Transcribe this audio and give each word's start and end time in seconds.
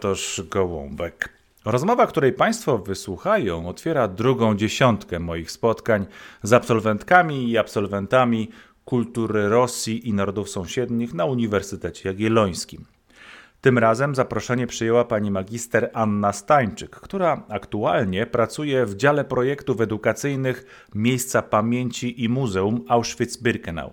Toż 0.00 0.42
Gołąbek. 0.50 1.28
Rozmowa, 1.64 2.06
której 2.06 2.32
Państwo 2.32 2.78
wysłuchają, 2.78 3.68
otwiera 3.68 4.08
drugą 4.08 4.56
dziesiątkę 4.56 5.18
moich 5.18 5.50
spotkań 5.50 6.06
z 6.42 6.52
absolwentkami 6.52 7.50
i 7.50 7.58
absolwentami 7.58 8.50
kultury 8.84 9.48
Rosji 9.48 10.08
i 10.08 10.12
narodów 10.12 10.50
sąsiednich 10.50 11.14
na 11.14 11.24
Uniwersytecie 11.24 12.08
Jagiellońskim. 12.08 12.84
Tym 13.60 13.78
razem 13.78 14.14
zaproszenie 14.14 14.66
przyjęła 14.66 15.04
pani 15.04 15.30
magister 15.30 15.90
Anna 15.92 16.32
Stańczyk, 16.32 16.90
która 16.90 17.42
aktualnie 17.48 18.26
pracuje 18.26 18.86
w 18.86 18.96
dziale 18.96 19.24
projektów 19.24 19.80
edukacyjnych 19.80 20.86
Miejsca 20.94 21.42
Pamięci 21.42 22.24
i 22.24 22.28
Muzeum 22.28 22.84
Auschwitz-Birkenau. 22.88 23.90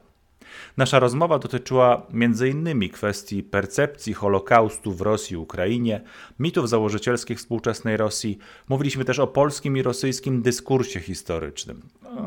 Nasza 0.78 1.00
rozmowa 1.00 1.40
dotyczyła 1.40 2.08
m.in. 2.14 2.90
kwestii 2.90 3.44
percepcji 3.44 4.14
Holokaustu 4.14 4.94
w 4.94 5.02
Rosji 5.02 5.34
i 5.34 5.38
Ukrainie, 5.38 6.02
mitów 6.40 6.70
założycielskich 6.70 7.38
współczesnej 7.38 7.98
Rosji. 7.98 8.38
Mówiliśmy 8.70 9.06
też 9.06 9.20
o 9.20 9.28
polskim 9.28 9.78
i 9.78 9.82
rosyjskim 9.82 10.42
dyskursie 10.42 11.00
historycznym, 11.00 11.82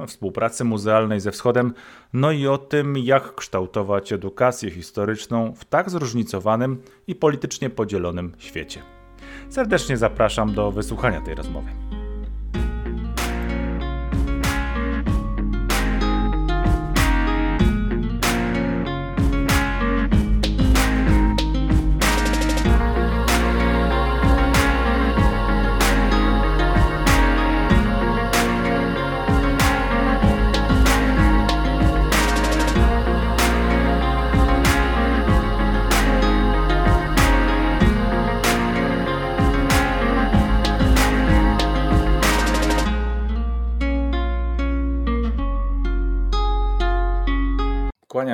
współpracy 0.07 0.65
muzealnej 0.65 1.21
ze 1.21 1.30
Wschodem, 1.30 1.73
no 2.12 2.33
i 2.33 2.47
o 2.47 2.59
tym, 2.59 2.99
jak 2.99 3.35
kształtować 3.35 4.12
edukację 4.12 4.71
historyczną 4.71 5.55
w 5.57 5.65
tak 5.65 5.91
zróżnicowanym 5.91 6.83
i 7.07 7.15
politycznie 7.15 7.71
podzielonym 7.71 8.33
świecie. 8.38 8.83
Serdecznie 9.49 9.97
zapraszam 9.97 10.55
do 10.55 10.73
wysłuchania 10.73 11.21
tej 11.21 11.35
rozmowy. 11.35 11.96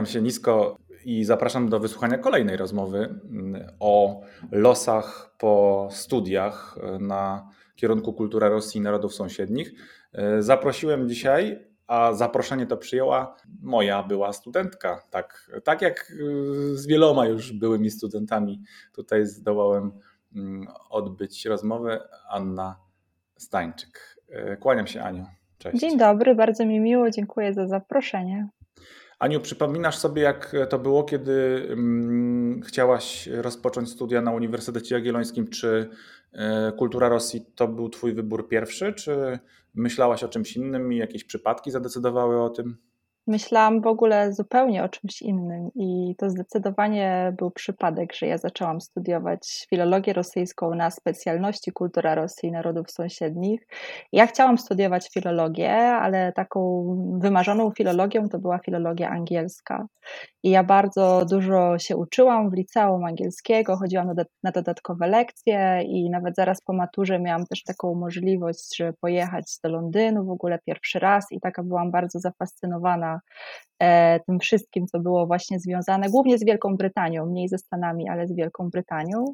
Kłaniam 0.03 0.13
się 0.13 0.23
nisko 0.23 0.77
i 1.05 1.25
zapraszam 1.25 1.69
do 1.69 1.81
wysłuchania 1.81 2.19
kolejnej 2.19 2.57
rozmowy 2.57 2.99
mm, 2.99 3.67
o 3.81 4.21
losach 4.53 5.35
po 5.39 5.89
studiach 5.91 6.79
e, 6.83 6.99
na 6.99 7.49
kierunku 7.77 8.13
Kultura 8.13 8.49
Rosji 8.49 8.79
i 8.79 8.83
Narodów 8.83 9.15
Sąsiednich. 9.15 9.73
E, 10.13 10.43
zaprosiłem 10.43 11.09
dzisiaj, 11.09 11.67
a 11.87 12.13
zaproszenie 12.13 12.67
to 12.67 12.77
przyjęła 12.77 13.37
moja 13.61 14.03
była 14.03 14.33
studentka. 14.33 15.03
Tak, 15.11 15.51
tak 15.65 15.83
jak 15.83 16.01
e, 16.01 16.15
z 16.75 16.87
wieloma 16.87 17.27
już 17.27 17.53
byłymi 17.53 17.91
studentami 17.91 18.63
tutaj 18.93 19.27
zdołałem 19.27 19.93
mm, 20.35 20.67
odbyć 20.91 21.45
rozmowę, 21.47 22.09
Anna 22.31 22.77
Stańczyk. 23.37 24.19
Kłaniam 24.61 24.87
się 24.87 25.03
Aniu. 25.03 25.27
Cześć. 25.59 25.79
Dzień 25.79 25.99
dobry, 25.99 26.35
bardzo 26.35 26.67
mi 26.67 26.81
miło, 26.81 27.11
dziękuję 27.11 27.55
za 27.55 27.67
zaproszenie. 27.67 28.49
Aniu, 29.23 29.41
przypominasz 29.41 29.99
sobie, 29.99 30.23
jak 30.23 30.57
to 30.69 30.79
było, 30.79 31.05
kiedy 31.05 31.67
mm, 31.71 32.63
chciałaś 32.63 33.27
rozpocząć 33.27 33.91
studia 33.91 34.21
na 34.21 34.33
Uniwersytecie 34.33 34.95
Jagiellońskim? 34.95 35.49
Czy 35.49 35.89
e, 36.33 36.73
kultura 36.73 37.09
Rosji 37.09 37.47
to 37.55 37.69
był 37.69 37.89
Twój 37.89 38.13
wybór 38.13 38.49
pierwszy, 38.49 38.93
czy 38.93 39.39
myślałaś 39.75 40.25
o 40.25 40.29
czymś 40.29 40.57
innym 40.57 40.93
i 40.93 40.97
jakieś 40.97 41.25
przypadki 41.25 41.71
zadecydowały 41.71 42.43
o 42.43 42.51
tym? 42.51 42.77
Myślałam 43.27 43.81
w 43.81 43.87
ogóle 43.87 44.33
zupełnie 44.33 44.85
o 44.85 44.89
czymś 44.89 45.23
innym 45.23 45.71
i 45.75 46.15
to 46.19 46.31
zdecydowanie 46.31 47.35
był 47.39 47.51
przypadek, 47.51 48.15
że 48.15 48.27
ja 48.27 48.39
zaczęłam 48.39 48.81
studiować 48.81 49.67
filologię 49.71 50.13
rosyjską 50.13 50.75
na 50.75 50.91
specjalności 50.91 51.73
kultura 51.73 52.15
Rosji 52.15 52.49
i 52.49 52.53
narodów 52.53 52.91
sąsiednich. 52.91 53.67
Ja 54.13 54.27
chciałam 54.27 54.59
studiować 54.59 55.09
filologię, 55.15 55.73
ale 55.77 56.33
taką 56.33 56.85
wymarzoną 57.19 57.71
filologią 57.71 58.29
to 58.29 58.39
była 58.39 58.59
filologia 58.59 59.11
angielska. 59.11 59.87
I 60.43 60.51
ja 60.51 60.65
bardzo 60.65 61.25
dużo 61.31 61.79
się 61.79 61.97
uczyłam 61.97 62.51
w 62.51 62.55
liceum 62.55 63.05
angielskiego, 63.05 63.77
chodziłam 63.77 64.09
na 64.43 64.53
dodatkowe 64.53 65.09
lekcje 65.09 65.83
i 65.83 66.11
nawet 66.11 66.37
zaraz 66.37 66.61
po 66.65 66.73
maturze 66.73 67.19
miałam 67.21 67.47
też 67.47 67.63
taką 67.63 67.95
możliwość, 67.95 68.77
żeby 68.77 68.93
pojechać 69.01 69.59
do 69.65 69.71
Londynu 69.71 70.25
w 70.25 70.31
ogóle 70.31 70.59
pierwszy 70.67 70.99
raz 70.99 71.27
i 71.31 71.41
taka 71.41 71.63
byłam 71.63 71.91
bardzo 71.91 72.19
zafascynowana 72.19 73.12
E, 73.83 74.21
tym 74.21 74.39
wszystkim, 74.39 74.87
co 74.87 75.01
było 75.01 75.27
właśnie 75.27 75.61
związane 75.61 76.11
głównie 76.11 76.39
z 76.39 76.45
Wielką 76.45 76.77
Brytanią, 76.77 77.27
mniej 77.27 77.49
ze 77.49 77.59
Stanami, 77.59 78.09
ale 78.09 78.27
z 78.27 78.33
Wielką 78.33 78.71
Brytanią. 78.71 79.25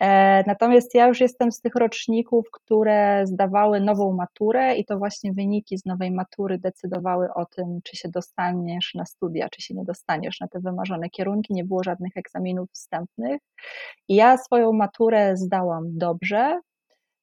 E, 0.00 0.44
natomiast 0.46 0.94
ja 0.94 1.06
już 1.06 1.20
jestem 1.20 1.52
z 1.52 1.60
tych 1.60 1.74
roczników, 1.74 2.46
które 2.52 3.26
zdawały 3.26 3.80
nową 3.80 4.12
maturę 4.12 4.76
i 4.76 4.84
to 4.84 4.98
właśnie 4.98 5.32
wyniki 5.32 5.78
z 5.78 5.84
nowej 5.86 6.10
matury 6.10 6.58
decydowały 6.58 7.34
o 7.34 7.46
tym, 7.46 7.80
czy 7.84 7.96
się 7.96 8.08
dostaniesz 8.08 8.94
na 8.94 9.04
studia, 9.04 9.48
czy 9.48 9.62
się 9.62 9.74
nie 9.74 9.84
dostaniesz 9.84 10.40
na 10.40 10.48
te 10.48 10.60
wymarzone 10.60 11.10
kierunki. 11.10 11.54
Nie 11.54 11.64
było 11.64 11.82
żadnych 11.82 12.16
egzaminów 12.16 12.70
wstępnych. 12.72 13.40
I 14.08 14.14
ja 14.14 14.38
swoją 14.38 14.72
maturę 14.72 15.36
zdałam 15.36 15.98
dobrze, 15.98 16.60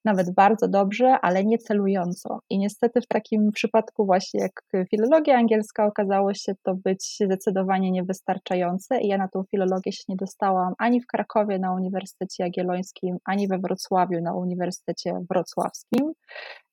nawet 0.06 0.34
bardzo 0.34 0.68
dobrze, 0.68 1.18
ale 1.22 1.46
nie 1.46 1.58
celująco. 1.58 2.40
I 2.50 2.58
niestety 2.60 3.02
w 3.02 3.08
takim 3.08 3.52
przypadku 3.52 4.06
właśnie 4.06 4.42
jak 4.42 4.86
filologia 4.90 5.38
angielska 5.38 5.86
okazało 5.86 6.34
się 6.34 6.54
to 6.64 6.76
być 6.76 7.18
zdecydowanie 7.26 7.92
niewystarczające 7.92 9.02
i 9.02 9.08
ja 9.08 9.18
na 9.18 9.28
tą 9.28 9.44
filologię 9.52 9.92
się 9.92 10.04
nie 10.10 10.16
dostałam 10.16 10.74
ani 10.78 11.02
w 11.02 11.08
Krakowie 11.08 11.60
na 11.60 11.74
Uniwersytecie 11.74 12.44
Jagiellońskim, 12.44 13.18
ani 13.26 13.48
we 13.48 13.58
Wrocławiu 13.58 14.22
na 14.22 14.34
Uniwersytecie 14.34 15.20
Wrocławskim. 15.30 16.14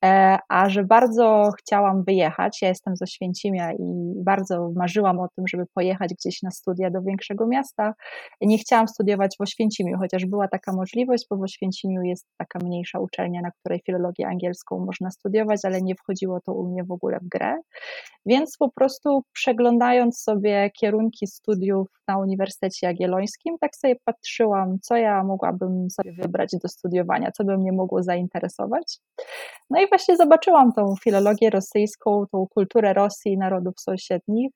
E, 0.04 0.38
a 0.48 0.68
że 0.68 0.84
bardzo 0.84 1.50
chciałam 1.58 2.04
wyjechać, 2.04 2.62
ja 2.62 2.68
jestem 2.68 2.96
z 2.96 3.02
Oświęcimia 3.02 3.72
i 3.72 4.14
bardzo 4.16 4.70
marzyłam 4.74 5.20
o 5.20 5.28
tym, 5.36 5.48
żeby 5.48 5.64
pojechać 5.74 6.14
gdzieś 6.14 6.42
na 6.42 6.50
studia 6.50 6.90
do 6.90 7.02
większego 7.02 7.46
miasta. 7.46 7.94
Nie 8.40 8.58
chciałam 8.58 8.88
studiować 8.88 9.36
w 9.38 9.40
Oświęcimiu, 9.40 9.98
chociaż 9.98 10.26
była 10.26 10.48
taka 10.48 10.72
możliwość, 10.72 11.26
bo 11.30 11.36
w 11.36 11.42
Oświęcimiu 11.42 12.02
jest 12.02 12.26
taka 12.38 12.58
mniejsza 12.58 12.98
uczelnia, 12.98 13.40
na 13.40 13.50
której 13.50 13.80
filologię 13.86 14.28
angielską 14.28 14.84
można 14.86 15.10
studiować, 15.10 15.60
ale 15.64 15.82
nie 15.82 15.94
wchodziło 15.94 16.40
to 16.40 16.52
u 16.52 16.68
mnie 16.68 16.84
w 16.84 16.92
ogóle 16.92 17.18
w 17.22 17.28
grę. 17.28 17.56
Więc 18.26 18.56
po 18.58 18.70
prostu 18.70 19.22
przeglądając 19.32 20.22
sobie 20.22 20.70
kierunki 20.70 21.26
studiów 21.26 21.88
na 22.08 22.18
Uniwersytecie 22.18 22.86
Jagiellońskim, 22.86 23.56
tak 23.60 23.76
sobie 23.76 23.96
patrzyłam, 24.04 24.78
co 24.82 24.96
ja 24.96 25.24
mogłabym 25.24 25.90
sobie 25.90 26.12
wybrać 26.12 26.50
do 26.62 26.68
studiowania, 26.68 27.32
co 27.32 27.44
by 27.44 27.58
mnie 27.58 27.72
mogło 27.72 28.02
zainteresować. 28.02 29.00
No 29.70 29.80
i 29.80 29.88
właśnie 29.88 30.16
zobaczyłam 30.16 30.72
tą 30.72 30.94
filologię 31.04 31.50
rosyjską, 31.50 32.24
tą 32.32 32.46
kulturę 32.46 32.92
Rosji 32.92 33.32
i 33.32 33.38
narodów 33.38 33.74
sąsiednich. 33.80 34.50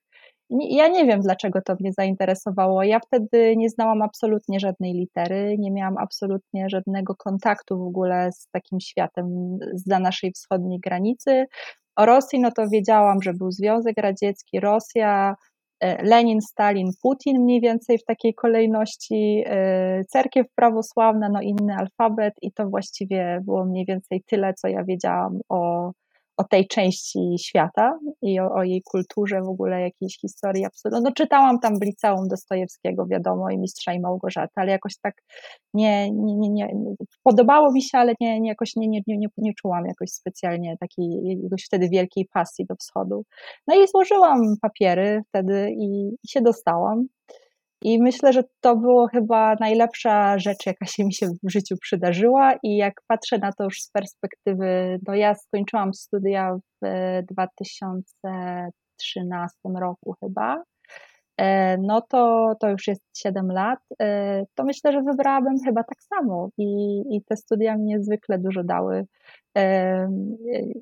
Ja 0.50 0.88
nie 0.88 1.04
wiem, 1.04 1.20
dlaczego 1.20 1.62
to 1.62 1.74
mnie 1.80 1.92
zainteresowało. 1.92 2.82
Ja 2.82 3.00
wtedy 3.00 3.56
nie 3.56 3.70
znałam 3.70 4.02
absolutnie 4.02 4.60
żadnej 4.60 4.92
litery, 4.92 5.56
nie 5.58 5.70
miałam 5.70 5.98
absolutnie 5.98 6.68
żadnego 6.68 7.14
kontaktu 7.16 7.78
w 7.78 7.82
ogóle 7.86 8.32
z 8.32 8.48
takim 8.52 8.80
światem 8.80 9.58
za 9.74 9.98
naszej 9.98 10.32
wschodniej 10.32 10.80
granicy. 10.80 11.46
O 11.96 12.06
Rosji, 12.06 12.40
no 12.40 12.50
to 12.52 12.68
wiedziałam, 12.68 13.22
że 13.22 13.34
był 13.34 13.52
Związek 13.52 13.96
Radziecki, 13.98 14.60
Rosja, 14.60 15.34
Lenin, 16.02 16.40
Stalin, 16.40 16.90
Putin 17.02 17.42
mniej 17.42 17.60
więcej 17.60 17.98
w 17.98 18.04
takiej 18.04 18.34
kolejności, 18.34 19.44
e, 19.46 20.04
cerkiew 20.04 20.46
prawosławna, 20.54 21.28
no 21.28 21.40
inny 21.40 21.74
alfabet 21.76 22.34
i 22.42 22.52
to 22.52 22.68
właściwie 22.68 23.40
było 23.44 23.64
mniej 23.64 23.86
więcej 23.86 24.22
tyle, 24.26 24.54
co 24.54 24.68
ja 24.68 24.84
wiedziałam 24.84 25.38
o, 25.48 25.90
o 26.40 26.44
tej 26.44 26.66
części 26.68 27.36
świata 27.40 27.98
i 28.22 28.40
o, 28.40 28.54
o, 28.54 28.62
jej 28.62 28.82
kulturze, 28.82 29.40
w 29.42 29.48
ogóle 29.48 29.80
jakiejś 29.80 30.18
historii 30.20 30.64
absolutnie. 30.64 31.02
No 31.04 31.12
czytałam 31.12 31.58
tam 31.58 31.78
w 31.78 31.82
liceum 31.82 32.28
Dostojewskiego, 32.28 33.06
wiadomo, 33.06 33.50
i 33.50 33.58
Mistrza 33.58 33.92
i 33.92 34.00
Małgorzaty, 34.00 34.52
ale 34.56 34.70
jakoś 34.70 34.92
tak 35.02 35.14
nie, 35.74 36.10
nie, 36.10 36.34
nie, 36.36 36.48
nie 36.50 36.94
podobało 37.22 37.72
mi 37.72 37.82
się, 37.82 37.98
ale 37.98 38.14
nie, 38.20 38.40
nie 38.40 38.48
jakoś 38.48 38.76
nie, 38.76 38.88
nie, 38.88 39.00
nie, 39.06 39.28
nie 39.38 39.54
czułam 39.54 39.84
jakoś 39.86 40.10
specjalnie 40.10 40.76
takiej 40.80 41.08
jakoś 41.42 41.64
wtedy 41.64 41.88
wielkiej 41.88 42.28
pasji 42.32 42.66
do 42.68 42.74
wschodu. 42.74 43.24
No 43.68 43.82
i 43.82 43.88
złożyłam 43.88 44.40
papiery 44.62 45.22
wtedy 45.28 45.70
i, 45.70 46.08
i 46.24 46.28
się 46.28 46.40
dostałam. 46.40 47.06
I 47.82 48.02
myślę, 48.02 48.32
że 48.32 48.44
to 48.60 48.76
było 48.76 49.08
chyba 49.08 49.54
najlepsza 49.60 50.38
rzecz, 50.38 50.66
jaka 50.66 50.86
się 50.86 51.04
mi 51.04 51.14
się 51.14 51.26
w 51.42 51.50
życiu 51.50 51.76
przydarzyła. 51.80 52.54
I 52.62 52.76
jak 52.76 52.94
patrzę 53.06 53.38
na 53.38 53.52
to 53.52 53.64
już 53.64 53.82
z 53.82 53.90
perspektywy, 53.90 54.98
no 55.08 55.14
ja 55.14 55.34
skończyłam 55.34 55.94
studia 55.94 56.58
w 56.82 56.86
2013 57.30 59.58
roku 59.80 60.14
chyba. 60.20 60.62
no 61.78 62.00
to, 62.00 62.52
to 62.60 62.70
już 62.70 62.86
jest 62.86 63.02
7 63.16 63.52
lat, 63.52 63.78
to 64.54 64.64
myślę, 64.64 64.92
że 64.92 65.02
wybrałabym 65.02 65.54
chyba 65.64 65.84
tak 65.84 66.02
samo 66.02 66.48
i, 66.58 67.00
i 67.16 67.22
te 67.24 67.36
studia 67.36 67.76
mi 67.76 67.84
niezwykle 67.84 68.38
dużo 68.38 68.64
dały 68.64 69.06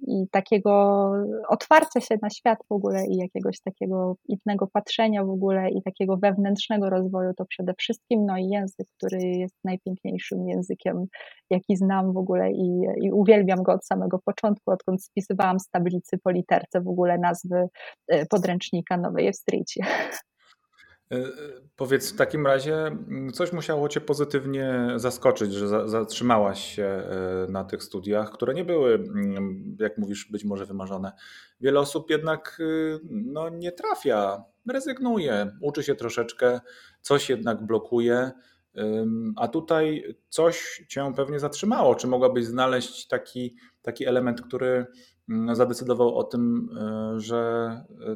i 0.07 0.29
takiego 0.31 1.13
otwarcia 1.49 2.01
się 2.01 2.15
na 2.23 2.31
świat 2.31 2.59
w 2.69 2.73
ogóle 2.73 3.07
i 3.07 3.17
jakiegoś 3.17 3.61
takiego 3.61 4.17
innego 4.29 4.67
patrzenia 4.73 5.25
w 5.25 5.31
ogóle 5.31 5.71
i 5.71 5.83
takiego 5.83 6.17
wewnętrznego 6.17 6.91
rozwoju 6.91 7.35
to 7.35 7.45
przede 7.45 7.75
wszystkim, 7.79 8.27
no 8.27 8.39
i 8.39 8.49
język, 8.49 8.87
który 8.97 9.19
jest 9.19 9.55
najpiękniejszym 9.65 10.49
językiem, 10.49 11.07
jaki 11.51 11.77
znam 11.77 12.13
w 12.13 12.17
ogóle 12.17 12.53
i, 12.53 12.81
i 13.03 13.13
uwielbiam 13.13 13.63
go 13.63 13.73
od 13.73 13.87
samego 13.87 14.19
początku, 14.25 14.71
odkąd 14.71 15.05
spisywałam 15.05 15.61
z 15.61 15.69
tablicy 15.71 16.19
po 16.25 16.31
literce 16.31 16.81
w 16.81 16.89
ogóle 16.89 17.19
nazwy 17.19 17.69
e, 18.09 18.27
podręcznika 18.27 18.97
Nowej 18.97 19.27
Ewstrycie. 19.27 19.85
E, 21.13 21.17
e, 21.17 21.31
powiedz 21.77 22.13
w 22.13 22.17
takim 22.17 22.47
razie, 22.47 22.77
mm, 22.77 23.33
coś 23.33 23.53
musiało 23.53 23.89
Cię 23.89 24.01
pozytywnie 24.01 24.89
zaskoczyć, 24.97 25.53
że 25.53 25.89
zatrzymałaś 25.89 26.75
się 26.75 26.85
e, 26.85 27.47
na 27.49 27.65
tych 27.65 27.83
studiach, 27.83 28.31
które 28.31 28.55
nie 28.55 28.65
były, 28.65 28.95
mm, 28.95 29.77
jak 29.81 29.99
mówisz, 29.99 30.31
być 30.31 30.45
może 30.45 30.67
wymarzone. 30.67 31.13
Wiele 31.61 31.81
osób 31.81 32.11
jednak 32.11 32.59
no, 33.11 33.49
nie 33.49 33.73
trafia, 33.73 34.45
rezygnuje, 34.73 35.51
uczy 35.63 35.83
się 35.83 35.95
troszeczkę, 35.95 36.61
coś 37.01 37.31
jednak 37.31 37.67
blokuje. 37.67 38.31
A 39.37 39.49
tutaj 39.49 40.17
coś 40.29 40.85
Cię 40.89 41.13
pewnie 41.17 41.41
zatrzymało. 41.41 41.95
Czy 41.95 42.07
mogłabyś 42.07 42.45
znaleźć 42.45 43.07
taki, 43.07 43.57
taki 43.83 44.07
element, 44.07 44.43
który 44.43 44.87
mm, 45.29 45.57
zadecydował 45.57 46.19
o 46.19 46.25
tym, 46.25 46.69
że 47.17 47.71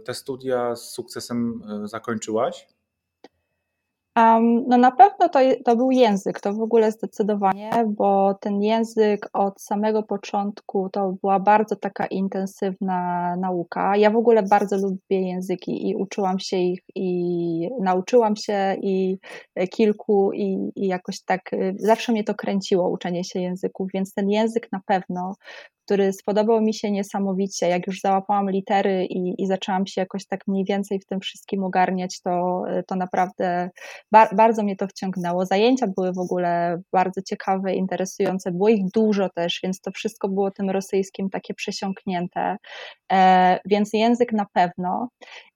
te 0.05 0.15
studia 0.15 0.77
z 0.77 0.93
sukcesem 0.93 1.63
zakończyłaś? 1.85 2.67
Um, 4.17 4.65
no 4.69 4.77
na 4.79 4.91
pewno 4.91 5.29
to, 5.29 5.39
to 5.65 5.77
był 5.77 5.91
język, 5.91 6.41
to 6.41 6.53
w 6.53 6.61
ogóle 6.61 6.93
zdecydowanie, 6.93 7.71
bo 7.87 8.35
ten 8.41 8.63
język 8.63 9.29
od 9.33 9.63
samego 9.63 10.03
początku 10.03 10.89
to 10.93 11.15
była 11.21 11.41
bardzo 11.41 11.77
taka 11.77 12.07
intensywna 12.07 13.35
nauka. 13.37 13.97
Ja 13.97 14.11
w 14.11 14.17
ogóle 14.17 14.43
bardzo 14.43 14.77
lubię 14.77 15.29
języki 15.29 15.89
i 15.89 15.97
uczyłam 15.97 16.39
się 16.39 16.57
ich 16.57 16.81
i 16.95 17.69
nauczyłam 17.81 18.37
się 18.37 18.77
i 18.83 19.19
kilku 19.71 20.33
i, 20.33 20.73
i 20.77 20.87
jakoś 20.87 21.25
tak 21.25 21.53
y, 21.53 21.75
zawsze 21.79 22.13
mnie 22.13 22.25
to 22.25 22.35
kręciło 22.35 22.91
uczenie 22.91 23.25
się 23.25 23.41
języków, 23.41 23.89
więc 23.95 24.15
ten 24.15 24.31
język 24.31 24.69
na 24.73 24.81
pewno 24.87 25.35
który 25.93 26.13
spodobał 26.13 26.61
mi 26.61 26.75
się 26.75 26.91
niesamowicie. 26.91 27.69
Jak 27.69 27.87
już 27.87 28.01
załapałam 28.01 28.51
litery 28.51 29.05
i, 29.05 29.43
i 29.43 29.47
zaczęłam 29.47 29.87
się 29.87 30.01
jakoś 30.01 30.27
tak 30.27 30.47
mniej 30.47 30.65
więcej 30.65 31.01
w 31.01 31.07
tym 31.07 31.21
wszystkim 31.21 31.65
ogarniać, 31.65 32.21
to, 32.21 32.63
to 32.87 32.97
naprawdę 32.97 33.71
bar, 34.13 34.37
bardzo 34.37 34.63
mnie 34.63 34.77
to 34.77 34.87
wciągnęło. 34.87 35.47
Zajęcia 35.47 35.87
były 35.97 36.13
w 36.13 36.19
ogóle 36.19 36.81
bardzo 36.93 37.23
ciekawe, 37.23 37.75
interesujące, 37.75 38.53
było 38.53 38.69
ich 38.69 38.85
dużo 38.95 39.29
też, 39.35 39.61
więc 39.63 39.81
to 39.81 39.91
wszystko 39.91 40.29
było 40.29 40.51
tym 40.51 40.71
rosyjskim 40.71 41.31
takie 41.31 41.55
przesiąknięte. 41.55 42.57
E, 43.13 43.59
więc 43.65 43.91
język 43.93 44.33
na 44.33 44.47
pewno. 44.53 45.09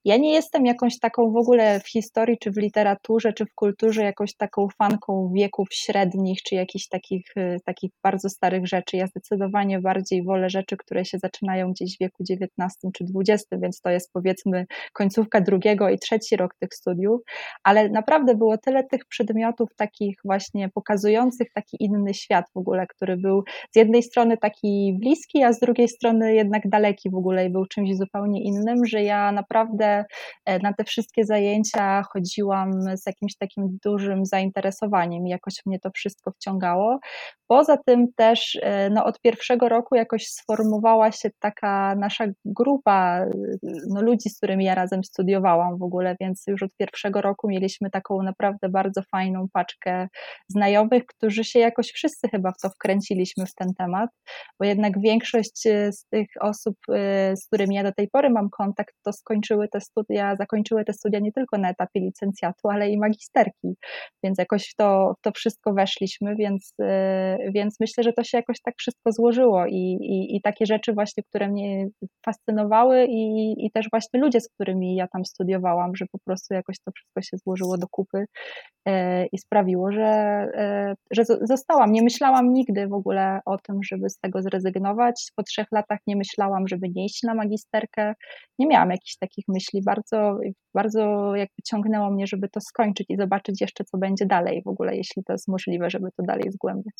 Ja 0.06 0.16
nie 0.16 0.32
jestem 0.32 0.66
jakąś 0.66 0.98
taką 0.98 1.32
w 1.32 1.36
ogóle 1.36 1.80
w 1.80 1.88
historii, 1.88 2.38
czy 2.38 2.50
w 2.50 2.56
literaturze, 2.56 3.32
czy 3.32 3.44
w 3.46 3.54
kulturze, 3.54 4.02
jakąś 4.04 4.36
taką 4.36 4.68
fanką 4.78 5.32
wieków 5.34 5.68
średnich, 5.72 6.42
czy 6.42 6.54
jakichś 6.54 6.88
takich, 6.88 7.36
y, 7.36 7.56
takich 7.64 7.90
bardzo 8.02 8.28
starych 8.28 8.66
rzeczy. 8.66 8.96
Ja 8.96 9.06
zdecydowanie 9.06 9.80
bardziej 9.80 10.24
wolę 10.26 10.50
rzeczy, 10.50 10.76
które 10.76 11.04
się 11.04 11.18
zaczynają 11.18 11.72
gdzieś 11.72 11.96
w 11.96 12.00
wieku 12.00 12.24
XIX 12.30 12.92
czy 12.94 13.04
XX, 13.14 13.48
więc 13.52 13.80
to 13.80 13.90
jest 13.90 14.12
powiedzmy 14.12 14.66
końcówka 14.92 15.40
drugiego 15.40 15.88
i 15.90 15.98
trzeci 15.98 16.36
rok 16.36 16.54
tych 16.54 16.74
studiów, 16.74 17.20
ale 17.64 17.88
naprawdę 17.88 18.34
było 18.34 18.58
tyle 18.58 18.84
tych 18.84 19.04
przedmiotów 19.04 19.74
takich 19.76 20.18
właśnie 20.24 20.68
pokazujących 20.68 21.52
taki 21.52 21.76
inny 21.80 22.14
świat 22.14 22.44
w 22.54 22.56
ogóle, 22.56 22.86
który 22.86 23.16
był 23.16 23.42
z 23.72 23.76
jednej 23.76 24.02
strony 24.02 24.36
taki 24.36 24.96
bliski, 25.00 25.42
a 25.42 25.52
z 25.52 25.60
drugiej 25.60 25.88
strony 25.88 26.34
jednak 26.34 26.68
daleki 26.68 27.10
w 27.10 27.14
ogóle 27.14 27.46
i 27.46 27.50
był 27.50 27.66
czymś 27.66 27.96
zupełnie 27.96 28.42
innym, 28.42 28.86
że 28.86 29.02
ja 29.02 29.32
naprawdę 29.32 30.04
E, 30.44 30.58
na 30.58 30.72
te 30.72 30.84
wszystkie 30.84 31.24
zajęcia 31.24 32.02
chodziłam 32.02 32.96
z 32.96 33.06
jakimś 33.06 33.36
takim 33.36 33.78
dużym 33.84 34.26
zainteresowaniem 34.26 35.26
i 35.26 35.30
jakoś 35.30 35.54
mnie 35.66 35.80
to 35.80 35.90
wszystko 35.90 36.30
wciągało. 36.30 36.98
Poza 37.46 37.76
tym 37.76 38.12
też 38.16 38.58
e, 38.62 38.90
no, 38.90 39.04
od 39.04 39.20
pierwszego 39.20 39.68
roku 39.68 39.94
jakoś 40.06 40.26
sformowała 40.26 41.12
się 41.12 41.30
taka 41.38 41.94
nasza 41.94 42.24
grupa 42.44 43.26
no, 43.88 44.02
ludzi, 44.02 44.30
z 44.30 44.36
którymi 44.36 44.64
ja 44.64 44.74
razem 44.74 45.04
studiowałam 45.04 45.78
w 45.78 45.82
ogóle, 45.82 46.16
więc 46.20 46.44
już 46.46 46.62
od 46.62 46.70
pierwszego 46.76 47.20
roku 47.20 47.48
mieliśmy 47.48 47.90
taką 47.90 48.22
naprawdę 48.22 48.68
bardzo 48.68 49.02
fajną 49.10 49.46
paczkę 49.52 50.08
znajomych, 50.48 51.06
którzy 51.06 51.44
się 51.44 51.58
jakoś 51.58 51.92
wszyscy 51.92 52.28
chyba 52.28 52.52
w 52.52 52.58
to 52.62 52.68
wkręciliśmy 52.68 53.46
w 53.46 53.54
ten 53.54 53.74
temat, 53.74 54.10
bo 54.60 54.66
jednak 54.66 55.00
większość 55.00 55.66
e, 55.66 55.92
z 55.92 56.04
tych 56.04 56.26
osób, 56.40 56.76
z 57.34 57.46
którymi 57.46 57.74
ja 57.74 57.82
do 57.82 57.92
tej 57.92 58.08
pory 58.08 58.30
mam 58.30 58.50
kontakt, 58.50 58.94
to 59.04 59.12
skończyły 59.12 59.68
te 59.68 59.80
studia, 59.80 60.36
zakończyły 60.36 60.84
te 60.84 60.92
studia 60.92 61.18
nie 61.18 61.32
tylko 61.32 61.58
na 61.58 61.70
etapie 61.70 62.00
licencjatu, 62.00 62.68
ale 62.68 62.90
i 62.90 62.98
magisterki, 62.98 63.74
więc 64.22 64.38
jakoś 64.38 64.70
w 64.70 64.74
to, 64.74 65.14
w 65.18 65.22
to 65.22 65.32
wszystko 65.32 65.72
weszliśmy, 65.72 66.36
więc, 66.36 66.74
y, 66.82 67.52
więc 67.54 67.76
myślę, 67.80 68.04
że 68.04 68.12
to 68.12 68.24
się 68.24 68.38
jakoś 68.38 68.60
tak 68.60 68.74
wszystko 68.78 69.12
złożyło 69.12 69.66
i, 69.66 69.95
i, 70.00 70.36
i 70.36 70.40
takie 70.40 70.66
rzeczy 70.66 70.92
właśnie, 70.92 71.22
które 71.22 71.48
mnie 71.48 71.88
fascynowały 72.26 73.04
i, 73.04 73.54
i 73.66 73.70
też 73.70 73.86
właśnie 73.92 74.20
ludzie, 74.20 74.40
z 74.40 74.48
którymi 74.48 74.96
ja 74.96 75.08
tam 75.08 75.24
studiowałam, 75.24 75.96
że 75.96 76.06
po 76.12 76.18
prostu 76.18 76.54
jakoś 76.54 76.76
to 76.84 76.92
wszystko 76.92 77.22
się 77.22 77.36
złożyło 77.36 77.78
do 77.78 77.86
kupy 77.90 78.26
y, 78.88 78.92
i 79.32 79.38
sprawiło, 79.38 79.92
że, 79.92 80.42
y, 80.92 81.14
że 81.16 81.24
zostałam. 81.24 81.92
Nie 81.92 82.02
myślałam 82.02 82.52
nigdy 82.52 82.88
w 82.88 82.92
ogóle 82.92 83.40
o 83.46 83.58
tym, 83.58 83.76
żeby 83.82 84.10
z 84.10 84.18
tego 84.18 84.42
zrezygnować. 84.42 85.32
Po 85.36 85.42
trzech 85.42 85.66
latach 85.72 85.98
nie 86.06 86.16
myślałam, 86.16 86.68
żeby 86.68 86.88
nie 86.94 87.04
iść 87.04 87.22
na 87.22 87.34
magisterkę. 87.34 88.14
Nie 88.58 88.66
miałam 88.66 88.90
jakichś 88.90 89.16
takich 89.16 89.44
myśli, 89.48 89.82
bardzo, 89.82 90.38
bardzo 90.74 91.34
jakby 91.36 91.62
ciągnęło 91.64 92.10
mnie, 92.10 92.26
żeby 92.26 92.48
to 92.48 92.60
skończyć 92.60 93.06
i 93.10 93.16
zobaczyć 93.16 93.60
jeszcze, 93.60 93.84
co 93.84 93.98
będzie 93.98 94.26
dalej 94.26 94.62
w 94.62 94.68
ogóle, 94.68 94.96
jeśli 94.96 95.24
to 95.24 95.32
jest 95.32 95.48
możliwe, 95.48 95.90
żeby 95.90 96.08
to 96.16 96.22
dalej 96.22 96.52
zgłębiać. 96.52 96.94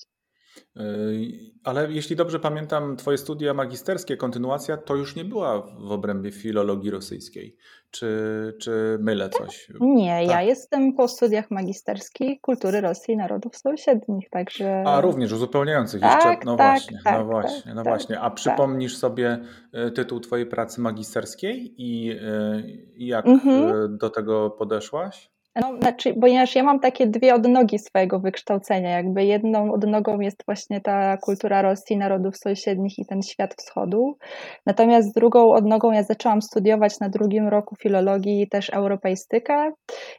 Ale 1.65 1.93
jeśli 1.93 2.17
dobrze 2.17 2.39
pamiętam, 2.39 2.97
Twoje 2.97 3.19
studia 3.19 3.55
magisterskie, 3.55 4.17
kontynuacja 4.17 4.77
to 4.77 4.95
już 4.95 5.17
nie 5.17 5.25
była 5.25 5.61
w 5.61 5.93
obrębie 5.93 6.33
filologii 6.33 6.91
rosyjskiej. 6.91 7.57
Czy, 7.91 8.57
czy 8.61 8.99
mylę 9.01 9.29
coś? 9.29 9.69
Nie, 9.81 10.21
tak? 10.21 10.31
ja 10.31 10.43
jestem 10.43 10.95
po 10.95 11.09
studiach 11.09 11.51
magisterskich 11.51 12.41
kultury 12.41 12.81
Rosji 12.81 13.15
i 13.15 13.17
narodów 13.17 13.57
sąsiednich, 13.57 14.31
także. 14.31 14.83
A 14.87 15.01
również 15.01 15.33
uzupełniających 15.33 16.01
tak, 16.01 16.25
jeszcze. 16.25 16.45
No 16.45 16.57
tak, 16.57 16.67
właśnie, 16.67 17.01
tak, 17.05 17.19
no 17.19 17.25
właśnie, 17.25 17.63
tak, 17.63 17.75
no 17.75 17.83
tak, 17.83 17.93
właśnie. 17.93 18.21
A 18.21 18.31
przypomnisz 18.31 18.97
sobie 18.97 19.39
e, 19.73 19.91
tytuł 19.91 20.21
Twojej 20.21 20.47
pracy 20.47 20.81
magisterskiej 20.81 21.75
i, 21.79 22.11
e, 22.11 22.61
i 22.95 23.07
jak 23.07 23.27
mhm. 23.27 23.99
do 23.99 24.11
tego 24.11 24.51
podeszłaś? 24.51 25.36
No, 25.61 25.77
znaczy, 25.81 26.15
ponieważ 26.21 26.55
ja 26.55 26.63
mam 26.63 26.81
takie 26.81 27.07
dwie 27.07 27.35
odnogi 27.35 27.79
swojego 27.79 28.21
wykształcenia. 28.21 28.91
Jakby 28.91 29.25
jedną 29.25 29.73
odnogą 29.73 30.21
jest 30.21 30.43
właśnie 30.47 30.81
ta 30.81 31.17
kultura 31.17 31.63
Rosji, 31.63 31.97
narodów 31.97 32.37
sąsiednich 32.37 32.99
i 32.99 33.07
ten 33.07 33.23
świat 33.23 33.55
wschodu. 33.55 34.19
Natomiast 34.67 35.15
drugą 35.15 35.53
odnogą 35.53 35.93
ja 35.93 36.03
zaczęłam 36.03 36.43
studiować 36.43 37.01
na 37.01 37.09
drugim 37.09 37.49
roku 37.49 37.77
filologii 37.77 38.49
też 38.49 38.71
europeistykę 38.71 39.73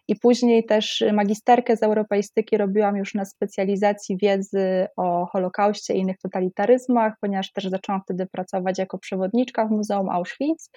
i 0.07 0.15
później 0.15 0.65
też 0.65 1.03
magisterkę 1.13 1.77
z 1.77 1.83
europeistyki 1.83 2.57
robiłam 2.57 2.97
już 2.97 3.13
na 3.13 3.25
specjalizacji 3.25 4.17
wiedzy 4.21 4.87
o 4.97 5.25
Holokauście 5.25 5.93
i 5.93 5.99
innych 5.99 6.17
totalitaryzmach, 6.17 7.13
ponieważ 7.21 7.51
też 7.51 7.65
zaczęłam 7.65 8.01
wtedy 8.01 8.25
pracować 8.25 8.79
jako 8.79 8.97
przewodniczka 8.97 9.65
w 9.65 9.71
Muzeum 9.71 10.09
Auschwitz 10.09 10.69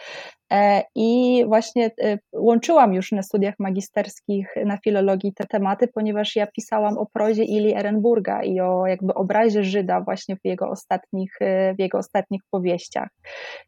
e, 0.53 0.83
i 0.95 1.43
właśnie 1.47 1.91
e, 2.03 2.19
łączyłam 2.35 2.95
już 2.95 3.13
na 3.13 3.23
studiach 3.23 3.55
magisterskich 3.59 4.50
na 4.65 4.79
filologii 4.85 5.33
te 5.35 5.47
tematy, 5.47 5.89
ponieważ 5.89 6.37
ja 6.37 6.47
pisałam 6.47 6.99
o 6.99 7.07
prozie 7.07 7.45
Ili 7.45 7.75
Ehrenburga 7.75 8.43
i 8.43 8.61
o 8.61 8.87
jakby 8.87 9.15
obrazie 9.15 9.65
Żyda 9.65 10.01
właśnie 10.01 10.37
w 10.37 10.41
jego 10.45 10.69
ostatnich, 10.69 11.39
w 11.77 11.79
jego 11.79 11.99
ostatnich 11.99 12.43
powieściach. 12.51 13.09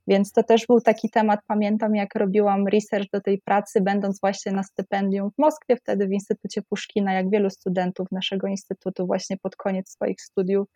Więc 0.07 0.33
to 0.33 0.43
też 0.43 0.67
był 0.67 0.81
taki 0.81 1.11
temat, 1.11 1.41
pamiętam 1.47 1.95
jak 1.95 2.15
robiłam 2.15 2.69
research 2.69 3.07
do 3.13 3.21
tej 3.21 3.41
pracy, 3.45 3.81
będąc 3.81 4.21
właśnie 4.21 4.53
na 4.53 4.63
stypendium 4.63 5.31
w 5.31 5.39
Moskwie, 5.39 5.77
wtedy 5.77 6.07
w 6.07 6.13
Instytucie 6.13 6.63
Puszkina, 6.63 7.13
jak 7.13 7.31
wielu 7.31 7.51
studentów 7.51 8.07
naszego 8.13 8.47
instytutu 8.47 9.07
właśnie 9.07 9.37
pod 9.43 9.57
koniec 9.57 9.91
swoich 9.91 10.21
studiów 10.21 10.69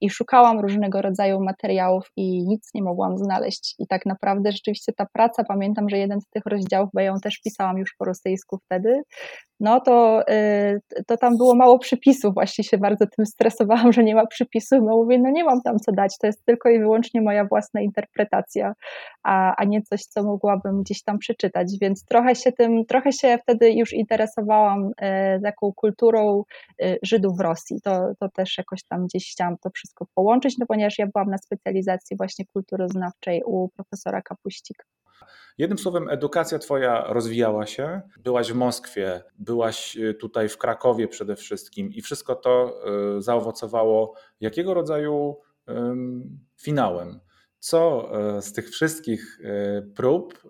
i 0.00 0.10
szukałam 0.10 0.60
różnego 0.60 1.02
rodzaju 1.02 1.40
materiałów 1.40 2.10
i 2.16 2.44
nic 2.46 2.70
nie 2.74 2.82
mogłam 2.82 3.18
znaleźć. 3.18 3.74
I 3.78 3.86
tak 3.86 4.06
naprawdę 4.06 4.52
rzeczywiście 4.52 4.92
ta 4.92 5.06
praca, 5.12 5.44
pamiętam, 5.44 5.88
że 5.88 5.98
jeden 5.98 6.20
z 6.20 6.28
tych 6.28 6.46
rozdziałów, 6.46 6.90
bo 6.94 7.00
ja 7.00 7.06
ją 7.06 7.20
też 7.20 7.40
pisałam 7.44 7.78
już 7.78 7.94
po 7.98 8.04
rosyjsku 8.04 8.58
wtedy, 8.64 9.02
no 9.60 9.80
to, 9.80 10.22
y, 10.30 11.04
to 11.06 11.16
tam 11.16 11.36
było 11.36 11.54
mało 11.54 11.78
przypisów, 11.78 12.34
właśnie 12.34 12.64
się 12.64 12.78
bardzo 12.78 13.06
tym 13.16 13.26
stresowałam, 13.26 13.92
że 13.92 14.04
nie 14.04 14.14
ma 14.14 14.26
przypisów, 14.26 14.78
no 14.82 14.96
mówię, 14.96 15.18
no 15.18 15.30
nie 15.30 15.44
mam 15.44 15.62
tam 15.62 15.78
co 15.78 15.92
dać, 15.92 16.18
to 16.18 16.26
jest 16.26 16.44
tylko 16.44 16.68
i 16.70 16.78
wyłącznie 16.78 17.20
moja 17.20 17.44
własna 17.44 17.80
interpretacja, 17.80 18.74
a, 19.22 19.54
a 19.56 19.64
nie 19.64 19.82
coś, 19.82 20.02
co 20.02 20.22
mogłabym 20.22 20.82
gdzieś 20.82 21.02
tam 21.02 21.18
przeczytać, 21.18 21.72
więc 21.80 22.04
trochę 22.04 22.34
się 22.34 22.52
tym, 22.52 22.84
trochę 22.86 23.12
się 23.12 23.38
wtedy 23.42 23.72
już 23.72 23.92
interesowałam 23.92 24.90
e, 24.96 25.40
taką 25.40 25.72
kulturą 25.72 26.42
e, 26.82 26.96
Żydów 27.02 27.36
w 27.36 27.40
Rosji, 27.40 27.80
to, 27.84 28.12
to 28.20 28.28
też 28.28 28.58
jakoś 28.58 28.84
tam 28.84 29.06
gdzieś 29.06 29.32
chciałam 29.32 29.56
to 29.58 29.70
wszystko 29.70 30.06
połączyć, 30.14 30.58
no 30.58 30.66
ponieważ 30.66 30.98
ja 30.98 31.06
byłam 31.14 31.30
na 31.30 31.38
specjalizacji 31.38 32.16
właśnie 32.16 32.44
kulturoznawczej 32.46 33.42
u 33.46 33.68
profesora 33.68 34.22
Kapuścika. 34.22 34.84
Jednym 35.58 35.78
słowem, 35.78 36.08
edukacja 36.08 36.58
Twoja 36.58 37.04
rozwijała 37.08 37.66
się. 37.66 38.00
Byłaś 38.18 38.52
w 38.52 38.54
Moskwie, 38.54 39.22
byłaś 39.38 39.96
y, 39.96 40.14
tutaj 40.14 40.48
w 40.48 40.58
Krakowie 40.58 41.08
przede 41.08 41.36
wszystkim, 41.36 41.92
i 41.92 42.02
wszystko 42.02 42.34
to 42.34 42.74
y, 43.18 43.22
zaowocowało 43.22 44.14
jakiego 44.40 44.74
rodzaju 44.74 45.40
finałem? 46.60 47.20
Co 47.58 48.10
y, 48.38 48.42
z 48.42 48.52
tych 48.52 48.70
wszystkich 48.70 49.38
prób 49.96 50.42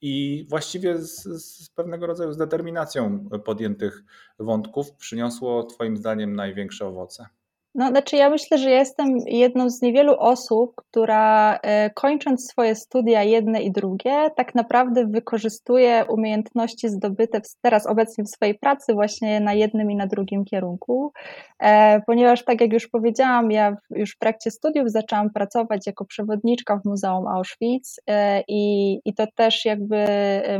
i 0.00 0.46
właściwie 0.48 0.98
z, 0.98 1.22
z, 1.22 1.70
pewnego 1.70 2.06
rodzaju 2.06 2.32
z 2.32 2.36
determinacją 2.36 3.28
podjętych 3.44 4.02
wątków 4.38 4.92
przyniosło 4.92 5.64
Twoim 5.64 5.96
zdaniem 5.96 6.36
największe 6.36 6.86
owoce? 6.86 7.26
No, 7.74 7.88
znaczy 7.88 8.16
ja 8.16 8.30
myślę, 8.30 8.58
że 8.58 8.70
jestem 8.70 9.18
jedną 9.26 9.70
z 9.70 9.82
niewielu 9.82 10.14
osób, 10.18 10.72
która 10.76 11.58
e, 11.62 11.90
kończąc 11.90 12.50
swoje 12.50 12.74
studia 12.74 13.22
jedne 13.22 13.62
i 13.62 13.72
drugie, 13.72 14.30
tak 14.36 14.54
naprawdę 14.54 15.06
wykorzystuje 15.06 16.04
umiejętności 16.08 16.88
zdobyte 16.88 17.40
teraz 17.62 17.86
obecnie 17.86 18.24
w 18.24 18.28
swojej 18.28 18.58
pracy 18.58 18.94
właśnie 18.94 19.40
na 19.40 19.54
jednym 19.54 19.90
i 19.90 19.96
na 19.96 20.06
drugim 20.06 20.44
kierunku, 20.44 21.12
e, 21.58 22.00
ponieważ 22.06 22.44
tak 22.44 22.60
jak 22.60 22.72
już 22.72 22.88
powiedziałam, 22.88 23.50
ja 23.50 23.76
już 23.90 24.10
w 24.10 24.18
trakcie 24.18 24.50
studiów 24.50 24.90
zaczęłam 24.90 25.30
pracować 25.30 25.86
jako 25.86 26.04
przewodniczka 26.04 26.80
w 26.84 26.88
Muzeum 26.88 27.26
Auschwitz 27.26 28.00
e, 28.06 28.42
i, 28.48 28.94
i 29.04 29.14
to 29.14 29.26
też 29.36 29.64
jakby 29.64 30.06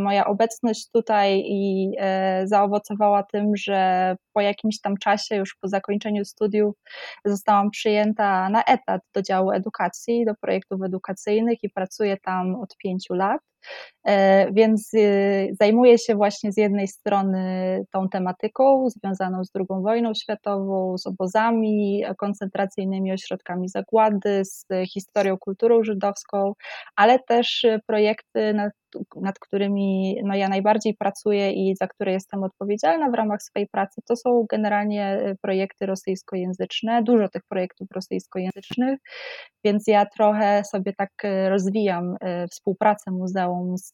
moja 0.00 0.26
obecność 0.26 0.90
tutaj 0.92 1.42
i 1.46 1.90
zaowocowała 2.44 3.22
tym, 3.22 3.56
że 3.56 4.16
po 4.32 4.40
jakimś 4.40 4.80
tam 4.80 4.96
czasie, 4.96 5.36
już 5.36 5.56
po 5.60 5.68
zakończeniu 5.68 6.24
studiów, 6.24 6.74
zostałam 7.25 7.71
przyjęta 7.71 8.49
na 8.49 8.64
etat 8.64 9.02
do 9.14 9.23
działu 9.23 9.50
edukacji, 9.50 10.25
do 10.25 10.35
projektów 10.35 10.83
edukacyjnych 10.83 11.59
i 11.64 11.71
pracuję 11.71 12.16
tam 12.16 12.54
od 12.54 12.76
pięciu 12.76 13.14
lat. 13.14 13.40
E, 14.06 14.52
więc 14.52 14.94
y, 14.94 15.50
zajmuję 15.60 15.98
się 15.98 16.14
właśnie 16.14 16.52
z 16.52 16.56
jednej 16.56 16.88
strony 16.88 17.40
tą 17.92 18.08
tematyką 18.08 18.90
związaną 18.90 19.44
z 19.44 19.50
II 19.56 19.82
wojną 19.82 20.14
światową, 20.14 20.98
z 20.98 21.06
obozami 21.06 22.04
koncentracyjnymi, 22.18 23.12
ośrodkami 23.12 23.68
zagłady, 23.68 24.44
z 24.44 24.66
historią, 24.92 25.38
kulturą 25.38 25.84
żydowską, 25.84 26.52
ale 26.96 27.18
też 27.18 27.66
projekty, 27.86 28.54
nad, 28.54 28.72
nad 29.16 29.38
którymi 29.38 30.16
no, 30.24 30.34
ja 30.34 30.48
najbardziej 30.48 30.94
pracuję 30.94 31.52
i 31.52 31.76
za 31.76 31.86
które 31.86 32.12
jestem 32.12 32.42
odpowiedzialna 32.42 33.10
w 33.10 33.14
ramach 33.14 33.42
swojej 33.42 33.68
pracy, 33.68 34.00
to 34.08 34.16
są 34.16 34.46
generalnie 34.50 35.34
projekty 35.42 35.86
rosyjskojęzyczne, 35.86 37.02
dużo 37.02 37.28
tych 37.28 37.42
projektów 37.48 37.88
rosyjskojęzycznych, 37.94 38.98
więc 39.64 39.84
ja 39.86 40.06
trochę 40.06 40.62
sobie 40.64 40.92
tak 40.92 41.10
rozwijam 41.48 42.16
e, 42.20 42.48
współpracę 42.48 43.10
muzeum 43.10 43.50
z, 43.75 43.92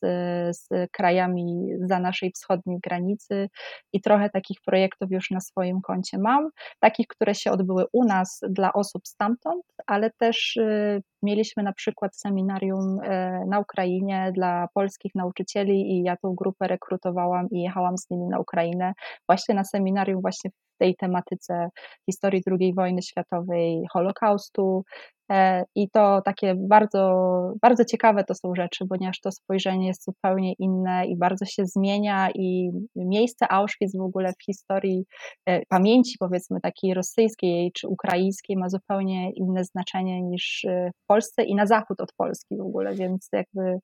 z 0.57 0.69
krajami 0.93 1.69
za 1.81 1.99
naszej 1.99 2.31
wschodniej 2.33 2.79
granicy 2.83 3.49
i 3.93 4.01
trochę 4.01 4.31
takich 4.31 4.59
projektów 4.67 5.11
już 5.11 5.31
na 5.31 5.41
swoim 5.41 5.81
koncie 5.81 6.19
mam. 6.19 6.49
Takich, 6.81 7.07
które 7.07 7.35
się 7.35 7.51
odbyły 7.51 7.85
u 7.93 8.05
nas 8.05 8.41
dla 8.49 8.73
osób 8.73 9.07
stamtąd, 9.07 9.65
ale 9.87 10.11
też 10.19 10.57
y, 10.57 11.03
mieliśmy 11.23 11.63
na 11.63 11.73
przykład 11.73 12.17
seminarium 12.17 13.01
y, 13.01 13.09
na 13.49 13.61
Ukrainie 13.61 14.33
dla 14.35 14.69
polskich 14.75 15.13
nauczycieli 15.15 15.93
i 15.93 16.03
ja 16.03 16.17
tą 16.17 16.35
grupę 16.35 16.69
rekrutowałam 16.69 17.47
i 17.51 17.63
jechałam 17.63 17.99
z 17.99 18.11
nimi 18.11 18.29
na 18.29 18.39
Ukrainę 18.39 18.93
właśnie 19.29 19.55
na 19.55 19.65
seminarium 19.65 20.21
właśnie 20.21 20.51
tej 20.79 20.97
tematyce 20.97 21.69
historii 22.11 22.43
II 22.61 22.75
wojny 22.75 23.03
światowej, 23.03 23.83
Holokaustu, 23.93 24.85
E, 25.33 25.65
I 25.75 25.91
to 25.91 26.23
takie 26.25 26.55
bardzo, 26.59 27.53
bardzo 27.63 27.85
ciekawe 27.85 28.25
to 28.25 28.35
są 28.35 28.55
rzeczy, 28.55 28.87
ponieważ 28.89 29.21
to 29.21 29.33
spojrzenie 29.33 29.87
jest 29.87 30.05
zupełnie 30.05 30.53
inne 30.59 31.07
i 31.07 31.17
bardzo 31.17 31.45
się 31.45 31.67
zmienia 31.67 32.29
i 32.35 32.71
miejsce 32.97 33.53
Auschwitz 33.53 33.97
w 33.97 34.01
ogóle 34.01 34.33
w 34.33 34.45
historii 34.45 35.05
e, 35.47 35.67
pamięci 35.69 36.17
powiedzmy 36.19 36.61
takiej 36.61 36.95
rosyjskiej 36.95 37.73
czy 37.73 37.89
ukraińskiej 37.89 38.57
ma 38.57 38.69
zupełnie 38.69 39.31
inne 39.31 39.65
znaczenie 39.65 40.23
niż 40.23 40.65
e, 40.65 40.91
w 41.03 41.07
Polsce 41.07 41.45
i 41.45 41.55
na 41.55 41.67
zachód 41.67 42.01
od 42.01 42.13
Polski 42.17 42.57
w 42.57 42.61
ogóle, 42.61 42.95
więc 42.95 43.29
jakby 43.33 43.79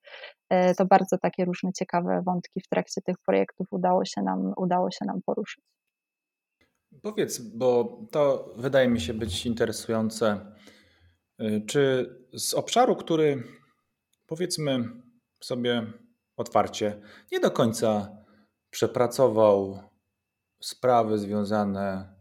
to 0.77 0.85
bardzo 0.85 1.17
takie 1.17 1.45
różne 1.45 1.71
ciekawe 1.73 2.21
wątki 2.25 2.61
w 2.61 2.67
trakcie 2.67 3.01
tych 3.01 3.15
projektów 3.25 3.67
udało 3.71 4.05
się 4.05 4.21
nam, 4.21 4.53
udało 4.57 4.91
się 4.91 5.05
nam 5.05 5.19
poruszyć. 5.25 5.63
Powiedz, 7.01 7.39
bo 7.39 7.99
to 8.11 8.53
wydaje 8.57 8.87
mi 8.87 9.01
się 9.01 9.13
być 9.13 9.45
interesujące. 9.45 10.55
Y, 11.41 11.63
czy 11.67 12.15
z 12.33 12.53
obszaru, 12.53 12.95
który 12.95 13.43
powiedzmy 14.27 14.89
sobie 15.43 15.93
otwarcie, 16.37 17.01
nie 17.31 17.39
do 17.39 17.51
końca 17.51 18.17
przepracował 18.69 19.79
sprawy 20.61 21.17
związane 21.17 22.15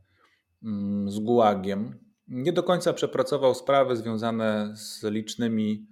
mm, 0.62 1.10
z 1.10 1.18
gułagiem, 1.18 1.98
nie 2.28 2.52
do 2.52 2.62
końca 2.62 2.92
przepracował 2.92 3.54
sprawy 3.54 3.96
związane 3.96 4.72
z 4.76 5.02
licznymi 5.04 5.86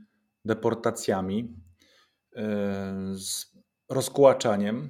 deportacjami, 0.44 1.56
y, 2.37 2.40
z 3.14 3.52
rozkłaczaniem, 3.88 4.88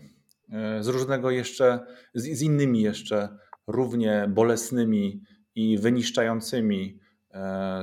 y, 0.78 0.82
z 0.82 0.88
różnego 0.88 1.30
jeszcze, 1.30 1.86
z, 2.14 2.38
z 2.38 2.42
innymi 2.42 2.82
jeszcze 2.82 3.38
równie 3.66 4.26
bolesnymi 4.28 5.22
i 5.54 5.78
wyniszczającymi 5.78 7.00
E, 7.34 7.82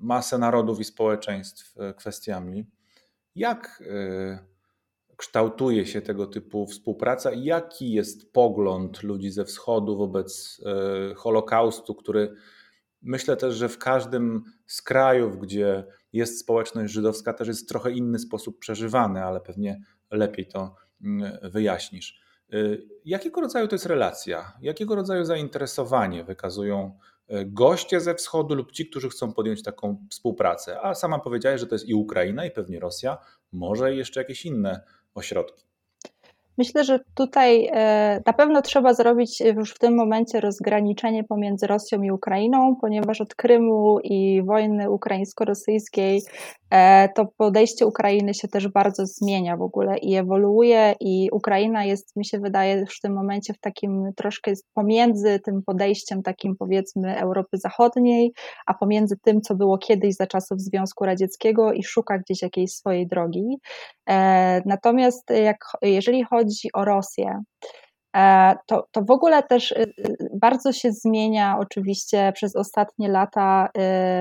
masę 0.00 0.38
narodów 0.38 0.80
i 0.80 0.84
społeczeństw 0.84 1.74
e, 1.78 1.94
kwestiami. 1.94 2.66
Jak 3.34 3.82
e, 3.86 4.38
kształtuje 5.16 5.86
się 5.86 6.00
tego 6.00 6.26
typu 6.26 6.66
współpraca 6.66 7.32
i 7.32 7.44
jaki 7.44 7.92
jest 7.92 8.32
pogląd 8.32 9.02
ludzi 9.02 9.30
ze 9.30 9.44
wschodu 9.44 9.96
wobec 9.96 10.60
Holokaustu, 11.16 11.94
który 11.94 12.34
myślę 13.02 13.36
też, 13.36 13.54
że 13.54 13.68
w 13.68 13.78
każdym 13.78 14.44
z 14.66 14.82
krajów, 14.82 15.38
gdzie 15.38 15.84
jest 16.12 16.40
społeczność 16.40 16.92
żydowska, 16.92 17.32
też 17.32 17.48
jest 17.48 17.68
trochę 17.68 17.92
inny 17.92 18.18
sposób 18.18 18.58
przeżywany, 18.58 19.24
ale 19.24 19.40
pewnie 19.40 19.80
lepiej 20.10 20.46
to 20.46 20.74
mm, 21.04 21.38
wyjaśnisz. 21.50 22.20
Jakiego 23.04 23.40
rodzaju 23.40 23.68
to 23.68 23.74
jest 23.74 23.86
relacja? 23.86 24.52
Jakiego 24.60 24.94
rodzaju 24.94 25.24
zainteresowanie 25.24 26.24
wykazują 26.24 26.98
E, 27.28 27.44
goście 27.44 28.00
ze 28.00 28.14
wschodu 28.14 28.54
lub 28.54 28.72
ci, 28.72 28.86
którzy 28.86 29.08
chcą 29.08 29.32
podjąć 29.32 29.62
taką 29.62 30.06
współpracę. 30.10 30.80
A 30.80 30.94
sama 30.94 31.18
powiedziałeś, 31.18 31.60
że 31.60 31.66
to 31.66 31.74
jest 31.74 31.88
i 31.88 31.94
Ukraina, 31.94 32.44
i 32.44 32.50
pewnie 32.50 32.80
Rosja, 32.80 33.18
może 33.52 33.94
jeszcze 33.94 34.20
jakieś 34.20 34.46
inne 34.46 34.80
ośrodki. 35.14 35.67
Myślę, 36.58 36.84
że 36.84 37.00
tutaj 37.14 37.68
e, 37.72 38.22
na 38.26 38.32
pewno 38.32 38.62
trzeba 38.62 38.94
zrobić 38.94 39.40
już 39.40 39.74
w 39.74 39.78
tym 39.78 39.96
momencie 39.96 40.40
rozgraniczenie 40.40 41.24
pomiędzy 41.24 41.66
Rosją 41.66 42.02
i 42.02 42.10
Ukrainą, 42.10 42.76
ponieważ 42.80 43.20
od 43.20 43.34
Krymu 43.34 43.98
i 44.04 44.42
wojny 44.42 44.90
ukraińsko-rosyjskiej 44.90 46.22
e, 46.70 47.08
to 47.08 47.26
podejście 47.36 47.86
Ukrainy 47.86 48.34
się 48.34 48.48
też 48.48 48.68
bardzo 48.68 49.06
zmienia 49.06 49.56
w 49.56 49.62
ogóle 49.62 49.98
i 49.98 50.16
ewoluuje 50.16 50.94
i 51.00 51.28
Ukraina 51.32 51.84
jest, 51.84 52.16
mi 52.16 52.24
się 52.24 52.38
wydaje, 52.38 52.74
już 52.74 52.98
w 52.98 53.00
tym 53.00 53.12
momencie 53.12 53.54
w 53.54 53.60
takim 53.60 54.12
troszkę 54.16 54.52
pomiędzy 54.74 55.40
tym 55.40 55.62
podejściem 55.66 56.22
takim 56.22 56.56
powiedzmy 56.56 57.20
Europy 57.20 57.58
Zachodniej, 57.58 58.32
a 58.66 58.74
pomiędzy 58.74 59.16
tym, 59.22 59.40
co 59.40 59.54
było 59.54 59.78
kiedyś 59.78 60.14
za 60.14 60.26
czasów 60.26 60.60
Związku 60.60 61.04
Radzieckiego 61.04 61.72
i 61.72 61.82
szuka 61.84 62.18
gdzieś 62.18 62.42
jakiejś 62.42 62.70
swojej 62.70 63.06
drogi. 63.06 63.58
E, 64.08 64.62
natomiast 64.66 65.30
jak, 65.30 65.58
jeżeli 65.82 66.24
chodzi 66.24 66.47
o 66.74 66.84
Rosję, 66.84 67.42
e, 68.16 68.54
to, 68.66 68.86
to 68.92 69.02
w 69.02 69.10
ogóle 69.10 69.42
też 69.42 69.72
y, 69.72 69.82
y, 69.98 70.16
bardzo 70.40 70.72
się 70.72 70.92
zmienia 70.92 71.56
oczywiście 71.60 72.32
przez 72.34 72.56
ostatnie 72.56 73.08
lata 73.08 73.68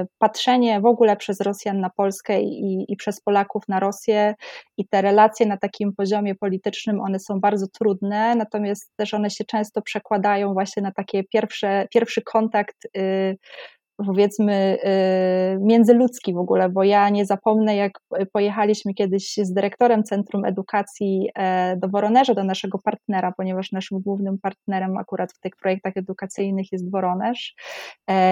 y, 0.03 0.07
patrzenie 0.17 0.81
w 0.81 0.85
ogóle 0.85 1.17
przez 1.17 1.41
Rosjan 1.41 1.79
na 1.79 1.89
Polskę 1.89 2.41
i, 2.41 2.85
i 2.87 2.95
przez 2.95 3.21
Polaków 3.21 3.63
na 3.67 3.79
Rosję 3.79 4.35
i 4.77 4.87
te 4.87 5.01
relacje 5.01 5.45
na 5.45 5.57
takim 5.57 5.93
poziomie 5.93 6.35
politycznym, 6.35 7.01
one 7.01 7.19
są 7.19 7.39
bardzo 7.39 7.67
trudne, 7.67 8.35
natomiast 8.35 8.91
też 8.95 9.13
one 9.13 9.29
się 9.29 9.45
często 9.45 9.81
przekładają 9.81 10.53
właśnie 10.53 10.83
na 10.83 10.91
takie 10.91 11.23
pierwsze, 11.23 11.87
pierwszy 11.93 12.21
kontakt 12.21 12.87
powiedzmy 14.05 14.77
międzyludzki 15.59 16.33
w 16.33 16.37
ogóle, 16.37 16.69
bo 16.69 16.83
ja 16.83 17.09
nie 17.09 17.25
zapomnę, 17.25 17.75
jak 17.75 17.91
pojechaliśmy 18.33 18.93
kiedyś 18.93 19.35
z 19.35 19.53
dyrektorem 19.53 20.03
Centrum 20.03 20.45
Edukacji 20.45 21.29
do 21.77 21.89
Woronerza, 21.89 22.33
do 22.33 22.43
naszego 22.43 22.79
partnera, 22.79 23.33
ponieważ 23.37 23.71
naszym 23.71 23.99
głównym 23.99 24.37
partnerem 24.39 24.97
akurat 24.97 25.33
w 25.33 25.39
tych 25.39 25.55
projektach 25.55 25.97
edukacyjnych 25.97 26.71
jest 26.71 26.91
Woronerz 26.91 27.55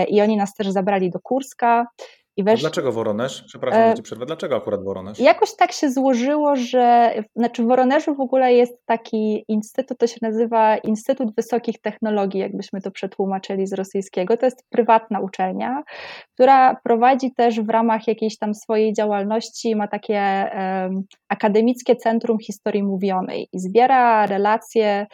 i 0.09 0.21
oni 0.21 0.37
nas 0.37 0.53
też 0.53 0.69
zabrali 0.69 1.09
do 1.11 1.19
Kurska 1.19 1.87
i 2.37 2.43
wesz... 2.43 2.61
Dlaczego 2.61 2.91
Woronesz? 2.91 3.43
Przepraszam, 3.47 3.81
e... 3.81 4.01
przerwę. 4.01 4.25
Dlaczego 4.25 4.55
akurat 4.55 4.83
Woronesz? 4.83 5.19
Jakoś 5.19 5.55
tak 5.55 5.71
się 5.71 5.91
złożyło, 5.91 6.55
że 6.55 7.13
znaczy 7.35 7.63
w 7.63 7.67
Woronerzu 7.67 8.15
w 8.15 8.19
ogóle 8.19 8.53
jest 8.53 8.85
taki 8.85 9.45
instytut, 9.47 9.97
to 9.97 10.07
się 10.07 10.17
nazywa 10.21 10.77
Instytut 10.77 11.35
Wysokich 11.35 11.81
Technologii, 11.81 12.39
jakbyśmy 12.39 12.81
to 12.81 12.91
przetłumaczyli 12.91 13.67
z 13.67 13.73
rosyjskiego. 13.73 14.37
To 14.37 14.45
jest 14.45 14.63
prywatna 14.69 15.19
uczelnia, 15.19 15.83
która 16.33 16.75
prowadzi 16.83 17.33
też 17.33 17.61
w 17.61 17.69
ramach 17.69 18.07
jakiejś 18.07 18.37
tam 18.37 18.53
swojej 18.53 18.93
działalności, 18.93 19.75
ma 19.75 19.87
takie 19.87 20.51
um, 20.55 21.03
akademickie 21.29 21.95
centrum 21.95 22.39
historii 22.39 22.83
mówionej 22.83 23.47
i 23.53 23.59
zbiera 23.59 24.25
relacje 24.25 25.07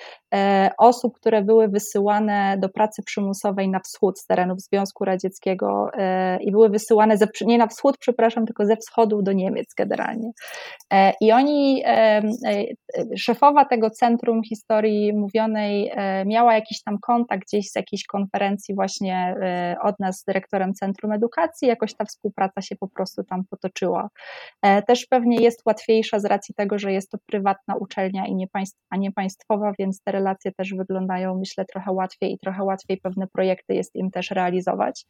osób, 0.77 1.15
które 1.15 1.41
były 1.41 1.67
wysyłane 1.67 2.57
do 2.59 2.69
pracy 2.69 3.03
przymusowej 3.03 3.69
na 3.69 3.79
wschód 3.79 4.19
z 4.19 4.25
terenów 4.25 4.61
Związku 4.61 5.05
Radzieckiego 5.05 5.89
e, 5.93 6.37
i 6.43 6.51
były 6.51 6.69
wysyłane 6.69 7.17
ze, 7.17 7.27
nie 7.45 7.57
na 7.57 7.67
wschód, 7.67 7.97
przepraszam, 7.99 8.45
tylko 8.45 8.65
ze 8.65 8.77
wschodu 8.77 9.21
do 9.21 9.33
Niemiec 9.33 9.73
generalnie. 9.77 10.31
E, 10.93 11.13
I 11.21 11.31
oni, 11.31 11.83
e, 11.85 12.21
e, 12.45 12.65
szefowa 13.17 13.65
tego 13.65 13.89
Centrum 13.89 14.43
Historii 14.43 15.13
Mówionej 15.13 15.91
miała 16.25 16.53
jakiś 16.55 16.83
tam 16.83 16.97
kontakt 16.99 17.43
gdzieś 17.47 17.69
z 17.71 17.75
jakiejś 17.75 18.05
konferencji 18.05 18.75
właśnie 18.75 19.35
od 19.81 19.99
nas 19.99 20.19
z 20.19 20.23
dyrektorem 20.23 20.73
Centrum 20.73 21.11
Edukacji, 21.11 21.67
jakoś 21.67 21.95
ta 21.95 22.05
współpraca 22.05 22.61
się 22.61 22.75
po 22.75 22.87
prostu 22.87 23.23
tam 23.23 23.43
potoczyła. 23.49 24.09
Też 24.87 25.05
pewnie 25.05 25.37
jest 25.37 25.61
łatwiejsza 25.65 26.19
z 26.19 26.25
racji 26.25 26.55
tego, 26.55 26.79
że 26.79 26.93
jest 26.93 27.11
to 27.11 27.17
prywatna 27.25 27.75
uczelnia 27.75 28.25
i 28.27 28.35
nie 28.35 28.47
państw, 28.47 28.79
a 28.89 28.97
nie 28.97 29.11
państwowa, 29.11 29.71
więc 29.79 30.01
te 30.03 30.11
relacje 30.21 30.51
też 30.51 30.73
wyglądają, 30.73 31.39
myślę, 31.39 31.65
trochę 31.65 31.91
łatwiej 31.91 32.33
i 32.33 32.39
trochę 32.39 32.63
łatwiej 32.63 32.97
pewne 32.97 33.27
projekty 33.27 33.73
jest 33.73 33.95
im 33.95 34.11
też 34.11 34.31
realizować. 34.31 35.05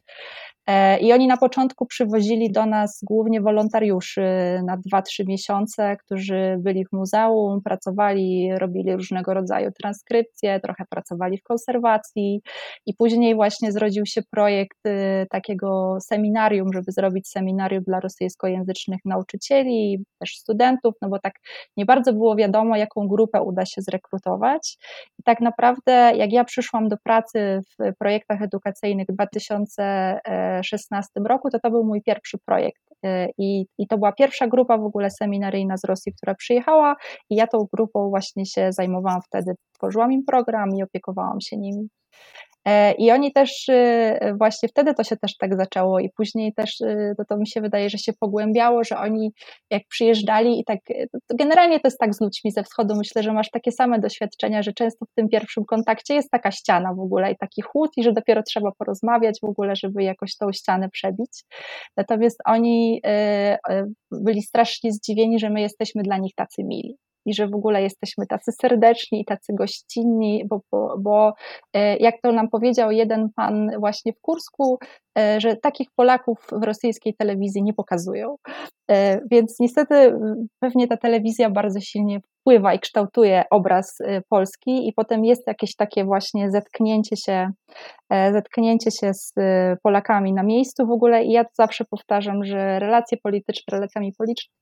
I 1.00 1.12
oni 1.12 1.26
na 1.26 1.36
początku 1.36 1.86
przywozili 1.86 2.52
do 2.52 2.66
nas 2.66 3.00
głównie 3.02 3.40
wolontariuszy 3.40 4.22
na 4.66 4.76
2-3 4.76 5.26
miesiące, 5.26 5.96
którzy 5.96 6.56
byli 6.58 6.84
w 6.84 6.92
muzeum, 6.92 7.60
pracowali, 7.64 8.52
robili 8.58 8.96
różnego 8.96 9.34
rodzaju 9.34 9.70
transkrypcje, 9.82 10.60
trochę 10.60 10.84
pracowali 10.90 11.38
w 11.38 11.42
konserwacji 11.42 12.40
i 12.86 12.94
później 12.94 13.34
właśnie 13.34 13.72
zrodził 13.72 14.06
się 14.06 14.22
projekt 14.30 14.86
y, 14.86 15.26
takiego 15.30 15.98
seminarium, 16.00 16.72
żeby 16.72 16.92
zrobić 16.92 17.28
seminarium 17.28 17.84
dla 17.84 18.00
rosyjskojęzycznych 18.00 19.00
nauczycieli, 19.04 20.04
też 20.18 20.30
studentów, 20.36 20.94
no 21.02 21.08
bo 21.08 21.18
tak 21.18 21.34
nie 21.76 21.84
bardzo 21.84 22.12
było 22.12 22.36
wiadomo, 22.36 22.76
jaką 22.76 23.08
grupę 23.08 23.42
uda 23.42 23.66
się 23.66 23.82
zrekrutować. 23.82 24.78
I 25.18 25.22
tak 25.24 25.40
naprawdę, 25.40 26.12
jak 26.16 26.32
ja 26.32 26.44
przyszłam 26.44 26.88
do 26.88 26.96
pracy 27.04 27.60
w 27.70 27.92
projektach 27.98 28.42
edukacyjnych 28.42 29.06
w 29.08 29.12
2016 29.12 31.10
roku, 31.28 31.50
to 31.50 31.58
to 31.60 31.70
był 31.70 31.84
mój 31.84 32.02
pierwszy 32.02 32.38
projekt. 32.46 32.82
Y, 33.06 33.30
I, 33.38 33.66
I 33.78 33.86
to 33.86 33.98
była 33.98 34.12
pierwsza 34.12 34.46
grupa 34.46 34.78
w 34.78 34.84
ogóle 34.84 35.10
seminaryjna 35.10 35.76
z 35.76 35.84
Rosji, 35.84 36.12
która 36.12 36.34
przyjechała, 36.34 36.96
i 37.30 37.36
ja 37.36 37.46
tą 37.46 37.66
grupą 37.72 38.08
właśnie 38.08 38.46
się 38.46 38.72
zajmowałam 38.72 39.20
wtedy. 39.22 39.52
Tworzyłam 39.72 40.12
im 40.12 40.24
program 40.24 40.70
i 40.76 40.82
opiekowałam 40.82 41.40
się 41.40 41.56
nimi. 41.56 41.88
E, 42.64 42.92
I 42.92 43.10
oni 43.10 43.32
też 43.32 43.68
y, 43.68 44.34
właśnie 44.38 44.68
wtedy 44.68 44.94
to 44.94 45.04
się 45.04 45.16
też 45.16 45.36
tak 45.36 45.56
zaczęło 45.56 46.00
i 46.00 46.10
później 46.16 46.54
też 46.54 46.80
y, 46.80 47.14
to, 47.18 47.24
to 47.24 47.36
mi 47.36 47.46
się 47.46 47.60
wydaje, 47.60 47.90
że 47.90 47.98
się 47.98 48.12
pogłębiało, 48.20 48.84
że 48.84 48.98
oni 48.98 49.32
jak 49.70 49.82
przyjeżdżali 49.88 50.60
i 50.60 50.64
tak, 50.64 50.78
generalnie 51.34 51.80
to 51.80 51.86
jest 51.88 51.98
tak 51.98 52.14
z 52.14 52.20
ludźmi 52.20 52.50
ze 52.50 52.62
wschodu, 52.62 52.94
myślę, 52.96 53.22
że 53.22 53.32
masz 53.32 53.50
takie 53.50 53.72
same 53.72 53.98
doświadczenia, 53.98 54.62
że 54.62 54.72
często 54.72 55.06
w 55.06 55.14
tym 55.14 55.28
pierwszym 55.28 55.64
kontakcie 55.64 56.14
jest 56.14 56.30
taka 56.30 56.50
ściana 56.50 56.94
w 56.94 57.00
ogóle 57.00 57.32
i 57.32 57.36
taki 57.36 57.62
chłód 57.62 57.90
i 57.96 58.02
że 58.02 58.12
dopiero 58.12 58.42
trzeba 58.42 58.72
porozmawiać 58.78 59.38
w 59.42 59.44
ogóle, 59.44 59.76
żeby 59.76 60.02
jakoś 60.02 60.36
tą 60.36 60.52
ścianę 60.52 60.88
przebić. 60.88 61.44
Natomiast 61.96 62.38
oni 62.44 63.00
y, 63.70 63.84
byli 64.10 64.42
strasznie 64.42 64.92
zdziwieni, 64.92 65.38
że 65.38 65.50
my 65.50 65.60
jesteśmy 65.60 66.02
dla 66.02 66.18
nich 66.18 66.34
tacy 66.34 66.64
mili 66.64 66.98
i 67.26 67.34
że 67.34 67.48
w 67.48 67.54
ogóle 67.54 67.82
jesteśmy 67.82 68.26
tacy 68.26 68.52
serdeczni 68.52 69.20
i 69.20 69.24
tacy 69.24 69.52
gościnni, 69.54 70.44
bo, 70.48 70.60
bo, 70.72 70.94
bo 70.98 71.32
e, 71.74 71.96
jak 71.96 72.14
to 72.22 72.32
nam 72.32 72.48
powiedział 72.48 72.90
jeden 72.90 73.28
pan 73.36 73.70
właśnie 73.80 74.12
w 74.12 74.20
Kursku, 74.20 74.78
że 75.38 75.56
takich 75.56 75.88
Polaków 75.96 76.38
w 76.52 76.62
rosyjskiej 76.62 77.14
telewizji 77.14 77.62
nie 77.62 77.74
pokazują. 77.74 78.36
E, 78.90 79.20
więc 79.30 79.60
niestety 79.60 80.18
pewnie 80.60 80.88
ta 80.88 80.96
telewizja 80.96 81.50
bardzo 81.50 81.80
silnie 81.80 82.20
wpływa 82.20 82.74
i 82.74 82.78
kształtuje 82.78 83.44
obraz 83.50 84.00
y, 84.00 84.22
Polski 84.28 84.88
i 84.88 84.92
potem 84.92 85.24
jest 85.24 85.46
jakieś 85.46 85.76
takie 85.76 86.04
właśnie 86.04 86.50
zetknięcie 86.50 87.16
się, 87.16 87.50
e, 88.10 88.32
zetknięcie 88.32 88.90
się 88.90 89.14
z 89.14 89.32
Polakami 89.82 90.32
na 90.32 90.42
miejscu 90.42 90.86
w 90.86 90.90
ogóle 90.90 91.24
i 91.24 91.32
ja 91.32 91.44
zawsze 91.52 91.84
powtarzam, 91.84 92.44
że 92.44 92.78
relacje 92.78 93.18
polityczne 93.22 93.72
relacjami 93.72 94.12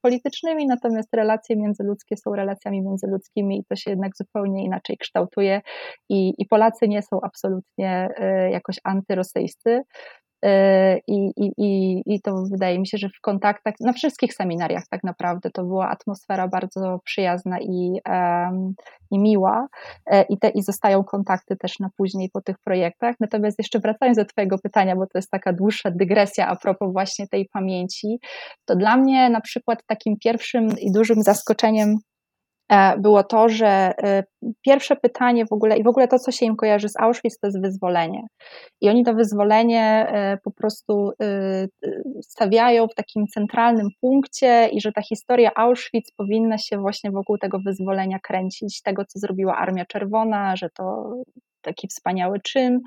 politycznymi, 0.02 0.66
natomiast 0.66 1.08
relacje 1.14 1.56
międzyludzkie 1.56 2.16
są 2.16 2.34
relacjami 2.34 2.82
międzyludzkimi 2.82 3.58
i 3.58 3.64
to 3.64 3.76
się 3.76 3.90
jednak 3.90 4.12
zupełnie 4.16 4.64
inaczej 4.64 4.96
kształtuje 4.96 5.60
i, 6.08 6.34
i 6.38 6.46
Polacy 6.46 6.88
nie 6.88 7.02
są 7.02 7.20
absolutnie 7.22 8.08
jakoś 8.50 8.76
antyrosyjscy. 8.84 9.82
I, 11.06 11.32
i, 11.36 11.52
i, 11.58 12.02
I 12.06 12.20
to 12.20 12.44
wydaje 12.50 12.78
mi 12.78 12.86
się, 12.86 12.98
że 12.98 13.08
w 13.08 13.20
kontaktach, 13.20 13.74
na 13.80 13.92
wszystkich 13.92 14.34
seminariach 14.34 14.84
tak 14.90 15.04
naprawdę 15.04 15.50
to 15.50 15.64
była 15.64 15.88
atmosfera 15.88 16.48
bardzo 16.48 17.00
przyjazna 17.04 17.60
i, 17.60 18.00
i 19.10 19.18
miła 19.18 19.68
e, 20.06 20.22
i, 20.22 20.38
te, 20.38 20.48
i 20.48 20.62
zostają 20.62 21.04
kontakty 21.04 21.56
też 21.56 21.78
na 21.78 21.90
później 21.96 22.30
po 22.32 22.40
tych 22.40 22.58
projektach. 22.58 23.16
Natomiast 23.20 23.58
jeszcze 23.58 23.78
wracając 23.78 24.18
do 24.18 24.24
Twojego 24.24 24.58
pytania, 24.58 24.96
bo 24.96 25.06
to 25.06 25.18
jest 25.18 25.30
taka 25.30 25.52
dłuższa 25.52 25.90
dygresja 25.90 26.48
a 26.48 26.56
propos 26.56 26.92
właśnie 26.92 27.28
tej 27.28 27.48
pamięci, 27.52 28.18
to 28.64 28.76
dla 28.76 28.96
mnie 28.96 29.30
na 29.30 29.40
przykład 29.40 29.82
takim 29.86 30.16
pierwszym 30.24 30.68
i 30.78 30.92
dużym 30.92 31.22
zaskoczeniem 31.22 31.96
było 32.98 33.24
to, 33.24 33.48
że 33.48 33.66
e, 33.66 34.24
pierwsze 34.64 34.96
pytanie 34.96 35.46
w 35.46 35.52
ogóle 35.52 35.78
i 35.78 35.82
w 35.82 35.86
ogóle 35.86 36.08
to, 36.08 36.18
co 36.18 36.32
się 36.32 36.46
im 36.46 36.56
kojarzy 36.56 36.88
z 36.88 37.00
Auschwitz, 37.00 37.38
to 37.40 37.46
jest 37.46 37.60
wyzwolenie. 37.60 38.26
I 38.80 38.88
oni 38.88 39.04
to 39.04 39.14
wyzwolenie 39.14 39.82
e, 39.82 40.38
po 40.44 40.50
prostu 40.50 41.12
stawiają 42.22 42.88
w 42.88 42.94
takim 42.94 43.26
centralnym 43.26 43.88
punkcie 44.00 44.68
i 44.72 44.80
że 44.80 44.92
ta 44.92 45.02
historia 45.02 45.50
Auschwitz 45.54 46.12
powinna 46.16 46.58
się 46.58 46.78
właśnie 46.78 47.10
wokół 47.10 47.38
tego 47.38 47.58
wyzwolenia 47.66 48.18
kręcić, 48.18 48.82
tego, 48.82 49.04
co 49.04 49.18
zrobiła 49.18 49.56
Armia 49.56 49.84
Czerwona, 49.84 50.56
że 50.56 50.70
to 50.70 51.14
taki 51.62 51.88
wspaniały 51.88 52.40
czyn. 52.40 52.80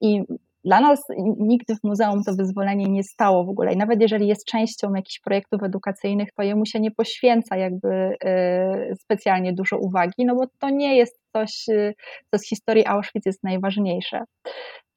I 0.00 0.22
dla 0.64 0.80
nas 0.80 1.00
nigdy 1.38 1.74
w 1.74 1.84
muzeum 1.84 2.22
to 2.26 2.32
wyzwolenie 2.34 2.84
nie 2.84 3.02
stało 3.02 3.44
w 3.44 3.48
ogóle 3.48 3.72
i 3.72 3.76
nawet 3.76 4.00
jeżeli 4.00 4.28
jest 4.28 4.44
częścią 4.44 4.94
jakichś 4.94 5.20
projektów 5.20 5.62
edukacyjnych, 5.62 6.28
to 6.36 6.42
jemu 6.42 6.66
się 6.66 6.80
nie 6.80 6.90
poświęca 6.90 7.56
jakby 7.56 7.88
y, 7.88 8.96
specjalnie 9.00 9.52
dużo 9.52 9.78
uwagi, 9.78 10.26
no 10.26 10.34
bo 10.34 10.46
to 10.58 10.70
nie 10.70 10.96
jest 10.96 11.20
coś, 11.32 11.68
y, 11.68 11.94
co 12.30 12.38
z 12.38 12.48
historii 12.48 12.86
Auschwitz 12.86 13.26
jest 13.26 13.42
najważniejsze. 13.42 14.24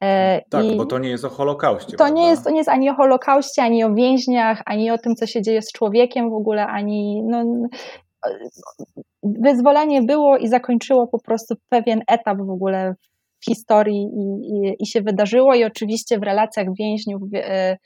E, 0.03 0.41
tak, 0.49 0.65
I 0.65 0.77
bo 0.77 0.85
to 0.85 0.99
nie 0.99 1.09
jest 1.09 1.25
o 1.25 1.29
Holokauście. 1.29 1.97
To 1.97 2.09
nie 2.09 2.27
jest, 2.27 2.43
to 2.43 2.49
nie 2.49 2.57
jest 2.57 2.69
ani 2.69 2.89
o 2.89 2.93
Holokauście, 2.93 3.63
ani 3.63 3.83
o 3.83 3.93
więźniach, 3.93 4.61
ani 4.65 4.91
o 4.91 4.97
tym, 4.97 5.15
co 5.15 5.27
się 5.27 5.41
dzieje 5.41 5.61
z 5.61 5.71
człowiekiem 5.71 6.29
w 6.29 6.33
ogóle, 6.33 6.67
ani 6.67 7.23
no, 7.23 7.45
wyzwolenie 9.23 10.01
było 10.01 10.37
i 10.37 10.47
zakończyło 10.47 11.07
po 11.07 11.19
prostu 11.19 11.55
pewien 11.69 12.01
etap 12.07 12.37
w 12.37 12.49
ogóle 12.49 12.95
historii 13.45 14.03
i, 14.03 14.55
i, 14.55 14.75
i 14.79 14.87
się 14.87 15.01
wydarzyło. 15.01 15.55
I 15.55 15.63
oczywiście 15.63 16.19
w 16.19 16.23
relacjach 16.23 16.67
więźniów 16.79 17.21
e, 17.35 17.77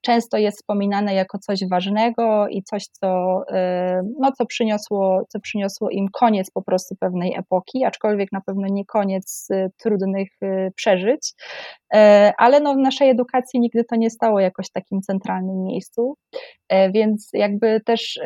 często 0.00 0.36
jest 0.36 0.58
wspominane 0.58 1.14
jako 1.14 1.38
coś 1.38 1.60
ważnego 1.70 2.48
i 2.48 2.62
coś, 2.62 2.84
co, 2.84 3.40
e, 3.52 4.00
no, 4.20 4.32
co, 4.32 4.46
przyniosło, 4.46 5.22
co 5.28 5.40
przyniosło 5.40 5.90
im 5.90 6.06
koniec 6.12 6.50
po 6.50 6.62
prostu 6.62 6.94
pewnej 7.00 7.34
epoki, 7.38 7.84
aczkolwiek 7.84 8.32
na 8.32 8.40
pewno 8.40 8.66
nie 8.70 8.84
koniec 8.84 9.48
e, 9.50 9.68
trudnych 9.82 10.28
przeżyć, 10.76 11.32
ale 12.38 12.60
no, 12.60 12.74
w 12.74 12.78
naszej 12.78 13.10
edukacji 13.10 13.60
nigdy 13.60 13.84
to 13.84 13.96
nie 13.96 14.10
stało 14.10 14.40
jakoś 14.40 14.70
takim 14.70 15.00
centralnym 15.00 15.62
miejscu, 15.62 16.14
więc 16.94 17.30
jakby 17.32 17.80
też 17.80 18.20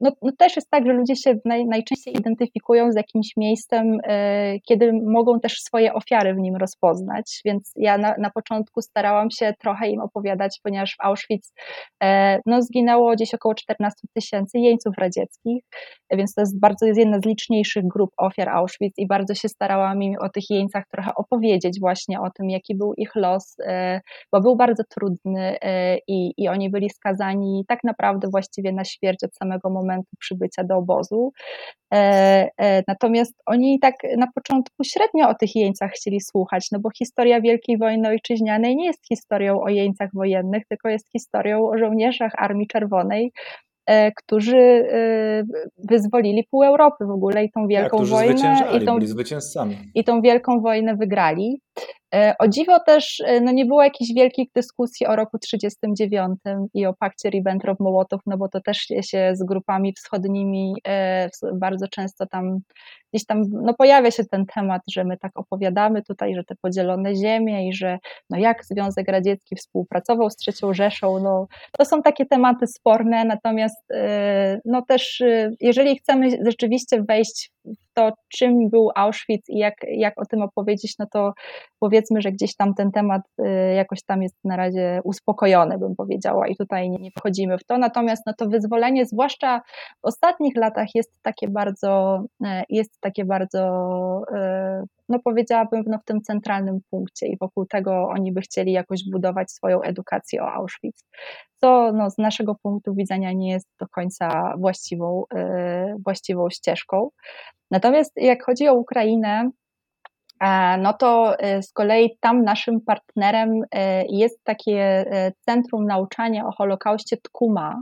no, 0.00 0.10
no, 0.22 0.32
też 0.38 0.56
jest 0.56 0.70
tak, 0.70 0.86
że 0.86 0.92
ludzie 0.92 1.16
się 1.16 1.34
naj, 1.44 1.66
najczęściej 1.66 2.14
identyfikują 2.16 2.92
z 2.92 2.96
jakimś 2.96 3.26
miejscem, 3.36 3.98
e, 4.04 4.60
kiedy 4.60 4.92
mogą 5.06 5.40
też 5.40 5.52
swoje 5.52 5.94
ofiary 5.94 6.34
w 6.34 6.38
nim 6.38 6.56
rozpoznać, 6.56 7.40
więc 7.44 7.72
ja 7.76 7.98
na, 7.98 8.14
na 8.18 8.30
początku 8.30 8.82
starałam 8.82 9.30
się 9.30 9.52
trochę 9.60 9.88
im 9.88 10.00
opowiadać, 10.00 10.60
ponieważ 10.62 10.90
w 10.90 11.04
Auschwitz 11.04 11.52
e, 12.02 12.38
no, 12.46 12.62
zginęło 12.62 13.12
gdzieś 13.12 13.34
około 13.34 13.54
14 13.54 14.08
tysięcy 14.14 14.58
jeńców 14.58 14.94
radzieckich, 14.98 15.64
więc 16.12 16.34
to 16.34 16.40
jest 16.40 16.60
bardzo 16.60 16.86
jest 16.86 16.98
jedna 16.98 17.20
z 17.20 17.26
liczniejszych 17.26 17.84
grup 17.86 18.10
ofiar 18.16 18.48
Auschwitz 18.48 18.98
i 18.98 19.06
bardzo 19.06 19.34
się 19.34 19.48
starałam 19.48 20.02
im 20.02 20.14
o 20.20 20.28
tych 20.28 20.44
jeńcach 20.50 20.84
trochę 20.92 21.10
opowiedzieć 21.14 21.80
właśnie 21.80 22.20
o 22.20 22.30
tym, 22.30 22.50
jaki 22.50 22.76
był 22.76 22.94
ich 22.94 23.14
los, 23.14 23.56
e, 23.66 24.00
bo 24.32 24.40
był 24.40 24.56
bardzo 24.56 24.82
trudny 24.84 25.56
i, 26.08 26.32
i 26.36 26.48
oni 26.48 26.70
byli 26.70 26.90
skazani 26.90 27.64
tak 27.68 27.84
naprawdę 27.84 28.28
właściwie 28.28 28.72
na 28.72 28.84
śmierć 28.84 29.24
od 29.24 29.34
samego 29.34 29.70
momentu 29.70 29.85
przybycia 30.18 30.64
do 30.64 30.76
obozu. 30.76 31.32
E, 31.94 32.82
natomiast 32.88 33.34
oni 33.46 33.78
tak 33.80 33.94
na 34.18 34.26
początku 34.34 34.84
średnio 34.84 35.28
o 35.28 35.34
tych 35.34 35.56
jeńcach 35.56 35.90
chcieli 35.90 36.20
słuchać, 36.20 36.68
no 36.72 36.78
bo 36.80 36.90
historia 36.98 37.40
Wielkiej 37.40 37.78
Wojny 37.78 38.08
Ojczyźnianej 38.08 38.76
nie 38.76 38.86
jest 38.86 39.08
historią 39.08 39.60
o 39.60 39.68
jeńcach 39.68 40.10
wojennych, 40.14 40.62
tylko 40.68 40.88
jest 40.88 41.12
historią 41.12 41.68
o 41.68 41.78
żołnierzach 41.78 42.32
Armii 42.36 42.66
Czerwonej, 42.66 43.32
którzy 44.16 44.88
wyzwolili 45.88 46.44
pół 46.50 46.62
Europy 46.62 47.04
w 47.06 47.10
ogóle 47.10 47.44
i 47.44 47.50
tą 47.50 47.66
wielką 47.66 47.98
tak, 47.98 48.06
wojnę 48.06 48.58
i 48.74 48.84
tą, 48.84 48.98
i 49.94 50.04
tą 50.04 50.20
wielką 50.20 50.60
wojnę 50.60 50.96
wygrali. 50.96 51.60
E, 52.14 52.34
o 52.38 52.48
dziwo 52.48 52.80
też 52.80 53.22
e, 53.26 53.40
no 53.40 53.52
nie 53.52 53.66
było 53.66 53.82
jakichś 53.82 54.12
wielkich 54.14 54.48
dyskusji 54.54 55.06
o 55.06 55.16
roku 55.16 55.38
1939 55.38 56.68
i 56.74 56.86
o 56.86 56.94
pakcie 56.94 57.30
Ribbentrop-Mołotow, 57.30 58.18
no 58.26 58.36
bo 58.38 58.48
to 58.48 58.60
też 58.60 58.78
się 59.02 59.32
z 59.34 59.44
grupami 59.44 59.92
wschodnimi 59.92 60.74
e, 60.88 61.28
bardzo 61.54 61.88
często 61.88 62.26
tam 62.26 62.58
gdzieś 63.12 63.26
tam 63.26 63.42
no 63.50 63.74
pojawia 63.74 64.10
się 64.10 64.24
ten 64.24 64.46
temat, 64.46 64.82
że 64.90 65.04
my 65.04 65.16
tak 65.16 65.32
opowiadamy 65.34 66.02
tutaj, 66.02 66.34
że 66.34 66.44
te 66.44 66.54
podzielone 66.62 67.14
ziemie 67.14 67.68
i 67.68 67.72
że 67.72 67.98
no 68.30 68.38
jak 68.38 68.64
Związek 68.64 69.08
Radziecki 69.08 69.56
współpracował 69.56 70.30
z 70.30 70.36
III 70.48 70.74
Rzeszą, 70.74 71.18
no 71.18 71.46
to 71.78 71.84
są 71.84 72.02
takie 72.02 72.26
tematy 72.26 72.66
sporne, 72.66 73.24
natomiast 73.24 73.88
no 74.64 74.82
też 74.82 75.22
jeżeli 75.60 75.98
chcemy 75.98 76.30
rzeczywiście 76.46 77.02
wejść 77.02 77.50
to, 77.94 78.12
czym 78.28 78.70
był 78.70 78.90
Auschwitz 78.94 79.48
i 79.48 79.58
jak, 79.58 79.74
jak 79.88 80.20
o 80.20 80.26
tym 80.26 80.42
opowiedzieć, 80.42 80.98
no 80.98 81.06
to 81.12 81.32
powiedzmy, 81.80 82.22
że 82.22 82.32
gdzieś 82.32 82.56
tam 82.56 82.74
ten 82.74 82.92
temat 82.92 83.22
y, 83.40 83.74
jakoś 83.74 84.02
tam 84.02 84.22
jest 84.22 84.36
na 84.44 84.56
razie 84.56 85.00
uspokojony, 85.04 85.78
bym 85.78 85.96
powiedziała, 85.96 86.48
i 86.48 86.56
tutaj 86.56 86.90
nie, 86.90 87.10
wchodzimy 87.18 87.58
w 87.58 87.64
to. 87.64 87.78
Natomiast 87.78 88.22
no 88.26 88.32
to 88.38 88.48
wyzwolenie, 88.48 89.06
zwłaszcza 89.06 89.60
w 90.02 90.06
ostatnich 90.06 90.56
latach, 90.56 90.88
jest 90.94 91.22
takie 91.22 91.48
bardzo, 91.48 92.22
e, 92.44 92.64
jest 92.68 93.00
takie 93.00 93.24
bardzo, 93.24 93.60
e, 94.34 94.84
no 95.08 95.18
powiedziałabym, 95.18 95.82
no 95.86 95.98
w 95.98 96.04
tym 96.04 96.20
centralnym 96.20 96.80
punkcie 96.90 97.26
i 97.26 97.36
wokół 97.38 97.66
tego 97.66 98.08
oni 98.08 98.32
by 98.32 98.40
chcieli 98.40 98.72
jakoś 98.72 99.00
budować 99.10 99.50
swoją 99.50 99.82
edukację 99.82 100.42
o 100.42 100.52
Auschwitz, 100.52 101.04
co 101.56 101.92
no, 101.92 102.10
z 102.10 102.18
naszego 102.18 102.54
punktu 102.62 102.94
widzenia 102.94 103.32
nie 103.32 103.50
jest 103.50 103.68
do 103.80 103.88
końca 103.88 104.54
właściwą, 104.58 105.24
e, 105.34 105.96
właściwą 106.04 106.50
ścieżką. 106.50 107.08
Natomiast 107.70 108.12
jak 108.16 108.44
chodzi 108.44 108.68
o 108.68 108.74
Ukrainę, 108.74 109.50
no 110.78 110.92
to 110.92 111.38
e, 111.38 111.62
z 111.62 111.72
kolei 111.72 112.16
tam 112.20 112.42
naszym 112.42 112.80
partnerem 112.80 113.50
e, 113.72 114.04
jest 114.08 114.44
takie 114.44 115.04
Centrum 115.40 115.86
Nauczania 115.86 116.46
o 116.46 116.52
Holokauście 116.52 117.16
Tkuma, 117.16 117.80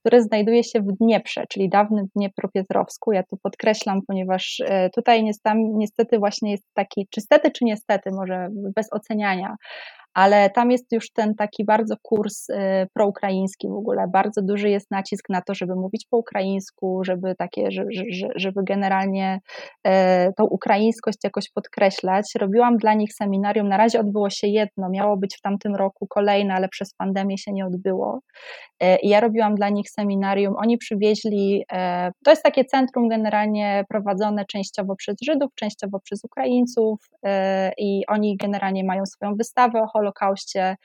które 0.00 0.22
znajduje 0.22 0.64
się 0.64 0.80
w 0.80 0.92
Dnieprze, 1.00 1.44
czyli 1.48 1.68
dawnym 1.68 2.06
Dniepropietrowsku. 2.16 3.12
Ja 3.12 3.22
tu 3.22 3.36
podkreślam, 3.42 4.00
ponieważ 4.06 4.62
tutaj 4.94 5.24
niestety 5.54 6.18
właśnie 6.18 6.50
jest 6.50 6.64
taki, 6.74 7.06
czy 7.10 7.20
stety, 7.20 7.50
czy 7.50 7.64
niestety, 7.64 8.10
może 8.10 8.48
bez 8.76 8.92
oceniania, 8.92 9.56
ale 10.14 10.50
tam 10.50 10.70
jest 10.70 10.92
już 10.92 11.10
ten 11.12 11.34
taki 11.34 11.64
bardzo 11.64 11.94
kurs 12.02 12.48
y, 12.50 12.54
proukraiński 12.94 13.68
w 13.68 13.72
ogóle. 13.72 14.04
Bardzo 14.12 14.42
duży 14.42 14.70
jest 14.70 14.90
nacisk 14.90 15.28
na 15.28 15.42
to, 15.42 15.54
żeby 15.54 15.74
mówić 15.74 16.06
po 16.10 16.16
ukraińsku, 16.16 17.04
żeby 17.04 17.34
takie, 17.38 17.68
żeby 18.36 18.60
generalnie 18.64 19.40
e, 19.86 20.32
tą 20.32 20.44
ukraińskość 20.44 21.18
jakoś 21.24 21.50
podkreślać. 21.50 22.32
Robiłam 22.40 22.76
dla 22.76 22.94
nich 22.94 23.14
seminarium, 23.14 23.68
na 23.68 23.76
razie 23.76 24.00
odbyło 24.00 24.30
się 24.30 24.46
jedno, 24.46 24.90
miało 24.90 25.16
być 25.16 25.36
w 25.36 25.40
tamtym 25.40 25.76
roku 25.76 26.06
kolejne, 26.06 26.54
ale 26.54 26.68
przez 26.68 26.94
pandemię 26.94 27.38
się 27.38 27.52
nie 27.52 27.66
odbyło. 27.66 28.20
E, 28.80 28.98
I 28.98 29.08
ja 29.08 29.20
robiłam 29.20 29.54
dla 29.54 29.68
nich 29.68 29.90
seminarium. 29.90 30.54
Oni 30.56 30.78
przywieźli, 30.78 31.64
e, 31.72 32.10
to 32.24 32.30
jest 32.30 32.42
takie 32.42 32.64
centrum 32.64 33.08
generalnie 33.08 33.84
prowadzone 33.88 34.44
częściowo 34.44 34.96
przez 34.96 35.16
Żydów, 35.24 35.50
częściowo 35.54 36.00
przez 36.00 36.24
Ukraińców 36.24 36.98
i 37.78 38.02
oni 38.08 38.36
generalnie 38.36 38.84
mają 38.84 39.06
swoją 39.06 39.34
wystawę 39.34 39.82
o 39.82 39.86
Holokauście 40.02 40.76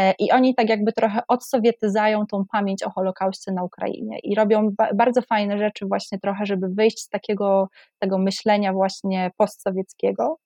e, 0.00 0.14
i 0.18 0.32
oni 0.32 0.54
tak 0.54 0.68
jakby 0.68 0.92
trochę 0.92 1.20
odsowietyzają 1.28 2.26
tą 2.26 2.44
pamięć 2.52 2.82
o 2.82 2.90
Holokauście 2.90 3.52
na 3.52 3.62
Ukrainie 3.62 4.18
i 4.22 4.34
robią 4.34 4.70
bardzo 4.94 5.22
fajne 5.22 5.58
rzeczy 5.58 5.86
właśnie 5.86 6.18
trochę, 6.18 6.46
żeby 6.46 6.68
wyjść 6.68 6.98
z 6.98 7.08
takiego 7.08 7.68
tego 7.98 8.18
myślenia 8.18 8.72
właśnie 8.72 9.30
postsowieckiego. 9.36 10.38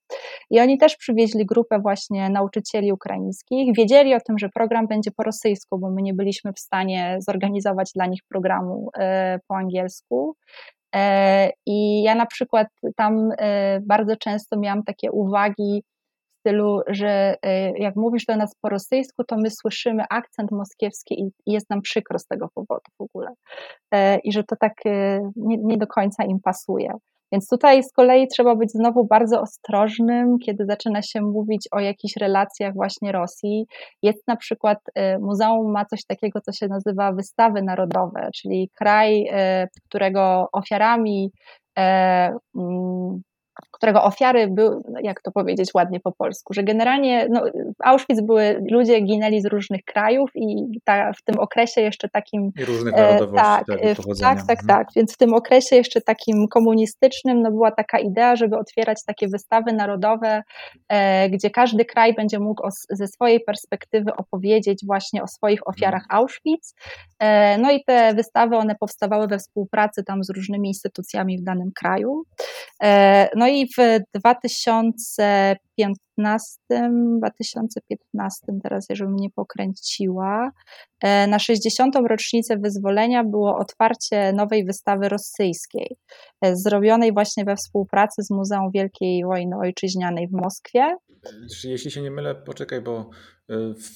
I 0.51 0.61
oni 0.61 0.79
też 0.79 0.97
przywieźli 0.97 1.47
grupę 1.47 1.79
właśnie 1.79 2.31
nauczycieli 2.31 2.93
ukraińskich. 2.93 3.77
Wiedzieli 3.77 4.15
o 4.15 4.21
tym, 4.21 4.39
że 4.39 4.49
program 4.49 4.87
będzie 4.87 5.11
po 5.11 5.23
rosyjsku, 5.23 5.79
bo 5.79 5.91
my 5.91 6.03
nie 6.03 6.15
byliśmy 6.15 6.53
w 6.53 6.59
stanie 6.59 7.17
zorganizować 7.21 7.91
dla 7.95 8.07
nich 8.07 8.21
programu 8.29 8.91
e, 8.99 9.39
po 9.49 9.57
angielsku. 9.57 10.37
E, 10.95 11.51
I 11.67 12.03
ja 12.03 12.15
na 12.15 12.27
przykład 12.27 12.69
tam 12.97 13.31
bardzo 13.83 14.17
często 14.17 14.59
miałam 14.59 14.83
takie 14.83 15.13
uwagi, 15.13 15.83
stylu, 16.41 16.81
że 16.89 17.37
e, 17.43 17.79
jak 17.79 17.97
mówisz 17.97 18.25
do 18.25 18.37
nas 18.37 18.55
po 18.61 18.69
rosyjsku, 18.69 19.25
to 19.25 19.37
my 19.37 19.51
słyszymy 19.51 20.05
akcent 20.11 20.51
moskiewski 20.53 21.15
i 21.47 21.53
jest 21.53 21.71
nam 21.71 21.83
przykro 21.83 22.19
z 22.19 22.27
tego 22.27 22.49
powodu 22.55 22.91
w 22.99 23.03
ogóle. 23.03 23.29
E, 23.95 24.19
I 24.19 24.33
że 24.33 24.45
to 24.45 24.57
tak 24.61 24.73
e, 24.87 25.21
nie, 25.37 25.57
nie 25.57 25.77
do 25.79 25.87
końca 25.87 26.25
im 26.25 26.41
pasuje. 26.41 26.93
Więc 27.33 27.49
tutaj 27.49 27.83
z 27.83 27.93
kolei 27.93 28.29
trzeba 28.29 28.57
być 28.57 28.73
znowu 28.73 29.05
bardzo 29.05 29.41
ostrożnym, 29.41 30.39
kiedy 30.39 30.65
zaczyna 30.67 31.03
się 31.03 31.21
mówić 31.21 31.69
o 31.73 31.81
jakichś 31.81 32.17
relacjach 32.17 32.75
właśnie 32.75 33.13
Rosji. 33.13 33.67
Jest 34.03 34.29
na 34.29 34.37
przykład, 34.37 34.79
muzeum 35.21 35.73
ma 35.73 35.85
coś 35.85 36.05
takiego, 36.05 36.41
co 36.41 36.53
się 36.53 36.67
nazywa 36.69 37.13
wystawy 37.13 37.63
narodowe, 37.63 38.29
czyli 38.35 38.71
kraj, 38.75 39.25
którego 39.89 40.49
ofiarami 40.53 41.31
mm, 41.77 43.23
którego 43.79 44.03
ofiary 44.05 44.49
były, 44.49 44.83
jak 45.03 45.23
to 45.23 45.33
powiedzieć 45.33 45.75
ładnie 45.75 46.01
po 46.01 46.13
polsku, 46.13 46.55
że 46.55 46.63
generalnie 46.63 47.27
no, 47.31 47.43
w 47.55 47.87
Auschwitz 47.87 48.21
były, 48.21 48.65
ludzie 48.71 49.01
ginęli 49.01 49.41
z 49.41 49.47
różnych 49.47 49.85
krajów 49.85 50.31
i 50.35 50.67
ta, 50.85 51.13
w 51.13 51.23
tym 51.23 51.39
okresie 51.39 51.81
jeszcze 51.81 52.09
takim... 52.09 52.53
I 52.57 52.65
różnych 52.65 52.97
narodowości. 52.97 53.37
Tak, 53.37 53.67
tak, 53.67 54.21
tak, 54.21 54.47
tak, 54.47 54.67
tak, 54.67 54.87
więc 54.97 55.15
w 55.15 55.17
tym 55.17 55.35
okresie 55.35 55.77
jeszcze 55.77 56.01
takim 56.01 56.49
komunistycznym 56.49 57.43
no, 57.43 57.51
była 57.51 57.71
taka 57.71 57.99
idea, 57.99 58.37
żeby 58.37 58.57
otwierać 58.57 58.99
takie 59.07 59.29
wystawy 59.29 59.73
narodowe, 59.73 60.43
e, 60.89 61.31
gdzie 61.31 61.51
każdy 61.51 61.85
kraj 61.85 62.15
będzie 62.15 62.39
mógł 62.39 62.67
o, 62.67 62.69
ze 62.91 63.07
swojej 63.07 63.41
perspektywy 63.41 64.17
opowiedzieć 64.17 64.87
właśnie 64.87 65.23
o 65.23 65.29
swoich 65.29 65.69
ofiarach 65.69 66.03
mhm. 66.03 66.21
Auschwitz. 66.21 66.75
E, 67.19 67.59
no 67.59 67.73
i 67.73 67.85
te 67.85 68.15
wystawy, 68.15 68.57
one 68.57 68.75
powstawały 68.75 69.27
we 69.27 69.39
współpracy 69.39 70.05
tam 70.05 70.25
z 70.25 70.31
różnymi 70.31 70.69
instytucjami 70.69 71.39
w 71.39 71.43
danym 71.43 71.71
kraju. 71.75 72.23
E, 72.83 73.29
no 73.37 73.49
i 73.49 73.68
w 73.77 74.01
2015, 74.15 76.59
2015 77.19 78.47
teraz, 78.63 78.87
żebym 78.91 79.17
nie 79.17 79.31
pokręciła, 79.31 80.51
e, 81.03 81.27
na 81.27 81.39
60. 81.39 82.09
rocznicę 82.09 82.57
wyzwolenia 82.57 83.25
było 83.25 83.59
otwarcie 83.59 84.33
nowej 84.33 84.65
wystawy 84.65 85.09
rosyjskiej, 85.09 85.97
e, 86.41 86.57
zrobionej 86.57 87.13
właśnie 87.13 87.45
we 87.45 87.57
współpracy 87.57 88.23
z 88.23 88.31
Muzeum 88.31 88.71
Wielkiej 88.75 89.25
Wojny 89.25 89.57
Ojczyźnianej 89.57 90.29
w 90.29 90.33
Moskwie. 90.33 90.97
Jeśli 91.65 91.91
się 91.91 92.03
nie 92.03 92.11
mylę, 92.11 92.35
poczekaj, 92.35 92.81
bo 92.81 93.11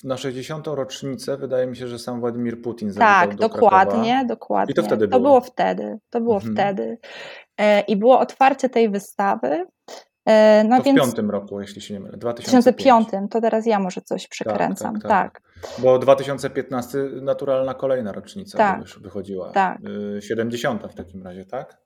na 0.05 0.17
60. 0.17 0.67
rocznicę 0.67 1.37
wydaje 1.37 1.67
mi 1.67 1.77
się, 1.77 1.89
że 1.89 1.99
sam 1.99 2.21
Władimir 2.21 2.63
Putin 2.63 2.95
Tak, 2.95 3.35
dokładnie, 3.35 4.11
Krakowa. 4.11 4.25
dokładnie. 4.25 4.73
I 4.73 4.75
to 4.75 4.83
wtedy 4.83 5.09
było. 5.09 5.19
To 5.19 5.23
było 5.23 5.41
wtedy. 5.41 5.99
To 6.11 6.21
było 6.21 6.37
mhm. 6.37 6.55
wtedy. 6.55 6.99
E, 7.59 7.81
I 7.81 7.97
było 7.97 8.21
otwarcie 8.21 8.69
tej 8.69 8.91
wystawy. 8.91 9.67
E, 10.27 10.65
no 10.65 10.79
to 10.79 10.83
więc... 10.83 10.99
w 10.99 11.03
piątym 11.03 11.31
roku, 11.31 11.61
jeśli 11.61 11.81
się 11.81 11.95
nie 11.95 12.01
mylę. 12.01 12.17
2005. 12.17 13.09
to 13.31 13.41
teraz 13.41 13.67
ja 13.67 13.79
może 13.79 14.01
coś 14.01 14.29
przekręcam. 14.29 14.95
Tak, 14.95 15.03
tak, 15.03 15.11
tak. 15.11 15.41
tak. 15.63 15.79
Bo 15.79 15.99
2015 15.99 16.99
naturalna 17.23 17.75
kolejna 17.75 18.13
rocznica 18.13 18.59
tak. 18.59 18.85
wychodziła. 19.01 19.51
Tak. 19.51 19.79
70 20.21 20.85
y, 20.85 20.89
w 20.89 20.95
takim 20.95 21.23
razie, 21.23 21.45
tak? 21.45 21.83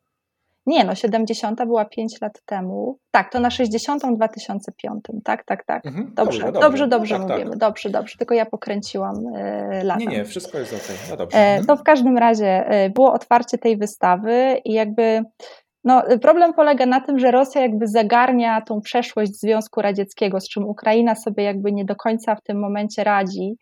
Nie, 0.67 0.85
no 0.85 0.95
70 0.95 1.65
była 1.65 1.85
5 1.85 2.21
lat 2.21 2.43
temu. 2.47 2.99
Tak, 3.11 3.33
to 3.33 3.41
na 3.41 3.51
60 3.51 4.03
w 4.03 4.17
2005. 4.17 5.05
Tak, 5.25 5.45
tak, 5.45 5.65
tak. 5.65 5.87
Mhm, 5.87 6.13
dobrze, 6.15 6.39
dobrze, 6.45 6.61
dobrze, 6.61 6.89
dobrze 6.89 7.19
no 7.19 7.27
tak, 7.27 7.37
mówimy. 7.37 7.51
Tak. 7.51 7.59
Dobrze, 7.59 7.91
dobrze. 7.91 8.19
Tylko 8.19 8.35
ja 8.35 8.47
pokręciłam 8.47 9.27
y, 9.27 9.85
lata. 9.85 10.01
Nie, 10.01 10.07
nie, 10.07 10.25
wszystko 10.25 10.59
jest 10.59 10.73
ok. 10.73 11.11
No 11.11 11.17
dobrze. 11.17 11.39
E, 11.39 11.65
to 11.65 11.77
w 11.77 11.83
każdym 11.83 12.19
razie 12.19 12.67
e, 12.67 12.91
było 12.91 13.13
otwarcie 13.13 13.59
tej 13.59 13.77
wystawy 13.77 14.61
i 14.65 14.73
jakby 14.73 15.23
no, 15.85 16.03
problem 16.23 16.55
polega 16.55 16.87
na 16.87 17.01
tym, 17.01 17.19
że 17.19 17.31
Rosja 17.31 17.61
jakby 17.61 17.87
zagarnia 17.87 18.61
tą 18.61 18.81
przeszłość 18.81 19.41
Związku 19.41 19.83
Radzieckiego, 19.83 20.41
z 20.41 20.49
czym 20.49 20.65
Ukraina 20.65 21.15
sobie 21.15 21.45
jakby 21.45 21.73
nie 21.73 21.85
do 21.85 21.97
końca 21.97 22.35
w 22.35 22.43
tym 22.43 22.61
momencie 22.61 23.05
radzi. 23.05 23.57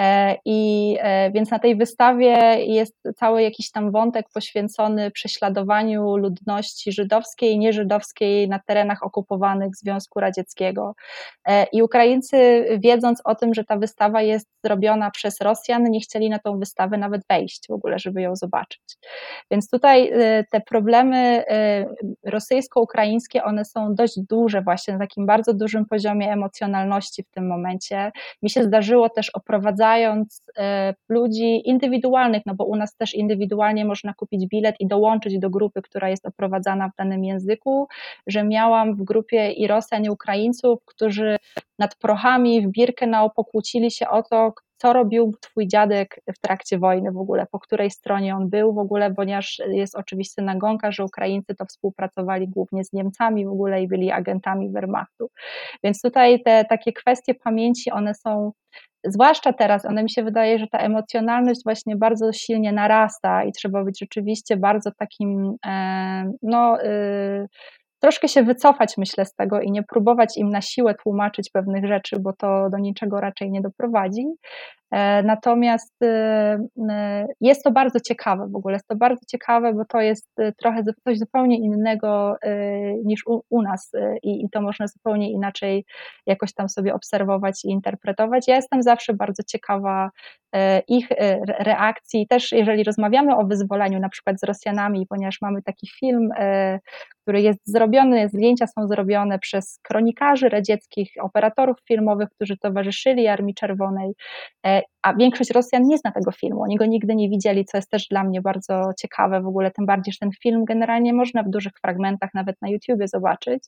E, 0.00 0.36
I 0.44 0.96
e, 1.00 1.30
więc 1.30 1.50
na 1.50 1.58
tej 1.58 1.76
wystawie 1.76 2.36
jest 2.64 2.96
cały 3.16 3.42
jakiś 3.42 3.70
tam 3.70 3.90
wątek 3.90 4.26
poświęcony 4.34 5.10
prześladowaniu 5.10 6.16
ludności 6.16 6.92
żydowskiej 6.92 7.52
i 7.52 7.58
nieżydowskiej 7.58 8.48
na 8.48 8.58
terenach 8.58 9.02
okupowanych 9.02 9.76
Związku 9.76 10.20
Radzieckiego. 10.20 10.94
E, 11.48 11.66
I 11.72 11.82
Ukraińcy, 11.82 12.66
wiedząc 12.78 13.20
o 13.24 13.34
tym, 13.34 13.54
że 13.54 13.64
ta 13.64 13.76
wystawa 13.76 14.22
jest 14.22 14.48
zrobiona 14.64 15.10
przez 15.10 15.40
Rosjan, 15.40 15.84
nie 15.90 16.00
chcieli 16.00 16.30
na 16.30 16.38
tą 16.38 16.58
wystawę 16.58 16.98
nawet 16.98 17.22
wejść 17.30 17.66
w 17.68 17.72
ogóle, 17.72 17.98
żeby 17.98 18.22
ją 18.22 18.36
zobaczyć. 18.36 18.82
Więc 19.50 19.70
tutaj 19.70 20.12
te 20.50 20.60
problemy 20.60 21.44
rosyjsko-ukraińskie, 22.24 23.44
one 23.44 23.64
są 23.64 23.94
dość 23.94 24.20
duże, 24.28 24.62
właśnie 24.62 24.94
na 24.94 25.00
takim 25.00 25.26
bardzo 25.26 25.54
dużym 25.54 25.86
poziomie 25.86 26.32
emocjonalności 26.32 27.22
w 27.22 27.30
tym 27.30 27.46
momencie. 27.46 28.12
Mi 28.42 28.50
się 28.50 28.64
zdarzyło 28.64 29.08
też 29.08 29.30
oprowadzać 29.30 29.89
e, 29.98 30.94
ludzi 31.08 31.68
indywidualnych, 31.68 32.42
no 32.46 32.54
bo 32.54 32.64
u 32.64 32.76
nas 32.76 32.96
też 32.96 33.14
indywidualnie 33.14 33.84
można 33.84 34.14
kupić 34.14 34.46
bilet 34.46 34.76
i 34.80 34.86
dołączyć 34.86 35.38
do 35.38 35.50
grupy, 35.50 35.82
która 35.82 36.08
jest 36.08 36.26
oprowadzana 36.26 36.88
w 36.88 36.96
danym 36.96 37.24
języku, 37.24 37.88
że 38.26 38.44
miałam 38.44 38.96
w 38.96 39.02
grupie 39.02 39.52
i 39.52 39.66
Rosjan, 39.66 40.04
i 40.04 40.10
Ukraińców, 40.10 40.84
którzy 40.84 41.38
nad 41.78 41.96
prochami 41.96 42.66
w 42.66 42.70
Birkenau 42.70 43.30
pokłócili 43.30 43.90
się 43.90 44.08
o 44.08 44.22
to, 44.22 44.52
co 44.80 44.92
robił 44.92 45.32
twój 45.40 45.68
dziadek 45.68 46.20
w 46.36 46.38
trakcie 46.40 46.78
wojny 46.78 47.12
w 47.12 47.16
ogóle, 47.16 47.46
po 47.52 47.58
której 47.58 47.90
stronie 47.90 48.36
on 48.36 48.50
był 48.50 48.74
w 48.74 48.78
ogóle, 48.78 49.14
ponieważ 49.14 49.62
jest 49.68 49.96
oczywiście 49.96 50.42
nagonka, 50.42 50.92
że 50.92 51.04
Ukraińcy 51.04 51.54
to 51.54 51.64
współpracowali 51.64 52.48
głównie 52.48 52.84
z 52.84 52.92
Niemcami 52.92 53.46
w 53.46 53.50
ogóle 53.50 53.82
i 53.82 53.88
byli 53.88 54.10
agentami 54.10 54.70
Wehrmachtu. 54.70 55.30
Więc 55.84 56.02
tutaj 56.02 56.42
te 56.42 56.64
takie 56.64 56.92
kwestie 56.92 57.34
pamięci, 57.34 57.90
one 57.90 58.14
są 58.14 58.52
zwłaszcza 59.04 59.52
teraz, 59.52 59.84
one 59.84 60.02
mi 60.02 60.10
się 60.10 60.22
wydaje, 60.22 60.58
że 60.58 60.66
ta 60.66 60.78
emocjonalność 60.78 61.60
właśnie 61.64 61.96
bardzo 61.96 62.32
silnie 62.32 62.72
narasta 62.72 63.44
i 63.44 63.52
trzeba 63.52 63.84
być 63.84 63.98
rzeczywiście 64.00 64.56
bardzo 64.56 64.90
takim, 64.98 65.56
e, 65.66 66.32
no, 66.42 66.82
y, 66.84 67.46
troszkę 68.00 68.28
się 68.28 68.42
wycofać, 68.42 68.94
myślę, 68.98 69.24
z 69.24 69.34
tego 69.34 69.60
i 69.60 69.70
nie 69.70 69.82
próbować 69.82 70.36
im 70.36 70.50
na 70.50 70.60
siłę 70.60 70.94
tłumaczyć 70.94 71.50
pewnych 71.50 71.86
rzeczy, 71.86 72.16
bo 72.20 72.32
to 72.32 72.70
do 72.70 72.78
niczego 72.78 73.20
raczej 73.20 73.50
nie 73.50 73.60
doprowadzi, 73.60 74.26
E, 74.90 75.22
natomiast 75.22 76.02
e, 76.02 76.58
e, 76.90 77.26
jest 77.40 77.64
to 77.64 77.70
bardzo 77.70 78.00
ciekawe 78.00 78.48
w 78.48 78.56
ogóle, 78.56 78.74
jest 78.74 78.88
to 78.88 78.96
bardzo 78.96 79.20
ciekawe, 79.28 79.74
bo 79.74 79.84
to 79.84 80.00
jest 80.00 80.30
trochę 80.58 80.82
coś 81.04 81.18
zupełnie 81.18 81.58
innego 81.58 82.36
niż 83.04 83.26
u, 83.26 83.42
u 83.50 83.62
nas 83.62 83.92
i, 84.22 84.44
i, 84.44 84.50
to 84.50 84.62
można 84.62 84.86
zupełnie 84.86 85.32
inaczej 85.32 85.84
jakoś 86.26 86.54
tam 86.54 86.68
sobie 86.68 86.94
obserwować 86.94 87.64
i 87.64 87.68
interpretować. 87.68 88.48
Ja 88.48 88.56
jestem 88.56 88.82
zawsze 88.82 89.14
bardzo 89.14 89.42
ciekawa 89.42 90.10
ich 90.88 91.08
reakcji, 91.58 92.26
też 92.26 92.52
jeżeli 92.52 92.84
rozmawiamy 92.84 93.36
o 93.36 93.44
wyzwoleniu 93.44 94.00
na 94.00 94.08
przykład 94.08 94.40
z 94.40 94.44
Rosjanami, 94.44 95.06
ponieważ 95.08 95.38
mamy 95.42 95.62
taki 95.62 95.88
film, 95.98 96.28
który 97.22 97.42
jest 97.42 97.60
zrobiony, 97.64 98.28
zdjęcia 98.28 98.66
są 98.66 98.88
zrobione 98.88 99.38
przez 99.38 99.78
kronikarzy 99.82 100.48
radzieckich, 100.48 101.12
operatorów 101.20 101.76
filmowych, 101.88 102.28
którzy 102.30 102.58
towarzyszyli 102.58 103.26
Armii 103.28 103.54
Czerwonej 103.54 104.12
a 105.02 105.14
większość 105.14 105.50
Rosjan 105.50 105.82
nie 105.82 105.98
zna 105.98 106.12
tego 106.12 106.32
filmu, 106.32 106.62
oni 106.62 106.76
go 106.76 106.86
nigdy 106.86 107.14
nie 107.14 107.28
widzieli, 107.28 107.64
co 107.64 107.78
jest 107.78 107.90
też 107.90 108.06
dla 108.08 108.24
mnie 108.24 108.40
bardzo 108.40 108.90
ciekawe 108.98 109.40
w 109.40 109.46
ogóle, 109.46 109.70
tym 109.70 109.86
bardziej, 109.86 110.12
że 110.12 110.18
ten 110.18 110.30
film 110.42 110.64
generalnie 110.64 111.12
można 111.12 111.42
w 111.42 111.50
dużych 111.50 111.72
fragmentach 111.80 112.30
nawet 112.34 112.56
na 112.62 112.68
YouTubie 112.68 113.08
zobaczyć. 113.08 113.64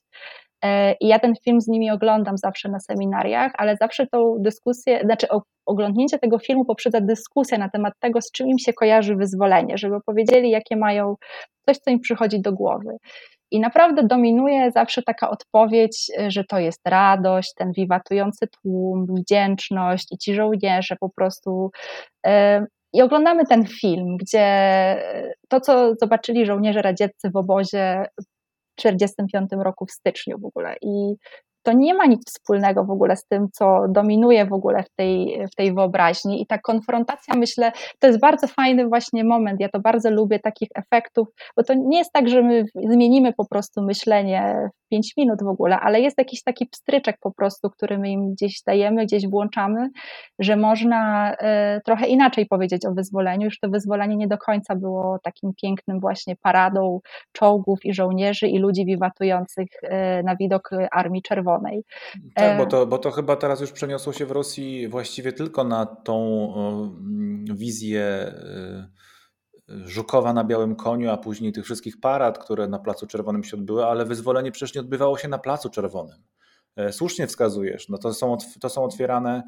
E, 0.64 0.92
I 0.92 1.08
ja 1.08 1.18
ten 1.18 1.34
film 1.44 1.60
z 1.60 1.68
nimi 1.68 1.90
oglądam 1.90 2.38
zawsze 2.38 2.68
na 2.68 2.80
seminariach, 2.80 3.52
ale 3.58 3.76
zawsze 3.76 4.06
tą 4.06 4.36
dyskusję, 4.38 5.00
znaczy 5.04 5.26
oglądnięcie 5.66 6.18
tego 6.18 6.38
filmu 6.38 6.64
poprzedza 6.64 7.00
dyskusję 7.00 7.58
na 7.58 7.68
temat 7.68 7.94
tego, 8.00 8.20
z 8.20 8.30
czym 8.32 8.48
im 8.48 8.58
się 8.58 8.72
kojarzy 8.72 9.16
wyzwolenie, 9.16 9.78
żeby 9.78 9.96
powiedzieli, 10.06 10.50
jakie 10.50 10.76
mają 10.76 11.14
coś, 11.66 11.78
co 11.78 11.90
im 11.90 12.00
przychodzi 12.00 12.40
do 12.40 12.52
głowy. 12.52 12.96
I 13.52 13.60
naprawdę 13.60 14.02
dominuje 14.02 14.70
zawsze 14.70 15.02
taka 15.02 15.30
odpowiedź, 15.30 16.10
y, 16.20 16.30
że 16.30 16.44
to 16.44 16.58
jest 16.58 16.80
radość, 16.88 17.54
ten 17.56 17.72
wiwatujący 17.72 18.46
tłum, 18.46 19.06
wdzięczność 19.06 20.06
i 20.12 20.18
ci 20.18 20.34
żołnierze 20.34 20.96
po 21.00 21.10
prostu. 21.10 21.21
Y, 22.26 22.30
I 22.92 23.02
oglądamy 23.02 23.46
ten 23.46 23.66
film, 23.66 24.16
gdzie 24.16 24.46
to, 25.48 25.60
co 25.60 25.94
zobaczyli 26.00 26.46
żołnierze 26.46 26.82
radzieccy 26.82 27.30
w 27.30 27.36
obozie 27.36 28.06
w 28.20 28.24
1945 28.76 29.64
roku 29.64 29.86
w 29.86 29.92
styczniu 29.92 30.38
w 30.38 30.44
ogóle. 30.44 30.76
I 30.82 31.14
to 31.62 31.72
nie 31.72 31.94
ma 31.94 32.06
nic 32.06 32.26
wspólnego 32.26 32.84
w 32.84 32.90
ogóle 32.90 33.16
z 33.16 33.26
tym, 33.26 33.48
co 33.52 33.84
dominuje 33.88 34.46
w 34.46 34.52
ogóle 34.52 34.82
w 34.82 34.90
tej, 34.96 35.46
w 35.52 35.54
tej 35.54 35.74
wyobraźni. 35.74 36.42
I 36.42 36.46
ta 36.46 36.58
konfrontacja, 36.58 37.34
myślę, 37.34 37.72
to 37.98 38.06
jest 38.06 38.20
bardzo 38.20 38.46
fajny 38.46 38.86
właśnie 38.88 39.24
moment. 39.24 39.60
Ja 39.60 39.68
to 39.68 39.80
bardzo 39.80 40.10
lubię 40.10 40.38
takich 40.38 40.68
efektów, 40.74 41.28
bo 41.56 41.62
to 41.62 41.74
nie 41.74 41.98
jest 41.98 42.12
tak, 42.12 42.28
że 42.28 42.42
my 42.42 42.64
zmienimy 42.74 43.32
po 43.32 43.46
prostu 43.46 43.82
myślenie 43.82 44.70
w 44.86 44.88
5 44.90 45.12
minut 45.16 45.42
w 45.42 45.48
ogóle, 45.48 45.80
ale 45.80 46.00
jest 46.00 46.18
jakiś 46.18 46.42
taki 46.42 46.66
pstryczek 46.66 47.16
po 47.20 47.32
prostu, 47.32 47.70
który 47.70 47.98
my 47.98 48.10
im 48.10 48.32
gdzieś 48.32 48.62
dajemy, 48.66 49.04
gdzieś 49.04 49.28
włączamy, 49.28 49.88
że 50.38 50.56
można 50.56 51.32
y, 51.34 51.36
trochę 51.84 52.06
inaczej 52.06 52.46
powiedzieć 52.46 52.86
o 52.86 52.94
wyzwoleniu, 52.94 53.50
że 53.50 53.56
to 53.62 53.68
wyzwolenie 53.68 54.16
nie 54.16 54.28
do 54.28 54.38
końca 54.38 54.76
było 54.76 55.18
takim 55.22 55.50
pięknym 55.62 56.00
właśnie 56.00 56.36
paradą 56.42 57.00
czołgów 57.32 57.78
i 57.84 57.94
żołnierzy 57.94 58.48
i 58.48 58.58
ludzi 58.58 58.84
wiwatujących 58.84 59.68
y, 59.84 60.22
na 60.24 60.36
widok 60.36 60.70
Armii 60.92 61.22
Czerwonej 61.22 61.51
czerwonej. 61.52 61.84
Tak, 62.34 62.58
bo 62.58 62.64
e, 62.64 62.66
to, 62.66 62.86
bo 62.86 62.98
to 62.98 63.10
chyba 63.10 63.36
teraz 63.36 63.60
już 63.60 63.72
przeniosło 63.72 64.12
się 64.12 64.26
w 64.26 64.30
Rosji 64.30 64.88
właściwie 64.88 65.32
tylko 65.32 65.64
na 65.64 65.86
tą 65.86 66.52
wizję 67.54 68.02
e, 68.02 68.88
Żukowa 69.68 70.32
na 70.32 70.44
białym 70.44 70.76
koniu, 70.76 71.10
a 71.10 71.16
później 71.16 71.52
tych 71.52 71.64
wszystkich 71.64 72.00
parad, 72.00 72.38
które 72.38 72.68
na 72.68 72.78
Placu 72.78 73.06
Czerwonym 73.06 73.44
się 73.44 73.56
odbyły, 73.56 73.86
ale 73.86 74.04
wyzwolenie 74.04 74.52
przecież 74.52 74.74
nie 74.74 74.80
odbywało 74.80 75.18
się 75.18 75.28
na 75.28 75.38
Placu 75.38 75.70
Czerwonym. 75.70 76.18
E, 76.76 76.92
słusznie 76.92 77.26
wskazujesz, 77.26 77.88
no 77.88 77.98
to, 77.98 78.14
są, 78.14 78.36
to 78.60 78.68
są 78.68 78.84
otwierane 78.84 79.42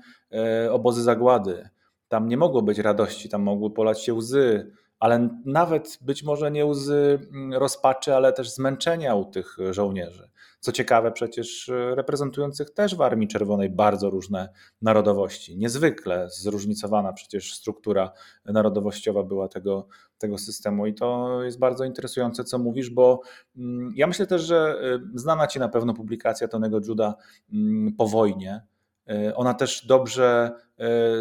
obozy 0.70 1.02
zagłady. 1.02 1.68
Tam 2.08 2.28
nie 2.28 2.36
mogło 2.36 2.62
być 2.62 2.78
radości, 2.78 3.28
tam 3.28 3.42
mogły 3.42 3.70
polać 3.70 4.02
się 4.02 4.14
łzy, 4.14 4.72
ale 5.00 5.28
nawet 5.44 5.98
być 6.00 6.22
może 6.22 6.50
nie 6.50 6.66
łzy 6.66 7.28
mm, 7.32 7.52
rozpaczy, 7.52 8.14
ale 8.14 8.32
też 8.32 8.50
zmęczenia 8.50 9.14
u 9.14 9.24
tych 9.24 9.56
żołnierzy. 9.70 10.30
Co 10.60 10.72
ciekawe, 10.72 11.12
przecież 11.12 11.68
e, 11.68 11.94
reprezentujących 11.94 12.70
też 12.70 12.94
w 12.94 13.00
Armii 13.00 13.28
Czerwonej 13.28 13.70
bardzo 13.70 14.10
różne 14.10 14.48
narodowości. 14.82 15.58
Niezwykle 15.58 16.30
zróżnicowana 16.30 17.12
przecież 17.12 17.54
struktura 17.54 18.12
narodowościowa 18.44 19.22
była 19.22 19.48
tego, 19.48 19.86
tego 20.18 20.38
systemu 20.38 20.86
i 20.86 20.94
to 20.94 21.38
jest 21.42 21.58
bardzo 21.58 21.84
interesujące, 21.84 22.44
co 22.44 22.58
mówisz, 22.58 22.90
bo 22.90 23.20
mm, 23.56 23.92
ja 23.96 24.06
myślę 24.06 24.26
też, 24.26 24.42
że 24.42 24.80
e, 25.14 25.18
znana 25.18 25.46
Ci 25.46 25.58
na 25.58 25.68
pewno 25.68 25.94
publikacja 25.94 26.48
Tonego 26.48 26.80
Juda 26.88 27.14
mm, 27.52 27.92
po 27.92 28.08
wojnie, 28.08 28.60
ona 29.34 29.54
też 29.54 29.86
dobrze 29.86 30.52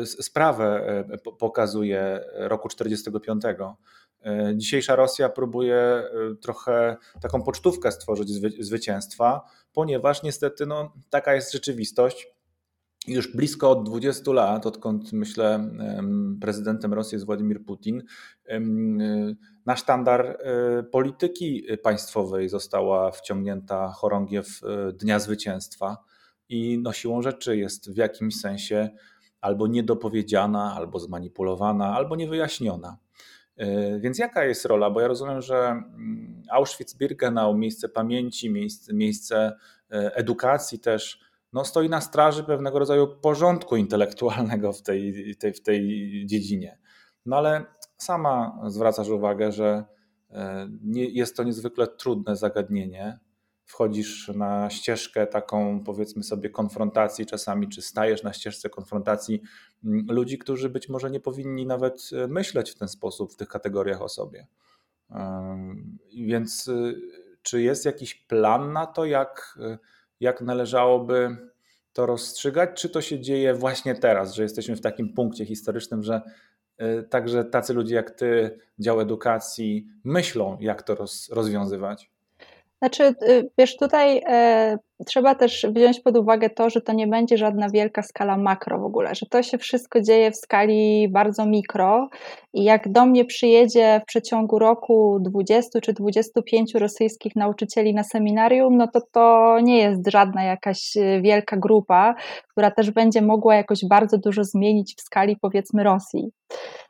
sprawę 0.06 1.04
pokazuje 1.39 2.24
roku 2.34 2.69
45 2.69 3.43
E, 4.26 4.54
dzisiejsza 4.58 4.96
Rosja 4.96 5.30
próbuje 5.30 5.76
e, 5.76 6.10
trochę 6.41 6.98
taką 7.22 7.43
pocztówkę 7.43 7.91
stworzyć 7.91 8.30
zwycięstwa, 8.60 9.41
ponieważ 9.74 10.24
niestety 10.24 10.65
no, 10.65 10.93
taka 11.10 11.36
jest 11.36 11.52
rzeczywistość. 11.54 12.28
Już 13.08 13.36
blisko 13.36 13.69
od 13.72 13.86
20 13.86 14.32
lat, 14.32 14.65
odkąd 14.65 15.13
myślę 15.13 15.72
prezydentem 16.41 16.93
Rosji 16.93 17.15
jest 17.15 17.26
Władimir 17.26 17.65
Putin, 17.65 18.04
e, 18.48 18.60
na 19.65 19.76
sztandar 19.76 20.38
polityki 20.91 21.63
państwowej 21.84 22.50
została 22.50 23.12
wciągnięta 23.12 23.88
chorągiew 23.88 24.62
Dnia 24.93 25.19
Zwycięstwa 25.19 25.98
i 26.49 26.79
no, 26.84 26.93
siłą 26.93 27.21
rzeczy 27.21 27.58
jest 27.58 27.93
w 27.93 27.97
jakimś 27.97 28.36
sensie 28.36 28.89
albo 29.41 29.67
niedopowiedziana, 29.67 30.73
albo 30.75 30.99
zmanipulowana, 30.99 31.95
albo 31.95 32.15
niewyjaśniona. 32.15 32.97
E, 33.58 33.99
więc 33.99 34.17
jaka 34.17 34.45
jest 34.45 34.65
rola? 34.65 34.89
Bo 34.89 35.01
ja 35.01 35.08
rozumiem, 35.08 35.41
że 35.41 35.58
mm, 35.58 36.43
Auschwitz-Birkenau, 36.51 37.58
miejsce 37.58 37.89
pamięci, 37.89 38.49
miejsce, 38.49 38.93
miejsce 38.93 39.58
e, 39.91 40.15
edukacji 40.15 40.79
też, 40.79 41.19
no 41.53 41.65
stoi 41.65 41.89
na 41.89 42.01
straży 42.01 42.43
pewnego 42.43 42.79
rodzaju 42.79 43.08
porządku 43.08 43.75
intelektualnego 43.75 44.73
w 44.73 44.82
tej, 44.82 45.36
tej, 45.36 45.53
w 45.53 45.62
tej 45.62 46.12
dziedzinie. 46.25 46.77
No 47.25 47.38
ale 47.38 47.65
sama 47.97 48.62
zwracasz 48.67 49.10
uwagę, 49.10 49.51
że 49.51 49.86
Nie, 50.82 51.06
jest 51.06 51.38
to 51.38 51.43
niezwykle 51.43 51.88
trudne 51.88 52.36
zagadnienie. 52.36 53.19
Wchodzisz 53.65 54.28
na 54.36 54.69
ścieżkę 54.69 55.28
taką, 55.28 55.84
powiedzmy 55.84 56.23
sobie, 56.23 56.49
konfrontacji 56.49 57.26
czasami, 57.26 57.69
czy 57.69 57.82
stajesz 57.82 58.23
na 58.23 58.34
ścieżce 58.34 58.69
konfrontacji 58.69 59.41
mm, 59.84 60.06
ludzi, 60.10 60.38
którzy 60.38 60.69
być 60.69 60.89
może 60.89 61.12
nie 61.12 61.19
powinni 61.19 61.65
nawet 61.65 62.10
myśleć 62.28 62.71
w 62.71 62.76
ten 62.76 62.88
sposób, 62.88 63.34
w 63.34 63.36
tych 63.36 63.47
kategoriach 63.47 64.02
o 64.02 64.10
sobie. 64.10 64.47
Więc 66.17 66.71
czy 67.41 67.62
jest 67.62 67.86
jakiś 67.86 68.15
plan 68.15 68.73
na 68.73 68.86
to, 68.86 69.06
jak, 69.06 69.60
jak 70.19 70.41
należałoby 70.41 71.38
to 71.93 72.06
rozstrzygać, 72.06 72.69
czy 72.82 72.89
to 72.89 73.02
się 73.02 73.19
dzieje 73.19 73.54
właśnie 73.54 73.95
teraz, 73.95 74.34
że 74.34 74.43
jesteśmy 74.43 74.76
w 74.76 74.82
takim 74.82 75.13
punkcie 75.13 75.45
historycznym, 75.45 76.04
że 76.04 76.21
także 77.10 77.45
tacy 77.45 77.73
ludzie 77.73 77.95
jak 77.95 78.12
ty, 78.12 78.60
dział 78.80 79.02
edukacji, 79.02 79.88
myślą, 80.04 80.58
jak 80.60 80.84
to 80.84 80.95
roz, 80.95 81.30
rozwiązywać? 81.30 82.12
Znaczy, 82.84 83.15
y, 83.30 83.50
wiesz, 83.58 83.78
tutaj 83.78 84.22
e, 84.28 84.78
trzeba 85.06 85.36
też 85.36 85.65
wziąć 85.76 86.00
pod 86.00 86.17
uwagę 86.17 86.50
to, 86.50 86.69
że 86.69 86.82
to 86.82 86.93
nie 86.93 87.08
będzie 87.08 87.38
żadna 87.38 87.69
wielka 87.69 88.02
skala 88.02 88.38
makro 88.38 88.80
w 88.80 88.84
ogóle, 88.84 89.15
że 89.15 89.26
to 89.26 89.43
się 89.43 89.58
wszystko 89.58 90.02
dzieje 90.02 90.32
w 90.32 90.36
skali 90.36 91.10
bardzo 91.10 91.46
mikro 91.46 92.10
i 92.54 92.63
jak 92.63 92.91
do 92.91 93.06
mnie 93.06 93.26
przyjedzie 93.26 94.02
w 94.04 94.06
przeciągu 94.06 94.60
roku 94.60 95.19
20 95.22 95.82
czy 95.82 95.93
25 95.93 96.76
rosyjskich 96.76 97.36
nauczycieli 97.36 97.93
na 97.93 98.04
seminarium, 98.04 98.78
no 98.78 98.88
to 98.88 99.02
to 99.12 99.58
nie 99.60 99.78
jest 99.78 100.02
żadna 100.12 100.43
jakaś 100.43 100.98
y, 100.98 101.22
wielka 101.22 101.58
grupa, 101.58 102.15
która 102.52 102.72
też 102.72 102.91
będzie 102.91 103.22
mogła 103.22 103.56
jakoś 103.56 103.80
bardzo 103.89 104.17
dużo 104.17 104.43
zmienić 104.43 104.96
w 104.98 105.02
skali 105.02 105.38
powiedzmy 105.41 105.84
Rosji. 105.84 106.32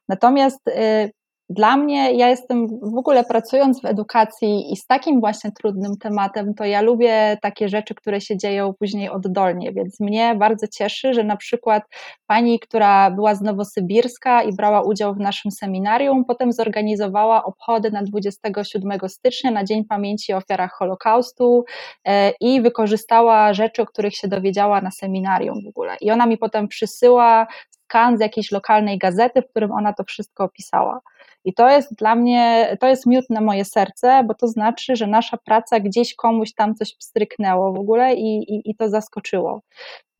Natomiast 0.10 0.68
y, 0.68 1.12
dla 1.50 1.78
mnie, 1.78 2.14
ja 2.14 2.30
jestem 2.30 2.68
w 2.68 2.98
ogóle 2.98 3.24
pracując 3.24 3.82
w 3.82 3.86
edukacji 3.86 4.74
i 4.74 4.78
z 4.78 4.86
takim 4.86 5.20
właśnie 5.20 5.52
trudnym 5.52 5.98
tematem, 5.98 6.54
to 6.54 6.66
ja 6.66 6.82
lubię 6.82 7.38
takie 7.42 7.70
rzeczy, 7.70 7.96
które 7.96 8.22
się 8.22 8.38
dzieją 8.38 8.74
później 8.80 9.10
oddolnie, 9.10 9.72
więc 9.72 10.00
mnie 10.00 10.36
bardzo 10.36 10.68
cieszy, 10.68 11.14
że 11.14 11.24
na 11.24 11.38
przykład 11.38 11.84
pani, 12.28 12.60
która 12.60 13.12
była 13.12 13.36
z 13.36 13.42
Nowosybirska 13.42 14.44
i 14.44 14.56
brała 14.56 14.82
udział 14.82 15.14
w 15.14 15.20
naszym 15.20 15.52
seminarium, 15.52 16.26
potem 16.26 16.52
zorganizowała 16.52 17.44
obchody 17.44 17.92
na 17.92 18.04
27 18.04 19.00
stycznia, 19.08 19.52
na 19.52 19.64
Dzień 19.64 19.86
Pamięci 19.86 20.34
o 20.34 20.38
Ofiarach 20.38 20.72
Holokaustu 20.72 21.66
e, 22.06 22.32
i 22.40 22.62
wykorzystała 22.62 23.54
rzeczy, 23.54 23.82
o 23.82 23.86
których 23.86 24.16
się 24.16 24.28
dowiedziała 24.28 24.82
na 24.82 24.92
seminarium 24.92 25.64
w 25.66 25.68
ogóle. 25.68 25.98
I 26.02 26.12
ona 26.12 26.26
mi 26.26 26.38
potem 26.38 26.68
przysyła 26.68 27.48
skan 27.94 28.18
z 28.18 28.22
jakiejś 28.22 28.52
lokalnej 28.52 28.98
gazety, 28.98 29.42
w 29.42 29.50
którym 29.50 29.72
ona 29.72 29.94
to 29.94 30.04
wszystko 30.04 30.44
opisała. 30.44 31.00
I 31.46 31.54
to 31.54 31.70
jest 31.70 31.96
dla 31.96 32.16
mnie, 32.16 32.78
to 32.80 32.88
jest 32.88 33.06
miód 33.06 33.26
na 33.30 33.42
moje 33.42 33.66
serce, 33.66 34.24
bo 34.28 34.34
to 34.34 34.48
znaczy, 34.48 34.96
że 34.96 35.08
nasza 35.08 35.38
praca 35.38 35.80
gdzieś 35.80 36.16
komuś 36.16 36.54
tam 36.54 36.76
coś 36.76 36.96
stryknęło 37.00 37.74
w 37.74 37.80
ogóle 37.80 38.16
i, 38.16 38.54
i, 38.56 38.70
i 38.70 38.76
to 38.76 38.90
zaskoczyło. 38.90 39.62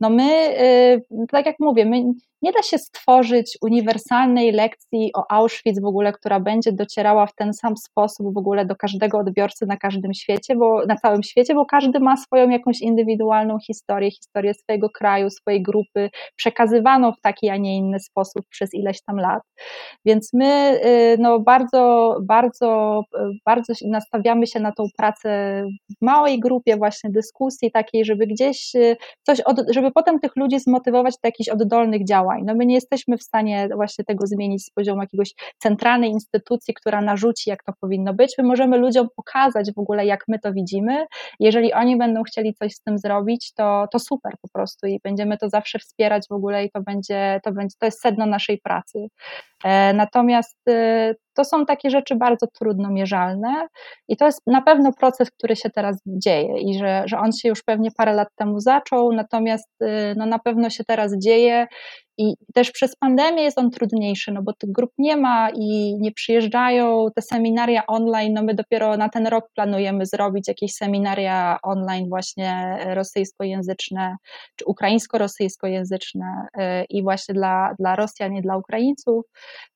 No 0.04 0.10
my, 0.10 0.58
y, 1.12 1.26
tak 1.30 1.46
jak 1.46 1.56
mówię, 1.60 1.86
my, 1.86 2.04
nie 2.44 2.52
da 2.52 2.62
się 2.62 2.78
stworzyć 2.78 3.58
uniwersalnej 3.62 4.52
lekcji 4.52 5.10
o 5.16 5.32
Auschwitz 5.32 5.80
w 5.80 5.84
ogóle, 5.84 6.12
która 6.12 6.40
będzie 6.40 6.72
docierała 6.72 7.26
w 7.26 7.34
ten 7.34 7.52
sam 7.52 7.76
sposób 7.76 8.34
w 8.34 8.38
ogóle 8.38 8.66
do 8.66 8.76
każdego 8.76 9.18
odbiorcy 9.18 9.66
na 9.66 9.76
każdym 9.76 10.14
świecie, 10.14 10.56
bo 10.56 10.86
na 10.86 10.96
całym 10.96 11.22
świecie, 11.22 11.54
bo 11.54 11.66
każdy 11.66 12.00
ma 12.00 12.16
swoją 12.16 12.48
jakąś 12.48 12.80
indywidualną 12.80 13.58
historię, 13.66 14.10
historię 14.10 14.54
swojego 14.54 14.90
kraju, 14.90 15.30
swojej 15.30 15.62
grupy, 15.62 16.10
przekazywaną 16.36 17.12
w 17.12 17.20
taki, 17.20 17.48
a 17.48 17.56
nie 17.56 17.76
inny 17.76 18.00
sposób 18.00 18.44
przez 18.50 18.74
ileś 18.74 19.02
tam 19.02 19.16
lat. 19.16 19.42
Więc 20.04 20.30
my 20.32 20.80
y, 20.84 21.16
no, 21.18 21.40
bardzo, 21.40 22.16
bardzo, 22.22 23.02
bardzo 23.46 23.72
nastawiamy 23.84 24.46
się 24.46 24.60
na 24.60 24.72
tą 24.72 24.84
pracę 24.96 25.62
w 25.90 26.04
małej 26.04 26.40
grupie 26.40 26.76
właśnie 26.76 27.10
dyskusji 27.10 27.70
takiej, 27.70 28.04
żeby 28.04 28.26
gdzieś 28.26 28.74
y, 28.74 28.96
coś, 29.22 29.40
od, 29.40 29.56
żeby 29.70 29.90
potem 29.94 30.20
tych 30.20 30.36
ludzi 30.36 30.60
zmotywować 30.60 31.14
do 31.14 31.28
jakichś 31.28 31.48
oddolnych 31.48 32.04
działań. 32.06 32.42
No 32.44 32.54
my 32.54 32.66
nie 32.66 32.74
jesteśmy 32.74 33.18
w 33.18 33.22
stanie 33.22 33.68
właśnie 33.74 34.04
tego 34.04 34.26
zmienić 34.26 34.64
z 34.64 34.70
poziomu 34.70 35.00
jakiegoś 35.00 35.34
centralnej 35.58 36.10
instytucji, 36.10 36.74
która 36.74 37.00
narzuci, 37.00 37.50
jak 37.50 37.64
to 37.64 37.72
powinno 37.80 38.14
być. 38.14 38.34
My 38.38 38.44
możemy 38.44 38.78
ludziom 38.78 39.08
pokazać 39.16 39.72
w 39.76 39.78
ogóle, 39.78 40.06
jak 40.06 40.24
my 40.28 40.38
to 40.38 40.52
widzimy. 40.52 41.06
Jeżeli 41.40 41.72
oni 41.72 41.96
będą 41.96 42.22
chcieli 42.22 42.54
coś 42.54 42.72
z 42.72 42.80
tym 42.80 42.98
zrobić, 42.98 43.52
to, 43.54 43.86
to 43.92 43.98
super 43.98 44.32
po 44.42 44.48
prostu 44.48 44.86
i 44.86 45.00
będziemy 45.04 45.38
to 45.38 45.48
zawsze 45.48 45.78
wspierać 45.78 46.26
w 46.30 46.32
ogóle 46.32 46.64
i 46.64 46.70
to 46.70 46.80
będzie, 46.82 47.40
to 47.44 47.52
będzie, 47.52 47.74
to 47.78 47.86
jest 47.86 48.00
sedno 48.00 48.26
naszej 48.26 48.58
pracy. 48.58 49.08
E, 49.64 49.94
natomiast 49.94 50.58
y, 50.68 51.14
to 51.34 51.44
są 51.44 51.66
takie 51.66 51.90
rzeczy 51.90 52.16
bardzo 52.16 52.46
trudno 52.46 52.90
mierzalne 52.90 53.68
i 54.08 54.16
to 54.16 54.26
jest 54.26 54.40
na 54.46 54.62
pewno 54.62 54.92
proces, 54.92 55.30
który 55.30 55.56
się 55.56 55.70
teraz 55.70 55.96
dzieje 56.06 56.60
i 56.60 56.78
że, 56.78 57.02
że 57.06 57.18
on 57.18 57.32
się 57.32 57.48
już 57.48 57.62
pewnie 57.62 57.90
parę 57.96 58.12
lat 58.12 58.28
temu 58.36 58.60
zaczął, 58.60 59.12
natomiast 59.12 59.70
y, 59.82 60.14
no, 60.16 60.26
na 60.26 60.38
pewno 60.38 60.70
się 60.70 60.84
teraz 60.84 61.18
dzieje 61.18 61.66
i 62.18 62.34
też 62.54 62.70
przez 62.70 62.96
pandemię 62.96 63.42
jest 63.42 63.58
on 63.58 63.70
trudniejszy, 63.70 64.32
no 64.32 64.42
bo 64.42 64.52
tych 64.52 64.72
grup 64.72 64.90
nie 64.98 65.16
ma 65.16 65.50
i 65.54 65.96
nie 66.00 66.12
przyjeżdżają 66.12 67.06
te 67.14 67.22
seminaria 67.22 67.86
online. 67.86 68.32
No 68.32 68.42
my 68.42 68.54
dopiero 68.54 68.96
na 68.96 69.08
ten 69.08 69.26
rok 69.26 69.44
planujemy 69.54 70.06
zrobić 70.06 70.48
jakieś 70.48 70.74
seminaria 70.74 71.58
online 71.62 72.08
właśnie 72.08 72.78
rosyjskojęzyczne 72.94 74.16
czy 74.56 74.64
ukraińsko-rosyjskojęzyczne 74.64 76.46
y, 76.56 76.60
i 76.88 77.02
właśnie 77.02 77.34
dla, 77.34 77.74
dla 77.78 77.96
Rosjan 77.96 78.36
i 78.36 78.42
dla 78.42 78.56
Ukraińców. 78.56 79.24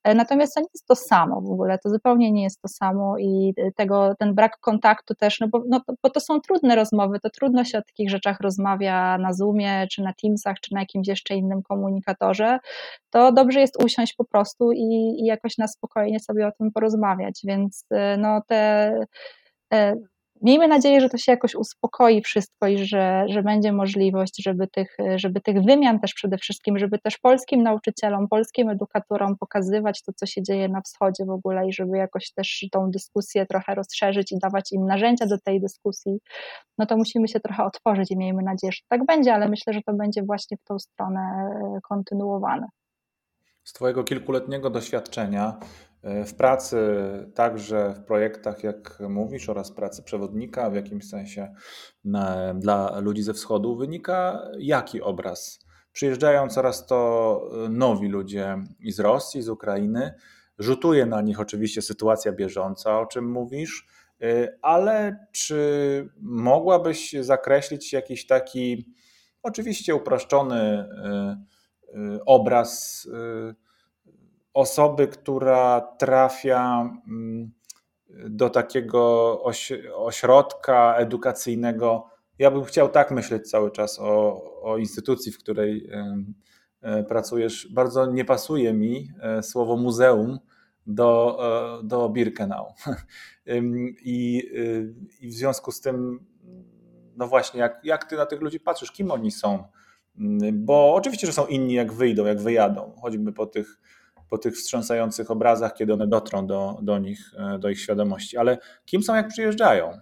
E, 0.05 0.15
natomiast 0.15 0.55
to 0.55 0.61
nie 0.61 0.67
jest 0.75 0.87
to 0.87 0.95
samo 0.95 1.41
w 1.41 1.51
ogóle, 1.51 1.79
to 1.79 1.91
zupełnie 1.91 2.33
nie 2.33 2.43
jest 2.43 2.63
to 2.63 2.69
samo 2.69 3.19
i 3.19 3.55
tego, 3.77 4.15
ten 4.19 4.35
brak 4.35 4.59
kontaktu 4.61 5.15
też, 5.15 5.41
no 5.41 5.49
bo, 5.49 5.63
no, 5.69 5.81
bo 6.03 6.11
to 6.11 6.21
są 6.21 6.41
trudne 6.41 6.77
rozmowy, 6.77 7.21
to 7.21 7.31
trudno 7.31 7.65
się 7.65 7.79
o 7.79 7.83
takich 7.83 8.11
rzeczach 8.11 8.41
rozmawia 8.41 9.19
na 9.19 9.33
Zoomie, 9.33 9.87
czy 9.91 10.03
na 10.03 10.13
Teamsach, 10.23 10.61
czy 10.61 10.75
na 10.75 10.81
jakimś 10.81 11.09
jeszcze 11.09 11.35
innym 11.35 11.63
komunikatorze, 11.63 12.28
to 13.11 13.33
dobrze 13.33 13.61
jest 13.61 13.85
usiąść 13.85 14.15
po 14.15 14.25
prostu 14.25 14.73
i, 14.73 15.17
i 15.21 15.25
jakoś 15.25 15.59
na 15.59 15.69
spokojnie 15.69 16.21
sobie 16.21 16.47
o 16.47 16.53
tym 16.59 16.73
porozmawiać, 16.73 17.41
więc 17.45 17.85
e, 17.91 18.17
no 18.17 18.43
te 18.49 18.93
e, 19.75 19.95
miejmy 20.43 20.69
nadzieję, 20.69 21.01
że 21.01 21.09
to 21.09 21.19
się 21.19 21.33
jakoś 21.33 21.55
uspokoi 21.55 22.23
wszystko 22.23 22.69
i 22.69 22.79
że, 22.87 23.25
że 23.29 23.43
będzie 23.43 23.73
możliwość, 23.73 24.43
żeby 24.43 24.67
tych, 24.67 24.97
żeby 25.17 25.41
tych 25.41 25.63
wymian 25.63 26.01
też 26.01 26.15
przede 26.15 26.39
wszystkim, 26.39 26.79
żeby 26.79 26.99
też 26.99 27.19
polskim 27.19 27.63
nauczycielom, 27.63 28.29
polskim 28.29 28.71
edukatorom 28.71 29.37
pokazywać 29.37 30.03
to, 30.03 30.13
co 30.13 30.27
się 30.27 30.43
dzieje 30.43 30.69
na 30.69 30.81
wschodzie 30.81 31.25
w 31.25 31.31
ogóle 31.31 31.69
i 31.69 31.73
żeby 31.73 31.99
jakoś 31.99 32.33
też 32.33 32.67
tą 32.73 32.91
dyskusję 32.91 33.47
trochę 33.47 33.75
rozszerzyć 33.75 34.33
i 34.33 34.39
dawać 34.39 34.73
im 34.73 34.87
narzędzia 34.87 35.27
do 35.27 35.39
tej 35.39 35.61
dyskusji, 35.61 36.19
no 36.79 36.87
to 36.87 36.97
musimy 36.97 37.29
się 37.29 37.41
trochę 37.41 37.65
otworzyć 37.65 38.11
i 38.11 38.17
miejmy 38.17 38.43
nadzieję, 38.43 38.73
że 38.73 38.81
tak 38.89 39.07
będzie, 39.07 39.35
ale 39.35 39.49
myślę, 39.49 39.73
że 39.73 39.81
to 39.83 39.93
będzie 39.95 40.23
właśnie 40.23 40.57
w 40.57 40.65
tą 40.65 40.79
stronę 40.79 41.51
kontynuowane. 41.89 42.67
Z 43.65 43.73
Twojego 43.73 44.05
kilkuletniego 44.05 44.71
doświadczenia 44.71 45.59
E, 45.61 45.88
w 46.03 46.35
pracy, 46.35 46.79
także 47.35 47.95
w 47.95 48.05
projektach, 48.05 48.65
jak 48.65 48.99
mówisz, 49.09 49.49
oraz 49.49 49.73
pracy 49.73 50.03
przewodnika 50.03 50.71
w 50.71 50.75
jakimś 50.75 51.09
sensie 51.09 51.55
na, 52.05 52.55
dla 52.55 53.01
ludzi 53.01 53.23
ze 53.23 53.35
wschodu, 53.35 53.77
wynika 53.77 54.43
jaki 54.59 55.03
obraz? 55.03 55.59
Przyjeżdżają 55.93 56.49
coraz 56.49 56.87
to 56.87 57.41
e, 57.67 57.69
nowi 57.69 58.09
ludzie 58.09 58.65
i 58.81 58.93
z 58.93 59.01
Rosji, 59.01 59.43
z 59.43 59.49
Ukrainy. 59.49 60.15
Rzutuje 60.59 61.07
na 61.07 61.21
nich 61.21 61.41
oczywiście 61.41 61.83
sytuacja 61.83 62.33
bieżąca, 62.33 63.01
o 63.01 63.07
czym 63.07 63.31
mówisz, 63.31 63.87
e, 64.23 64.49
ale 64.63 65.27
czy 65.33 66.09
mogłabyś 66.21 67.13
zakreślić 67.21 67.93
jakiś 67.93 68.27
taki, 68.27 68.95
oczywiście 69.43 69.95
uproszczony 69.95 70.89
obraz? 72.27 73.09
Osoby, 74.59 75.09
która 75.09 75.81
trafia 75.81 76.91
mm, 77.09 77.51
do 78.29 78.51
takiego 78.51 79.43
ośrodka 79.95 80.95
edukacyjnego. 80.97 82.07
Ja 82.39 82.51
bym 82.51 82.65
chciał 82.65 82.89
tak 82.89 83.11
myśleć 83.11 83.51
cały 83.51 83.71
czas 83.71 83.99
o, 83.99 84.43
o 84.63 84.79
instytucji, 84.79 85.33
w 85.33 85.39
której 85.39 85.91
e, 86.83 87.05
pracujesz. 87.05 87.69
Bardzo 87.73 88.07
nie 88.07 88.25
pasuje 88.25 88.73
mi 88.73 89.11
e, 89.21 89.43
słowo 89.43 89.77
muzeum 89.77 90.39
do, 90.87 91.39
e, 91.81 91.87
do 91.87 92.09
Birkenau. 92.09 92.67
I, 94.05 94.43
I 95.21 95.29
w 95.29 95.35
związku 95.35 95.73
z 95.73 95.81
tym, 95.81 96.27
no 97.17 97.27
właśnie, 97.27 97.61
jak, 97.61 97.81
jak 97.85 98.05
ty 98.05 98.17
na 98.17 98.27
tych 98.27 98.41
ludzi 98.41 98.61
patrzysz, 98.61 98.93
kim 98.93 99.11
oni 99.11 99.31
są? 99.31 99.65
Mm, 100.19 100.65
bo 100.65 100.95
oczywiście, 100.95 101.27
że 101.27 101.33
są 101.33 101.47
inni, 101.47 101.75
jak 101.75 101.93
wyjdą, 101.93 102.27
jak 102.27 102.41
wyjadą, 102.41 102.93
choćby 103.01 103.33
po 103.33 103.47
tych 103.47 103.79
po 104.31 104.39
tych 104.39 104.55
wstrząsających 104.55 105.31
obrazach, 105.31 105.75
kiedy 105.75 105.93
one 105.93 106.07
dotrą 106.07 106.47
do, 106.47 106.79
do 106.83 106.99
nich, 106.99 107.35
e, 107.37 107.59
do 107.59 107.69
ich 107.69 107.81
świadomości. 107.81 108.37
Ale 108.37 108.59
kim 108.85 109.03
są, 109.03 109.15
jak 109.15 109.29
przyjeżdżają? 109.29 110.01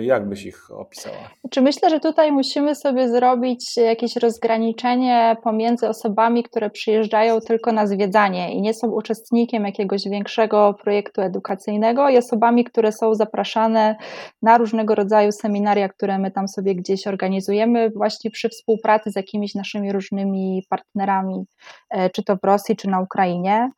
Jak 0.00 0.28
byś 0.28 0.46
ich 0.46 0.70
opisała? 0.70 1.30
Czy 1.50 1.62
myślę, 1.62 1.90
że 1.90 2.00
tutaj 2.00 2.32
musimy 2.32 2.74
sobie 2.74 3.08
zrobić 3.08 3.76
jakieś 3.76 4.16
rozgraniczenie 4.16 5.36
pomiędzy 5.42 5.88
osobami, 5.88 6.42
które 6.42 6.70
przyjeżdżają 6.70 7.40
tylko 7.40 7.72
na 7.72 7.86
zwiedzanie 7.86 8.54
i 8.54 8.60
nie 8.60 8.74
są 8.74 8.88
uczestnikiem 8.88 9.64
jakiegoś 9.64 10.08
większego 10.08 10.74
projektu 10.82 11.20
edukacyjnego, 11.20 12.08
i 12.08 12.18
osobami, 12.18 12.64
które 12.64 12.92
są 12.92 13.14
zapraszane 13.14 13.96
na 14.42 14.58
różnego 14.58 14.94
rodzaju 14.94 15.32
seminaria, 15.32 15.88
które 15.88 16.18
my 16.18 16.30
tam 16.30 16.48
sobie 16.48 16.74
gdzieś 16.74 17.06
organizujemy, 17.06 17.90
właśnie 17.90 18.30
przy 18.30 18.48
współpracy 18.48 19.10
z 19.10 19.16
jakimiś 19.16 19.54
naszymi 19.54 19.92
różnymi 19.92 20.62
partnerami, 20.68 21.44
e, 21.90 22.10
czy 22.10 22.24
to 22.24 22.36
w 22.36 22.44
Rosji, 22.44 22.76
czy 22.76 22.88
na 22.88 23.00
Ukrainie. 23.00 23.70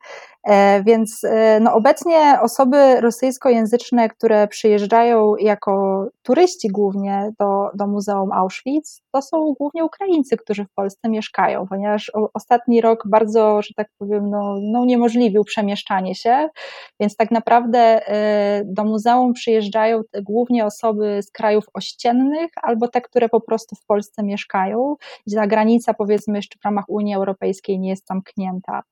E, 0.47 0.83
więc 0.83 1.23
e, 1.23 1.59
no, 1.59 1.73
obecnie 1.73 2.37
osoby 2.41 3.01
rosyjskojęzyczne, 3.01 4.09
które 4.09 4.47
przyjeżdżają 4.47 5.35
jako 5.35 5.78
turyści 6.23 6.67
głównie 6.67 7.31
do, 7.39 7.69
do 7.73 7.87
Muzeum 7.87 8.31
Auschwitz, 8.31 9.01
to 9.11 9.21
są 9.21 9.53
głównie 9.59 9.85
Ukraińcy, 9.85 10.37
którzy 10.37 10.65
w 10.65 10.73
Polsce 10.75 11.09
mieszkają, 11.09 11.67
ponieważ 11.67 12.11
ostatni 12.33 12.81
rok 12.81 13.03
bardzo, 13.05 13.61
że 13.61 13.73
tak 13.75 13.87
powiem, 13.97 14.29
no, 14.29 14.57
no 14.61 14.81
uniemożliwił 14.81 15.43
przemieszczanie 15.43 16.15
się, 16.15 16.49
więc 16.99 17.15
tak 17.15 17.31
naprawdę 17.31 17.79
e, 17.79 18.61
do 18.65 18.83
muzeum 18.83 19.33
przyjeżdżają 19.33 20.01
głównie 20.21 20.65
osoby 20.65 21.23
z 21.23 21.31
krajów 21.31 21.65
ościennych 21.73 22.51
albo 22.61 22.87
te, 22.87 23.01
które 23.01 23.29
po 23.29 23.41
prostu 23.41 23.75
w 23.75 23.85
Polsce 23.85 24.23
mieszkają, 24.23 24.95
gdzie 25.27 25.37
ta 25.37 25.47
granica 25.47 25.93
powiedzmy 25.93 26.37
jeszcze 26.37 26.59
w 26.59 26.65
ramach 26.65 26.85
Unii 26.87 27.15
Europejskiej 27.15 27.79
nie 27.79 27.89
jest 27.89 28.07
zamknięta. 28.07 28.83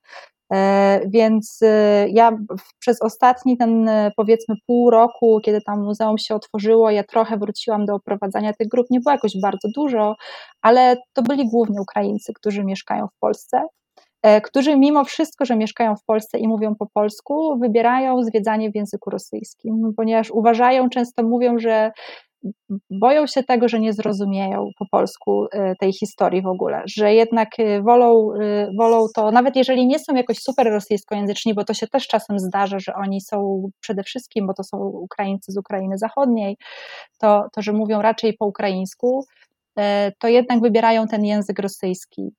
E, 0.53 1.01
więc 1.07 1.59
e, 1.61 2.07
ja 2.09 2.37
przez 2.79 3.01
ostatni 3.01 3.57
ten 3.57 3.89
e, 3.89 4.11
powiedzmy 4.15 4.55
pół 4.67 4.89
roku, 4.89 5.39
kiedy 5.43 5.61
tam 5.61 5.83
muzeum 5.83 6.17
się 6.17 6.35
otworzyło, 6.35 6.91
ja 6.91 7.03
trochę 7.03 7.37
wróciłam 7.37 7.85
do 7.85 7.95
oprowadzania 7.95 8.53
tych 8.53 8.67
grup. 8.67 8.87
Nie 8.89 8.99
było 8.99 9.11
jakoś 9.11 9.31
bardzo 9.41 9.67
dużo, 9.75 10.15
ale 10.61 10.97
to 11.13 11.21
byli 11.21 11.49
głównie 11.49 11.81
Ukraińcy, 11.81 12.33
którzy 12.33 12.63
mieszkają 12.63 13.07
w 13.07 13.19
Polsce 13.19 13.61
którzy 14.43 14.77
mimo 14.77 15.05
wszystko, 15.05 15.45
że 15.45 15.55
mieszkają 15.55 15.95
w 15.95 16.03
Polsce 16.03 16.37
i 16.37 16.47
mówią 16.47 16.75
po 16.75 16.87
polsku, 16.93 17.59
wybierają 17.59 18.23
zwiedzanie 18.23 18.71
w 18.71 18.75
języku 18.75 19.09
rosyjskim, 19.09 19.93
ponieważ 19.97 20.31
uważają, 20.31 20.89
często 20.89 21.23
mówią, 21.23 21.59
że 21.59 21.91
boją 22.89 23.27
się 23.27 23.43
tego, 23.43 23.69
że 23.69 23.79
nie 23.79 23.93
zrozumieją 23.93 24.69
po 24.79 24.85
polsku 24.91 25.45
y, 25.45 25.73
tej 25.79 25.93
historii 25.93 26.41
w 26.41 26.47
ogóle, 26.47 26.83
że 26.85 27.13
jednak 27.13 27.59
y, 27.59 27.81
wolą, 27.81 28.33
y, 28.33 28.67
wolą 28.77 29.05
to, 29.15 29.31
nawet 29.31 29.55
jeżeli 29.55 29.87
nie 29.87 29.99
są 29.99 30.15
jakoś 30.15 30.37
super 30.39 30.67
rosyjskojęzyczni, 30.67 31.53
bo 31.53 31.63
to 31.63 31.73
się 31.73 31.87
też 31.87 32.07
czasem 32.07 32.39
zdarza, 32.39 32.79
że 32.79 32.93
oni 32.95 33.21
są 33.21 33.69
przede 33.79 34.03
wszystkim, 34.03 34.47
bo 34.47 34.53
to 34.53 34.63
są 34.63 34.77
Ukraińcy 34.77 35.51
z 35.51 35.57
Ukrainy 35.57 35.97
Zachodniej, 35.97 36.57
to, 37.19 37.43
to 37.53 37.61
że 37.61 37.73
mówią 37.73 38.01
raczej 38.01 38.33
po 38.33 38.45
ukraińsku, 38.45 39.25
to 40.19 40.27
jednak 40.27 40.61
wybierają 40.61 41.07
ten 41.07 41.25
język 41.25 41.59
rosyjski. 41.59 42.31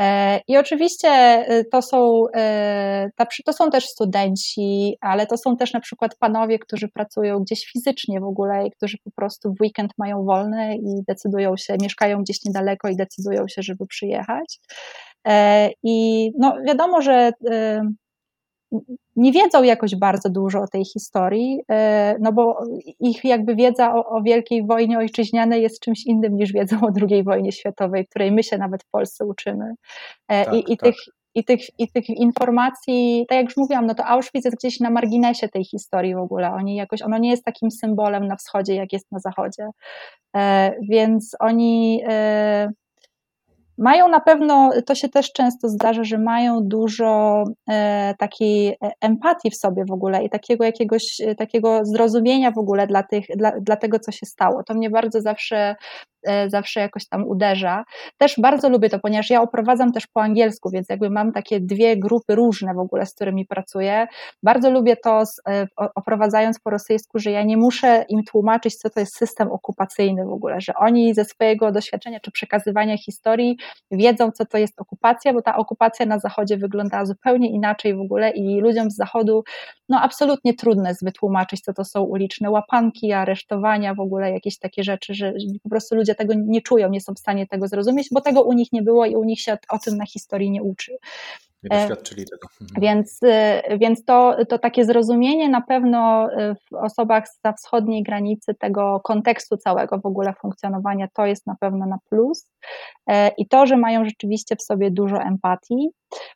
E, 0.00 0.40
I 0.48 0.56
oczywiście 0.56 1.08
e, 1.08 1.64
to 1.64 1.82
są, 1.82 2.24
e, 2.36 3.10
to 3.44 3.52
są 3.52 3.70
też 3.70 3.86
studenci, 3.86 4.96
ale 5.00 5.26
to 5.26 5.36
są 5.36 5.56
też 5.56 5.72
na 5.72 5.80
przykład 5.80 6.16
panowie, 6.18 6.58
którzy 6.58 6.88
pracują 6.88 7.38
gdzieś 7.38 7.64
fizycznie 7.72 8.20
w 8.20 8.24
ogóle 8.24 8.66
i 8.66 8.70
którzy 8.70 8.96
po 9.04 9.10
prostu 9.10 9.54
w 9.54 9.60
weekend 9.60 9.92
mają 9.98 10.24
wolny 10.24 10.76
i 10.76 11.02
decydują 11.08 11.56
się, 11.56 11.76
mieszkają 11.82 12.22
gdzieś 12.22 12.44
niedaleko 12.44 12.88
i 12.88 12.96
decydują 12.96 13.48
się, 13.48 13.62
żeby 13.62 13.86
przyjechać. 13.86 14.60
I 15.82 16.30
no 16.38 16.56
wiadomo, 16.66 17.02
że 17.02 17.32
nie 19.16 19.32
wiedzą 19.32 19.62
jakoś 19.62 19.96
bardzo 19.96 20.30
dużo 20.30 20.60
o 20.60 20.68
tej 20.68 20.84
historii, 20.84 21.60
e, 21.70 22.16
no 22.20 22.32
bo 22.32 22.58
ich 23.00 23.24
jakby 23.24 23.54
wiedza 23.54 23.94
o, 23.94 24.06
o, 24.06 24.22
Wielkiej 24.22 24.66
Wojnie 24.66 24.98
Ojczyźnianej 24.98 25.62
jest 25.62 25.80
czymś 25.80 26.06
innym 26.06 26.36
niż 26.36 26.52
wiedzą 26.52 26.76
o 26.80 26.88
II 27.10 27.24
wojnie 27.24 27.52
światowej, 27.52 28.06
której 28.06 28.32
my 28.32 28.42
się 28.42 28.58
nawet 28.58 28.82
w 28.82 28.90
Polsce 28.90 29.24
uczymy. 29.24 29.74
E, 30.28 30.44
tak, 30.44 30.54
I, 30.54 30.72
i 30.72 30.76
tak. 30.76 30.86
tych, 30.86 30.96
i 31.34 31.44
tych, 31.44 31.60
I 31.78 31.88
tych 31.88 32.08
informacji, 32.08 33.26
tak 33.28 33.36
jak 33.36 33.44
już 33.44 33.56
mówiłam, 33.56 33.86
no 33.86 33.94
to 33.94 34.06
Auschwitz 34.06 34.44
jest 34.44 34.56
gdzieś 34.56 34.80
na 34.80 34.90
marginesie 34.90 35.48
tej 35.48 35.64
historii 35.64 36.14
w 36.14 36.18
ogóle. 36.18 36.52
Oni 36.52 36.76
jakoś, 36.76 37.02
ono 37.02 37.18
nie 37.18 37.30
jest 37.30 37.44
takim 37.44 37.70
symbolem 37.70 38.26
na 38.26 38.36
wschodzie, 38.36 38.74
jak 38.74 38.92
jest 38.92 39.12
na 39.12 39.18
zachodzie. 39.18 39.68
E, 40.36 40.74
więc 40.90 41.36
oni 41.40 42.02
mają 43.82 44.08
na 44.08 44.20
pewno, 44.20 44.70
to 44.86 44.94
się 44.94 45.08
też 45.08 45.32
często 45.32 45.68
zdarza, 45.68 46.04
że 46.04 46.18
mają 46.18 46.60
dużo 46.62 47.44
e, 47.70 48.14
takiej 48.18 48.68
e, 48.68 48.76
empatii 49.00 49.50
w 49.50 49.56
sobie 49.56 49.84
w 49.88 49.92
ogóle 49.92 50.24
i 50.24 50.30
takiego 50.30 50.64
jakiegoś 50.64 51.20
e, 51.20 51.34
takiego 51.34 51.84
zrozumienia 51.84 52.50
w 52.50 52.58
ogóle 52.58 52.86
dla, 52.86 53.02
tych, 53.02 53.26
dla, 53.36 53.52
dla 53.60 53.76
tego, 53.76 53.98
co 53.98 54.12
się 54.12 54.26
stało. 54.26 54.62
To 54.64 54.74
mnie 54.74 54.90
bardzo 54.90 55.20
zawsze 55.20 55.76
zawsze 56.46 56.80
jakoś 56.80 57.08
tam 57.08 57.24
uderza. 57.28 57.84
Też 58.18 58.34
bardzo 58.38 58.68
lubię 58.68 58.88
to, 58.88 58.98
ponieważ 58.98 59.30
ja 59.30 59.42
oprowadzam 59.42 59.92
też 59.92 60.06
po 60.06 60.22
angielsku, 60.22 60.70
więc 60.70 60.88
jakby 60.88 61.10
mam 61.10 61.32
takie 61.32 61.60
dwie 61.60 61.96
grupy 61.96 62.34
różne 62.34 62.74
w 62.74 62.78
ogóle, 62.78 63.06
z 63.06 63.14
którymi 63.14 63.46
pracuję. 63.46 64.06
Bardzo 64.42 64.70
lubię 64.70 64.96
to 64.96 65.22
oprowadzając 65.94 66.60
po 66.60 66.70
rosyjsku, 66.70 67.18
że 67.18 67.30
ja 67.30 67.42
nie 67.42 67.56
muszę 67.56 68.04
im 68.08 68.24
tłumaczyć, 68.24 68.76
co 68.76 68.90
to 68.90 69.00
jest 69.00 69.16
system 69.16 69.52
okupacyjny 69.52 70.24
w 70.24 70.32
ogóle, 70.32 70.60
że 70.60 70.74
oni 70.74 71.14
ze 71.14 71.24
swojego 71.24 71.72
doświadczenia 71.72 72.20
czy 72.20 72.30
przekazywania 72.30 72.98
historii 72.98 73.56
wiedzą, 73.90 74.30
co 74.30 74.46
to 74.46 74.58
jest 74.58 74.80
okupacja, 74.80 75.32
bo 75.32 75.42
ta 75.42 75.56
okupacja 75.56 76.06
na 76.06 76.18
zachodzie 76.18 76.56
wyglądała 76.56 77.06
zupełnie 77.06 77.50
inaczej 77.50 77.94
w 77.94 78.00
ogóle 78.00 78.30
i 78.30 78.60
ludziom 78.60 78.90
z 78.90 78.96
zachodu 78.96 79.44
no 79.88 80.00
absolutnie 80.00 80.54
trudne 80.54 80.88
jest 80.88 81.04
wytłumaczyć, 81.04 81.60
co 81.60 81.72
to 81.72 81.84
są 81.84 82.02
uliczne 82.02 82.50
łapanki, 82.50 83.12
aresztowania, 83.12 83.94
w 83.94 84.00
ogóle 84.00 84.32
jakieś 84.32 84.58
takie 84.58 84.84
rzeczy, 84.84 85.14
że 85.14 85.32
po 85.62 85.68
prostu 85.68 85.94
ludzie 85.94 86.14
tego 86.14 86.34
nie 86.36 86.62
czują, 86.62 86.90
nie 86.90 87.00
są 87.00 87.14
w 87.14 87.18
stanie 87.18 87.46
tego 87.46 87.68
zrozumieć, 87.68 88.08
bo 88.12 88.20
tego 88.20 88.42
u 88.42 88.52
nich 88.52 88.72
nie 88.72 88.82
było 88.82 89.06
i 89.06 89.16
u 89.16 89.24
nich 89.24 89.40
się 89.40 89.58
o 89.68 89.78
tym 89.78 89.96
na 89.96 90.06
historii 90.06 90.50
nie 90.50 90.62
uczy. 90.62 90.96
Nie 91.62 91.80
doświadczyli 91.80 92.24
tego. 92.24 92.48
Mhm. 92.60 92.80
Więc, 92.80 93.22
y, 93.22 93.78
więc 93.78 94.04
to, 94.04 94.36
to 94.48 94.58
takie 94.58 94.84
zrozumienie 94.84 95.48
na 95.48 95.60
pewno 95.60 96.28
y, 96.32 96.54
w 96.54 96.74
osobach 96.74 97.24
za 97.44 97.52
wschodniej 97.52 98.02
granicy 98.02 98.54
tego 98.54 99.00
kontekstu 99.00 99.56
całego 99.56 99.98
w 99.98 100.06
ogóle 100.06 100.34
funkcjonowania, 100.40 101.08
to 101.14 101.26
jest 101.26 101.46
na 101.46 101.56
pewno 101.60 101.86
na 101.86 101.98
plus. 102.10 102.48
E, 103.06 103.28
I 103.28 103.48
to, 103.48 103.66
że 103.66 103.76
mają 103.76 104.04
rzeczywiście 104.04 104.56
w 104.56 104.62
sobie 104.62 104.90
dużo 104.90 105.16
empatii, 105.16 105.90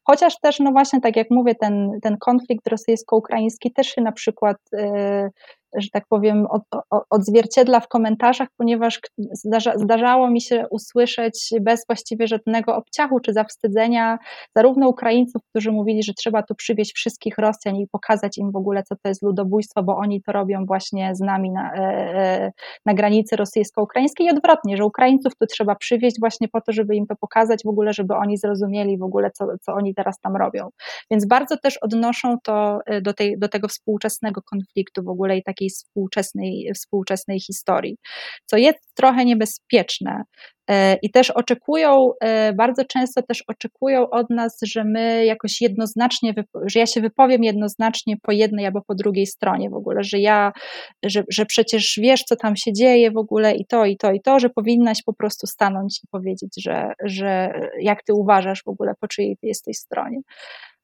chociaż 0.05 0.41
też, 0.41 0.61
no 0.61 0.73
właśnie, 0.73 1.01
tak 1.01 1.17
jak 1.17 1.31
mówię, 1.31 1.55
ten, 1.55 1.91
ten 2.03 2.17
konflikt 2.19 2.69
rosyjsko-ukraiński 2.69 3.73
też 3.73 3.87
się 3.87 4.01
na 4.03 4.13
przykład 4.13 4.57
y, 4.75 5.31
że 5.77 5.91
tak 5.91 6.05
powiem, 6.09 6.47
od, 6.51 6.63
odzwierciedla 7.11 7.81
w 7.81 7.89
komentarzach, 7.89 8.49
ponieważ 8.57 9.01
zdarza, 9.19 9.79
zdarzało 9.79 10.31
mi 10.31 10.41
się 10.41 10.67
usłyszeć 10.71 11.51
bez 11.61 11.87
właściwie 11.87 12.27
żadnego 12.27 12.77
obciachu 12.77 13.21
czy 13.21 13.33
zawstydzenia 13.33 14.19
zarówno 14.57 14.89
Ukraińców, 14.89 15.43
którzy 15.51 15.73
mówili, 15.73 16.03
że 16.03 16.15
trzeba 16.15 16.43
tu 16.43 16.55
przywieźć 16.55 16.95
wszystkich 16.95 17.39
Rosjan 17.39 17.77
i 17.77 17.87
pokazać 17.87 18.39
im 18.39 18.53
w 18.53 18.57
ogóle, 18.57 18.83
co 18.83 18.97
to 18.97 19.09
jest 19.09 19.23
ludobójstwo, 19.23 19.83
bo 19.83 19.97
oni 19.97 20.23
to 20.23 20.33
robią 20.33 20.67
właśnie 20.67 21.15
z 21.15 21.21
nami 21.21 21.51
na, 21.51 21.75
e, 21.75 21.79
e, 21.79 22.53
na 22.87 22.95
granicy 22.95 23.37
rosyjsko-ukraińskiej 23.37 24.27
i 24.27 24.31
odwrotnie, 24.31 24.77
że 24.77 24.85
Ukraińców 24.85 25.37
tu 25.37 25.47
trzeba 25.47 25.75
przywieźć 25.75 26.21
właśnie 26.21 26.49
po 26.49 26.61
to, 26.61 26.73
żeby 26.73 26.97
im 26.97 27.07
to 27.07 27.17
pokazać 27.17 27.63
w 27.65 27.69
ogóle, 27.69 27.93
żeby 27.93 28.15
oni 28.15 28.39
zrozumieli 28.39 28.99
w 28.99 29.03
ogóle, 29.03 29.31
co, 29.31 29.47
co 29.67 29.73
oni 29.73 29.95
teraz 29.95 30.21
tam 30.21 30.37
robią. 30.37 30.69
Więc 31.11 31.27
bardzo 31.27 31.57
też 31.57 31.77
odnoszą 31.77 32.37
to 32.45 32.79
e, 32.87 33.01
do, 33.01 33.15
tej, 33.15 33.39
do 33.39 33.49
tego 33.49 33.69
współczesnego 33.69 34.43
konfliktu 34.43 35.03
w 35.03 35.09
ogóle 35.09 35.37
i 35.37 35.43
takiej 35.43 35.71
współczesnej, 35.71 36.71
współczesnej 36.75 37.41
historii, 37.41 37.97
co 38.47 38.57
jest 38.57 38.79
trochę 38.95 39.25
niebezpieczne. 39.25 40.23
E, 40.71 40.99
I 41.03 41.11
też 41.11 41.31
oczekują, 41.31 42.11
e, 42.21 42.53
bardzo 42.53 42.85
często 42.85 43.23
też 43.23 43.45
oczekują 43.49 44.11
od 44.11 44.31
nas, 44.31 44.59
że 44.63 44.85
my 44.85 45.25
jakoś 45.25 45.61
jednoznacznie, 45.61 46.35
że 46.67 46.81
ja 46.81 46.87
się 46.87 47.01
wypowiem 47.01 47.45
jednoznacznie 47.45 48.17
po 48.23 48.33
jednej 48.33 48.67
albo 48.67 48.83
po 48.87 48.95
drugiej 48.95 49.27
stronie 49.27 49.71
w 49.71 49.75
ogóle, 49.75 50.05
że 50.05 50.19
ja, 50.19 50.53
że, 51.05 51.25
że 51.31 51.47
przecież 51.47 51.99
wiesz, 52.03 52.23
co 52.23 52.37
tam 52.37 52.57
się 52.57 52.73
dzieje 52.73 53.11
w 53.11 53.17
ogóle 53.17 53.55
i 53.55 53.67
to, 53.67 53.85
i 53.85 53.97
to, 53.97 54.13
i 54.13 54.21
to, 54.21 54.41
że 54.41 54.51
powinnaś 54.51 55.03
po 55.03 55.15
prostu 55.15 55.47
stanąć 55.47 56.01
i 56.05 56.07
powiedzieć, 56.11 56.55
że, 56.63 56.93
że 57.05 57.53
jak 57.81 58.03
ty 58.03 58.15
uważasz 58.15 58.63
w 58.63 58.69
ogóle, 58.69 58.93
po 59.01 59.09
czyjej 59.09 59.37
jesteś 59.43 59.77
stronie. 59.77 60.21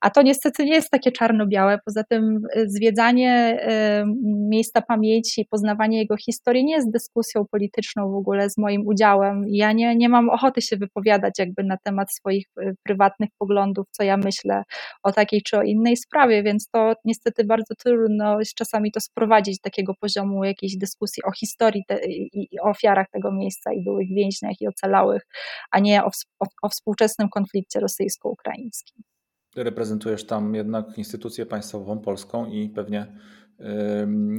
A 0.02 0.10
to 0.10 0.22
niestety 0.22 0.64
nie 0.64 0.74
jest 0.74 0.90
takie 0.90 1.12
czarno-białe. 1.12 1.78
Poza 1.84 2.04
tym 2.04 2.42
y, 2.56 2.70
zwiedzanie 2.70 3.58
y, 4.02 4.04
miejsca 4.48 4.82
pamięci, 4.82 5.46
poznawanie 5.50 5.98
jego 5.98 6.16
historii 6.16 6.64
nie 6.64 6.74
jest 6.74 6.90
dyskusją 6.90 7.44
polityczną 7.50 8.12
w 8.12 8.14
ogóle 8.14 8.50
z 8.50 8.58
moim 8.58 8.86
udziałem. 8.86 9.44
Ja 9.48 9.72
nie, 9.72 9.96
nie 9.96 10.08
mam 10.08 10.30
ochoty 10.30 10.62
się 10.62 10.76
wypowiadać 10.76 11.34
jakby 11.38 11.64
na 11.64 11.76
temat 11.84 12.12
swoich 12.14 12.46
y, 12.60 12.74
prywatnych 12.82 13.28
poglądów, 13.38 13.86
co 13.90 14.02
ja 14.02 14.16
myślę 14.16 14.62
o 15.02 15.12
takiej 15.12 15.42
czy 15.42 15.58
o 15.58 15.62
innej 15.62 15.96
sprawie, 15.96 16.42
więc 16.42 16.68
to 16.70 16.94
niestety 17.04 17.44
bardzo 17.44 17.74
trudno 17.74 18.38
jest 18.38 18.54
czasami 18.54 18.92
to 18.92 19.00
sprowadzić 19.00 19.58
do 19.58 19.62
takiego 19.62 19.94
poziomu 20.00 20.44
jakiejś 20.44 20.76
dyskusji 20.76 21.22
o 21.22 21.32
historii 21.32 21.84
te, 21.88 22.06
i, 22.06 22.48
i 22.54 22.60
o 22.60 22.64
ofiarach 22.64 23.06
tego 23.10 23.32
miejsca 23.32 23.72
i 23.72 23.84
byłych 23.84 24.08
więźniach 24.08 24.60
i 24.60 24.68
ocalałych, 24.68 25.26
a 25.70 25.78
nie 25.78 26.04
o, 26.04 26.10
o, 26.40 26.46
o 26.62 26.68
współczesnym 26.68 27.28
konflikcie 27.28 27.80
rosyjsko-ukraińskim 27.80 29.11
reprezentujesz 29.56 30.24
tam 30.24 30.54
jednak 30.54 30.98
instytucję 30.98 31.46
państwową 31.46 31.98
polską 31.98 32.46
i 32.46 32.68
pewnie 32.68 33.06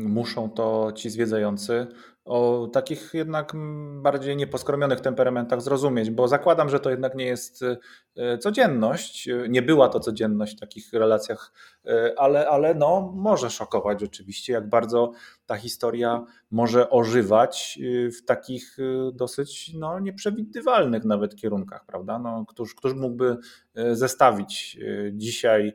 muszą 0.05 0.49
to 0.49 0.91
ci 0.95 1.09
zwiedzający 1.09 1.87
o 2.25 2.67
takich 2.73 3.13
jednak 3.13 3.53
bardziej 4.01 4.37
nieposkromionych 4.37 5.01
temperamentach 5.01 5.61
zrozumieć, 5.61 6.11
bo 6.11 6.27
zakładam, 6.27 6.69
że 6.69 6.79
to 6.79 6.89
jednak 6.89 7.15
nie 7.15 7.25
jest 7.25 7.63
e, 8.15 8.37
codzienność, 8.37 9.29
nie 9.49 9.61
była 9.61 9.89
to 9.89 9.99
codzienność 9.99 10.57
w 10.57 10.59
takich 10.59 10.93
relacjach, 10.93 11.53
e, 11.85 12.13
ale, 12.17 12.49
ale 12.49 12.75
no, 12.75 13.13
może 13.15 13.49
szokować 13.49 13.99
rzeczywiście, 13.99 14.53
jak 14.53 14.69
bardzo 14.69 15.11
ta 15.45 15.55
historia 15.55 16.25
może 16.51 16.89
ożywać 16.89 17.79
e, 17.81 18.11
w 18.11 18.25
takich 18.25 18.77
dosyć 19.13 19.73
no, 19.73 19.99
nieprzewidywalnych 19.99 21.05
nawet 21.05 21.35
kierunkach, 21.35 21.85
prawda? 21.85 22.19
No, 22.19 22.45
któż, 22.45 22.75
któż 22.75 22.93
mógłby 22.93 23.37
zestawić 23.91 24.77
dzisiaj 25.11 25.73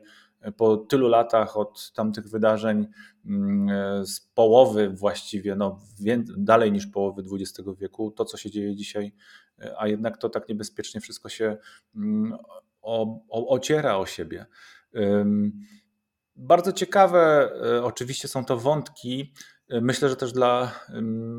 po 0.57 0.77
tylu 0.77 1.07
latach 1.07 1.57
od 1.57 1.91
tamtych 1.95 2.29
wydarzeń 2.29 2.87
mm, 3.25 4.05
z 4.05 4.19
połowy 4.19 4.89
właściwie, 4.89 5.55
no 5.55 5.79
dalej 6.37 6.71
niż 6.71 6.87
połowy 6.87 7.23
XX 7.31 7.69
wieku, 7.79 8.11
to 8.11 8.25
co 8.25 8.37
się 8.37 8.51
dzieje 8.51 8.75
dzisiaj, 8.75 9.13
a 9.77 9.87
jednak 9.87 10.17
to 10.17 10.29
tak 10.29 10.49
niebezpiecznie 10.49 11.01
wszystko 11.01 11.29
się 11.29 11.57
mm, 11.95 12.37
o, 12.81 13.19
o, 13.29 13.47
ociera 13.47 13.97
o 13.97 14.05
siebie. 14.05 14.45
Bardzo 16.35 16.71
ciekawe, 16.71 17.51
e, 17.77 17.83
oczywiście 17.83 18.27
są 18.27 18.45
to 18.45 18.57
wątki. 18.57 19.33
Myślę, 19.81 20.09
że 20.09 20.15
też 20.15 20.31
dla 20.31 20.71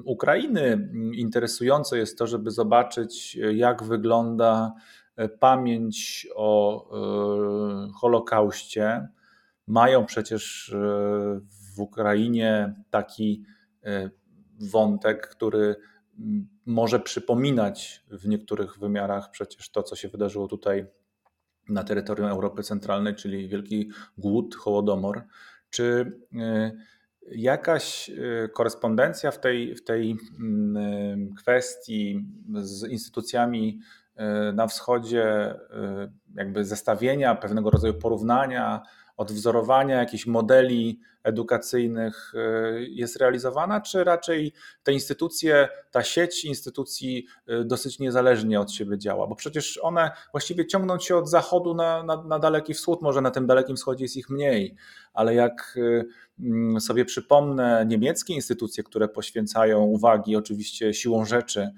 Ukrainy 0.05 0.91
interesujące 1.15 1.99
jest 1.99 2.19
to, 2.19 2.27
żeby 2.27 2.51
zobaczyć, 2.51 3.35
jak 3.35 3.83
wygląda 3.83 4.73
E, 4.73 5.00
pamięć 5.29 6.29
o 6.35 6.85
e, 6.91 7.93
Holokauście. 7.93 9.09
Mają 9.67 10.07
przecież 10.07 10.73
e, 10.73 10.77
w 11.75 11.81
Ukrainie 11.81 12.75
taki 12.91 13.45
wątek, 14.61 15.29
który 15.29 15.77
może 16.67 17.01
przypominać 17.01 18.05
w 18.11 18.29
niektórych 18.29 18.79
wymiarach 18.79 19.31
przecież 19.31 19.71
to, 19.71 19.83
co 19.83 19.97
się 19.97 20.09
wydarzyło 20.09 20.49
tutaj 20.49 20.87
na 21.69 21.85
terytorium 21.85 22.29
Europy 22.29 22.63
Centralnej, 22.63 23.15
czyli 23.15 23.49
Wielki 23.49 23.91
Głód, 24.19 24.57
Hołodomor. 24.57 25.23
Czy 25.71 26.19
jakaś 27.31 28.11
korespondencja 28.55 29.31
w 29.31 29.41
tej, 29.41 29.75
w 29.75 29.85
tej 29.85 30.17
kwestii 31.37 32.25
z 32.63 32.91
instytucjami 32.91 33.81
E, 33.81 34.00
na 34.53 34.67
wschodzie 34.67 35.25
e, 35.25 35.59
jakby 36.35 36.65
zestawienia, 36.65 37.35
pewnego 37.35 37.71
rodzaju 37.71 37.95
porównania, 37.95 38.83
odwzorowania 39.17 39.97
jakichś 39.97 40.27
modeli 40.27 41.01
edukacyjnych 41.23 42.33
e, 42.35 42.81
jest 42.83 43.17
realizowana, 43.17 43.81
czy 43.81 44.05
raczej 44.05 44.53
te 44.83 44.93
instytucje, 44.93 45.69
ta 45.91 46.03
sieć 46.03 46.45
instytucji 46.45 47.27
dosyć 47.65 47.99
niezależnie 47.99 48.61
od 48.61 48.73
siebie 48.73 48.99
działa? 48.99 49.27
Bo 49.27 49.35
przecież 49.37 49.79
one 49.83 50.11
właściwie 50.31 50.67
ciągną 50.67 50.99
się 50.99 51.17
od 51.17 51.31
zachodu 51.31 51.75
na, 51.75 52.03
na, 52.03 52.23
na 52.23 52.39
Daleki 52.39 52.75
Wschód, 52.75 53.03
może 53.03 53.21
na 53.21 53.31
tym 53.31 53.47
Dalekim 53.47 53.77
Wschodzie 53.77 54.05
jest 54.05 54.17
ich 54.17 54.31
mniej, 54.31 54.77
ale 55.15 55.35
jak 55.35 55.79
mm, 56.41 56.81
sobie 56.81 57.05
przypomnę 57.05 57.87
niemieckie 57.89 58.35
instytucje, 58.35 58.85
które 58.85 59.09
poświęcają 59.09 59.83
uwagi 59.83 60.37
oczywiście 60.37 60.95
siłą 60.95 61.25
rzeczy 61.25 61.71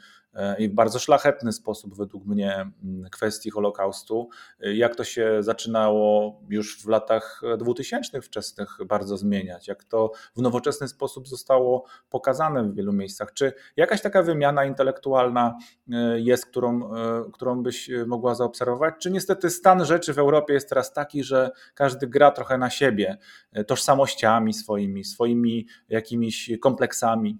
i 0.58 0.68
w 0.68 0.72
bardzo 0.74 0.98
szlachetny 0.98 1.52
sposób, 1.52 1.96
według 1.96 2.26
mnie, 2.26 2.70
mm, 2.84 3.10
kwestii 3.10 3.50
Holokaustu. 3.50 4.28
E, 4.60 4.74
jak 4.74 4.96
to 4.96 5.04
się 5.04 5.42
zaczynało 5.42 6.40
już 6.48 6.82
w 6.82 6.88
latach 6.88 7.42
2000 7.58 8.22
wczesnych 8.22 8.78
bardzo 8.86 9.16
zmieniać, 9.16 9.68
jak 9.68 9.84
to 9.84 10.12
w 10.36 10.42
nowoczesny 10.42 10.88
sposób 10.88 11.28
zostało 11.28 11.84
pokazane 12.10 12.64
w 12.64 12.74
wielu 12.74 12.92
miejscach. 12.92 13.32
Czy 13.32 13.52
jakaś 13.76 14.02
taka 14.02 14.22
wymiana 14.22 14.64
intelektualna 14.64 15.58
e, 15.92 16.20
jest, 16.20 16.46
którą, 16.46 16.90
którą 17.32 17.62
byś 17.62 17.90
mogła 18.06 18.34
zaobserwować? 18.34 18.94
Czy 18.98 19.10
niestety 19.10 19.50
stan 19.50 19.84
rzeczy 19.84 20.14
w 20.14 20.18
Europie 20.18 20.52
jest 20.52 20.68
teraz 20.68 20.92
taki, 20.92 21.24
że 21.24 21.50
każdy 21.74 22.06
gra 22.06 22.30
trochę 22.30 22.58
na 22.58 22.70
siebie, 22.70 23.18
tożsamościami 23.66 24.54
swoimi, 24.54 25.04
swoimi 25.04 25.66
jakimiś 25.88 26.50
kompleksami? 26.60 27.38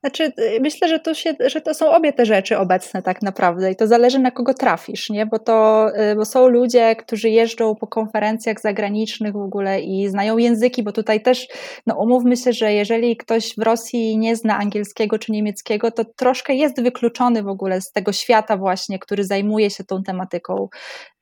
Znaczy, 0.00 0.24
y, 0.24 0.58
myślę, 0.60 0.88
że 0.88 0.98
to, 0.98 1.14
się, 1.14 1.34
że 1.46 1.60
to 1.60 1.74
są 1.74 1.90
obie 1.90 2.12
te 2.12 2.26
rzeczy 2.26 2.58
obecne 2.58 3.02
tak 3.02 3.22
naprawdę 3.22 3.70
i 3.70 3.76
to 3.76 3.86
zależy 3.86 4.18
na 4.18 4.30
kogo 4.30 4.54
trafisz, 4.54 5.10
nie? 5.10 5.26
Bo, 5.26 5.38
to, 5.38 5.88
y, 6.12 6.16
bo 6.16 6.24
są 6.24 6.48
ludzie, 6.48 6.96
którzy 6.96 7.30
jeżdżą 7.30 7.74
po 7.74 7.86
konferencjach 7.86 8.60
zagranicznych 8.60 9.32
w 9.32 9.36
ogóle 9.36 9.80
i 9.80 10.08
znają 10.08 10.38
języki, 10.38 10.82
bo 10.82 10.92
tutaj 10.92 11.22
też, 11.22 11.48
no 11.86 11.96
umówmy 11.98 12.36
się, 12.36 12.52
że 12.52 12.72
jeżeli 12.72 13.16
ktoś 13.16 13.54
w 13.56 13.62
Rosji 13.62 14.18
nie 14.18 14.36
zna 14.36 14.58
angielskiego 14.58 15.18
czy 15.18 15.32
niemieckiego, 15.32 15.90
to 15.90 16.04
troszkę 16.04 16.54
jest 16.54 16.82
wykluczony 16.82 17.42
w 17.42 17.48
ogóle 17.48 17.80
z 17.80 17.92
tego 17.92 18.12
świata 18.12 18.56
właśnie, 18.56 18.98
który 18.98 19.24
zajmuje 19.24 19.70
się 19.70 19.84
tą 19.84 20.02
tematyką. 20.02 20.68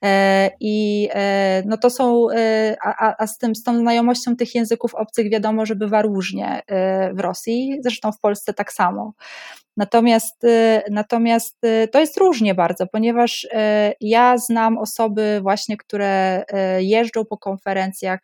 E, 0.05 0.51
I 0.61 1.09
e, 1.15 1.63
no 1.67 1.77
to 1.77 1.91
są, 1.91 2.31
e, 2.31 2.77
a, 2.85 3.15
a 3.19 3.27
z, 3.27 3.39
tym, 3.39 3.55
z 3.55 3.63
tą 3.63 3.79
znajomością 3.79 4.37
tych 4.37 4.55
języków 4.55 4.95
obcych 4.95 5.31
wiadomo, 5.31 5.67
że 5.67 5.77
bywa 5.77 6.03
różnie 6.03 6.63
w 7.15 7.21
Rosji, 7.21 7.79
zresztą 7.81 8.13
w 8.13 8.21
Polsce 8.21 8.55
tak 8.55 8.66
samo. 8.71 9.13
Natomiast, 9.77 10.45
y, 10.45 10.83
natomiast 10.91 11.65
y, 11.65 11.89
to 11.89 12.01
jest 12.01 12.17
różnie 12.17 12.55
bardzo, 12.55 12.87
ponieważ 12.87 13.45
y, 13.45 13.49
ja 14.01 14.39
znam 14.39 14.79
osoby 14.79 15.39
właśnie, 15.43 15.77
które 15.77 16.45
jeżdżą 16.79 17.25
po 17.25 17.39
konferencjach, 17.39 18.21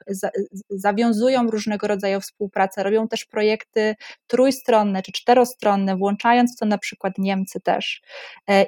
zawiązują 0.70 1.50
różnego 1.50 1.86
rodzaju 1.86 2.20
współpracę, 2.20 2.82
robią 2.82 3.08
też 3.08 3.24
projekty 3.24 3.94
trójstronne 4.26 5.02
czy 5.02 5.12
czterostronne, 5.12 5.96
włączając 5.96 6.56
w 6.56 6.58
to 6.58 6.66
na 6.66 6.78
przykład 6.78 7.18
Niemcy 7.18 7.60
też. 7.60 8.02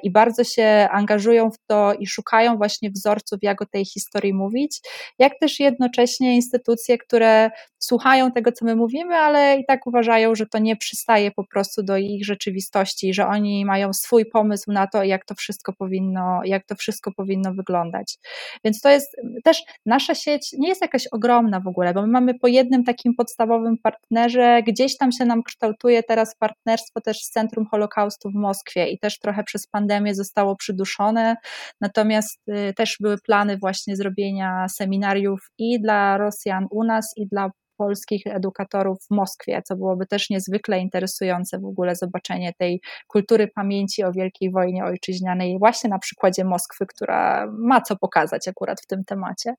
I 0.03 0.11
bardzo 0.11 0.43
się 0.43 0.87
angażują 0.91 1.51
w 1.51 1.57
to 1.67 1.93
i 1.93 2.07
szukają 2.07 2.57
właśnie 2.57 2.91
wzorców, 2.91 3.39
jak 3.41 3.61
o 3.61 3.65
tej 3.65 3.85
historii 3.85 4.33
mówić, 4.33 4.81
jak 5.19 5.39
też 5.39 5.59
jednocześnie 5.59 6.35
instytucje, 6.35 6.97
które 6.97 7.51
słuchają 7.79 8.31
tego, 8.31 8.51
co 8.51 8.65
my 8.65 8.75
mówimy, 8.75 9.15
ale 9.15 9.57
i 9.59 9.65
tak 9.65 9.87
uważają, 9.87 10.35
że 10.35 10.45
to 10.45 10.59
nie 10.59 10.75
przystaje 10.75 11.31
po 11.31 11.43
prostu 11.43 11.83
do 11.83 11.97
ich 11.97 12.25
rzeczywistości 12.25 12.74
rzeczywistości, 12.75 13.13
że 13.13 13.27
oni 13.27 13.65
mają 13.65 13.93
swój 13.93 14.25
pomysł 14.25 14.71
na 14.71 14.87
to, 14.87 15.03
jak 15.03 15.25
to 15.25 15.35
wszystko 15.35 15.73
powinno, 15.73 16.39
jak 16.45 16.65
to 16.65 16.75
wszystko 16.75 17.11
powinno 17.11 17.53
wyglądać. 17.53 18.17
Więc 18.63 18.81
to 18.81 18.89
jest 18.89 19.15
też 19.43 19.63
nasza 19.85 20.15
sieć 20.15 20.53
nie 20.57 20.67
jest 20.67 20.81
jakaś 20.81 21.07
ogromna 21.07 21.59
w 21.59 21.67
ogóle, 21.67 21.93
bo 21.93 22.01
my 22.01 22.07
mamy 22.07 22.39
po 22.39 22.47
jednym 22.47 22.83
takim 22.83 23.15
podstawowym 23.15 23.77
partnerze, 23.77 24.63
gdzieś 24.67 24.97
tam 24.97 25.11
się 25.11 25.25
nam 25.25 25.43
kształtuje 25.43 26.03
teraz 26.03 26.35
partnerstwo 26.35 27.01
też 27.01 27.17
z 27.17 27.29
Centrum 27.29 27.65
Holokaustu 27.65 28.29
w 28.29 28.35
Moskwie 28.35 28.87
i 28.87 28.99
też 28.99 29.19
trochę 29.19 29.43
przez 29.43 29.67
pandemię 29.67 30.15
zostało 30.15 30.55
przyduszone, 30.55 31.35
natomiast 31.81 32.41
y, 32.49 32.73
też 32.73 32.97
były 32.99 33.17
plany 33.17 33.57
właśnie 33.57 33.95
zrobienia 33.95 34.67
seminariów 34.69 35.39
i 35.57 35.81
dla 35.81 36.17
Rosjan 36.17 36.67
u 36.71 36.83
nas 36.83 37.13
i 37.17 37.27
dla 37.27 37.51
polskich 37.77 38.27
edukatorów 38.27 38.97
w 39.01 39.15
Moskwie, 39.15 39.61
co 39.65 39.75
byłoby 39.75 40.05
też 40.05 40.29
niezwykle 40.29 40.79
interesujące 40.79 41.59
w 41.59 41.65
ogóle 41.65 41.95
zobaczenie 41.95 42.53
tej 42.57 42.81
kultury 43.07 43.47
pamięci 43.47 44.03
o 44.03 44.11
Wielkiej 44.11 44.51
Wojnie 44.51 44.83
Ojczyźnianej 44.83 45.59
właśnie 45.59 45.89
na 45.89 45.99
przykładzie 45.99 46.43
Moskwy, 46.43 46.85
która 46.85 47.47
ma 47.51 47.81
co 47.81 47.95
pokazać 47.95 48.47
akurat 48.47 48.81
w 48.81 48.87
tym 48.87 49.03
temacie. 49.05 49.53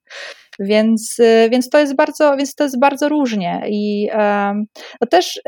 Więc, 0.58 1.18
y, 1.18 1.48
więc, 1.50 1.70
to, 1.70 1.78
jest 1.78 1.96
bardzo, 1.96 2.36
więc 2.36 2.54
to 2.54 2.64
jest 2.64 2.80
bardzo 2.80 3.08
różnie 3.08 3.62
i 3.68 4.10
no 5.00 5.06
też 5.10 5.36
y, 5.36 5.40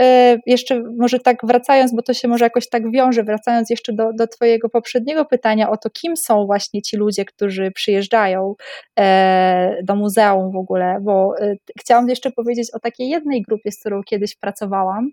jeszcze 0.47 0.83
może 0.99 1.19
tak 1.19 1.37
wracając, 1.45 1.95
bo 1.95 2.03
to 2.03 2.15
się 2.15 2.29
może 2.29 2.45
jakoś 2.45 2.69
tak 2.69 2.91
wiąże, 2.91 3.25
wracając 3.25 3.71
jeszcze 3.71 3.93
do, 3.93 4.13
do 4.13 4.27
twojego 4.27 4.69
poprzedniego 4.69 5.25
pytania 5.25 5.71
o 5.71 5.77
to, 5.77 5.91
kim 5.91 6.17
są 6.17 6.47
właśnie 6.47 6.83
ci 6.83 6.97
ludzie, 6.97 7.25
którzy 7.25 7.71
przyjeżdżają 7.71 8.55
e, 8.99 9.77
do 9.83 9.97
muzeum 9.97 10.53
w 10.53 10.57
ogóle, 10.57 10.99
bo 11.01 11.35
y, 11.43 11.59
chciałam 11.81 12.09
jeszcze 12.09 12.31
powiedzieć 12.31 12.58
o 12.75 12.81
takiej 12.81 13.09
jednej 13.09 13.43
grupie, 13.43 13.73
z 13.73 13.81
którą 13.81 14.03
kiedyś 14.03 14.37
pracowałam, 14.37 15.11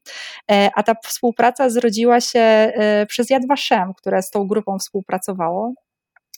e, 0.52 0.70
a 0.76 0.84
ta 0.84 0.96
współpraca 1.04 1.70
zrodziła 1.70 2.22
się 2.22 2.40
e, 2.40 3.06
przez 3.06 3.30
Yad 3.30 3.48
Vashem, 3.48 3.94
które 3.94 4.22
z 4.22 4.30
tą 4.30 4.48
grupą 4.48 4.80
współpracowało. 4.80 5.74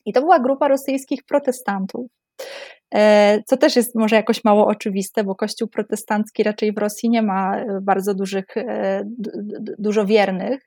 I 0.05 0.14
to 0.14 0.22
była 0.22 0.39
grupa 0.39 0.68
rosyjskich 0.68 1.24
protestantów. 1.24 2.08
E, 2.93 3.43
co 3.45 3.58
też 3.58 3.76
jest 3.76 3.95
może 3.95 4.16
jakoś 4.16 4.43
mało 4.43 4.68
oczywiste, 4.68 5.24
bo 5.24 5.36
Kościół 5.36 5.68
protestancki 5.68 6.43
raczej 6.43 6.74
w 6.74 6.78
Rosji 6.78 7.10
nie 7.10 7.22
ma 7.22 7.64
bardzo 7.82 8.14
dużych, 8.14 8.45
dużo 9.80 10.05
wiernych. 10.05 10.62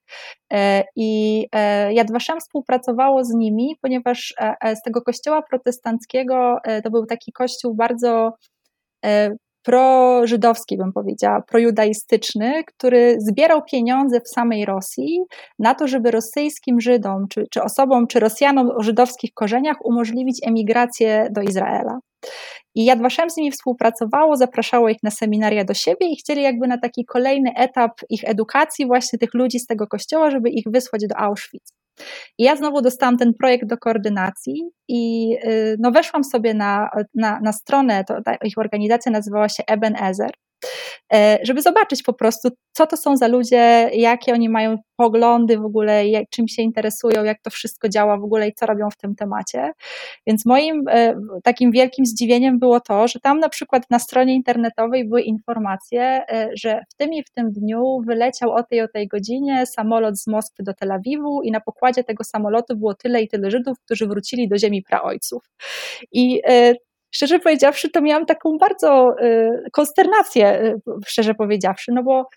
I 0.97 1.47
Yad 1.91 2.11
Vashem 2.13 2.41
współpracowało 2.41 3.25
z 3.25 3.35
nimi, 3.35 3.77
ponieważ 3.83 4.35
z 4.75 4.83
tego 4.83 5.03
kościoła 5.03 5.43
protestanckiego 5.43 6.59
to 6.85 6.91
był 6.91 7.07
taki 7.07 7.33
kościół 7.33 7.75
bardzo 7.75 8.33
prożydowski, 9.71 10.77
bym 10.77 10.93
powiedziała, 10.93 11.43
projudaistyczny, 11.43 12.65
który 12.65 13.17
zbierał 13.21 13.63
pieniądze 13.63 14.21
w 14.21 14.29
samej 14.29 14.65
Rosji 14.65 15.21
na 15.59 15.75
to, 15.75 15.89
żeby 15.89 16.11
rosyjskim 16.11 16.81
Żydom, 16.81 17.29
czy, 17.29 17.47
czy 17.51 17.63
osobom, 17.63 18.07
czy 18.07 18.21
Rosjanom 18.21 18.71
o 18.71 18.83
żydowskich 18.83 19.31
korzeniach 19.35 19.77
umożliwić 19.85 20.41
emigrację 20.47 21.29
do 21.31 21.43
Izraela. 21.43 21.99
I 22.75 22.85
Yad 22.85 23.03
Vashem 23.03 23.31
z 23.31 23.37
nimi 23.37 23.51
współpracowało, 23.51 24.37
zapraszało 24.37 24.89
ich 24.89 25.03
na 25.03 25.11
seminaria 25.11 25.65
do 25.65 25.75
siebie 25.75 26.07
i 26.13 26.17
chcieli 26.17 26.43
jakby 26.43 26.69
na 26.69 26.79
taki 26.79 27.05
kolejny 27.05 27.51
etap 27.57 27.93
ich 28.11 28.21
edukacji 28.25 28.87
właśnie 28.87 29.19
tych 29.19 29.35
ludzi 29.35 29.59
z 29.59 29.67
tego 29.67 29.87
kościoła, 29.87 30.31
żeby 30.31 30.51
ich 30.51 30.65
wysłać 30.67 31.07
do 31.07 31.17
Auschwitz. 31.17 31.80
I 32.39 32.45
ja 32.45 32.57
znowu 32.57 32.83
dostałam 32.83 33.17
ten 33.17 33.35
projekt 33.35 33.67
do 33.67 33.77
koordynacji 33.77 34.71
i 34.89 35.33
y, 35.45 35.77
no 35.81 35.91
weszłam 35.91 36.25
sobie 36.25 36.55
na, 36.55 36.91
na, 37.15 37.41
na 37.41 37.53
stronę, 37.53 38.05
to, 38.05 38.23
ta 38.23 38.35
ich 38.35 38.59
organizacja 38.59 39.13
nazywała 39.13 39.49
się 39.49 39.63
Eben 39.67 39.97
Ezer 39.97 40.31
E, 40.31 40.50
żeby 41.43 41.63
zobaczyć 41.63 42.03
po 42.03 42.13
prostu, 42.13 42.49
co 42.73 42.87
to 42.87 42.97
są 42.97 43.17
za 43.17 43.29
ludzie, 43.29 43.91
jakie 43.93 44.33
oni 44.33 44.49
mają 44.49 44.77
poglądy 44.97 45.59
w 45.59 45.65
ogóle, 45.65 46.09
jak, 46.09 46.29
czym 46.31 46.49
się 46.49 46.63
interesują, 46.63 47.25
jak 47.25 47.43
to 47.43 47.51
wszystko 47.51 47.89
działa 47.89 48.17
w 48.17 48.25
ogóle 48.25 48.49
i 48.49 48.55
co 48.55 48.67
robią 48.67 48.91
w 48.91 48.97
tym 48.97 49.15
temacie. 49.15 49.73
Więc 50.27 50.47
moim 50.47 50.85
e, 50.89 51.15
takim 51.43 51.71
wielkim 51.71 52.07
zdziwieniem 52.07 52.59
było 52.59 52.81
to, 52.81 53.09
że 53.09 53.21
tam 53.21 53.41
na 53.41 53.49
przykład 53.49 53.83
na 53.91 53.99
stronie 53.99 54.35
internetowej 54.35 55.09
były 55.09 55.23
informacje, 55.23 56.03
e, 56.03 56.51
że 56.55 56.81
w 56.89 56.95
tym 56.95 57.13
i 57.13 57.23
w 57.23 57.31
tym 57.31 57.53
dniu 57.53 58.01
wyleciał 58.07 58.53
o 58.53 58.63
tej 58.63 58.81
o 58.81 58.89
tej 58.89 59.09
godzinie 59.09 59.67
samolot 59.67 60.19
z 60.19 60.27
Moskwy 60.27 60.63
do 60.63 60.75
Tel 60.75 60.93
Awiwu 60.93 61.43
i 61.43 61.51
na 61.51 61.61
pokładzie 61.61 62.05
tego 62.05 62.25
samolotu 62.25 62.77
było 62.77 62.95
tyle 62.95 63.23
i 63.23 63.29
tyle 63.29 63.51
Żydów, 63.51 63.79
którzy 63.85 64.07
wrócili 64.07 64.49
do 64.49 64.59
ziemi 64.59 64.83
praojców. 64.83 65.43
I 66.13 66.43
szczerze 67.11 67.39
powiedziawszy, 67.39 67.91
to 67.91 68.01
miałam 68.01 68.27
taką 68.27 68.59
bardzo 68.59 69.15
y, 69.23 69.71
konsternację, 69.73 70.63
y, 70.63 70.81
szczerze 71.07 71.35
powiedziawszy, 71.35 71.93
no 71.93 72.03
bo 72.03 72.29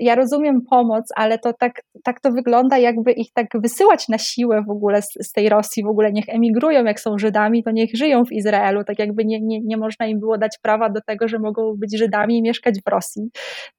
ja 0.00 0.14
rozumiem 0.14 0.62
pomoc, 0.70 1.08
ale 1.16 1.38
to 1.38 1.52
tak, 1.52 1.82
tak 2.04 2.20
to 2.20 2.32
wygląda, 2.32 2.78
jakby 2.78 3.12
ich 3.12 3.32
tak 3.32 3.46
wysyłać 3.54 4.08
na 4.08 4.18
siłę 4.18 4.64
w 4.66 4.70
ogóle 4.70 5.02
z, 5.02 5.08
z, 5.20 5.32
tej 5.32 5.48
Rosji, 5.48 5.82
w 5.84 5.86
ogóle 5.86 6.12
niech 6.12 6.28
emigrują, 6.28 6.84
jak 6.84 7.00
są 7.00 7.18
Żydami, 7.18 7.62
to 7.62 7.70
niech 7.70 7.90
żyją 7.94 8.24
w 8.24 8.32
Izraelu, 8.32 8.84
tak 8.84 8.98
jakby 8.98 9.24
nie, 9.24 9.40
nie, 9.40 9.60
nie 9.60 9.76
można 9.76 10.06
im 10.06 10.20
było 10.20 10.38
dać 10.38 10.58
prawa 10.62 10.90
do 10.90 11.00
tego, 11.00 11.28
że 11.28 11.38
mogą 11.38 11.74
być 11.76 11.98
Żydami 11.98 12.38
i 12.38 12.42
mieszkać 12.42 12.74
w 12.86 12.88
Rosji, 12.88 13.30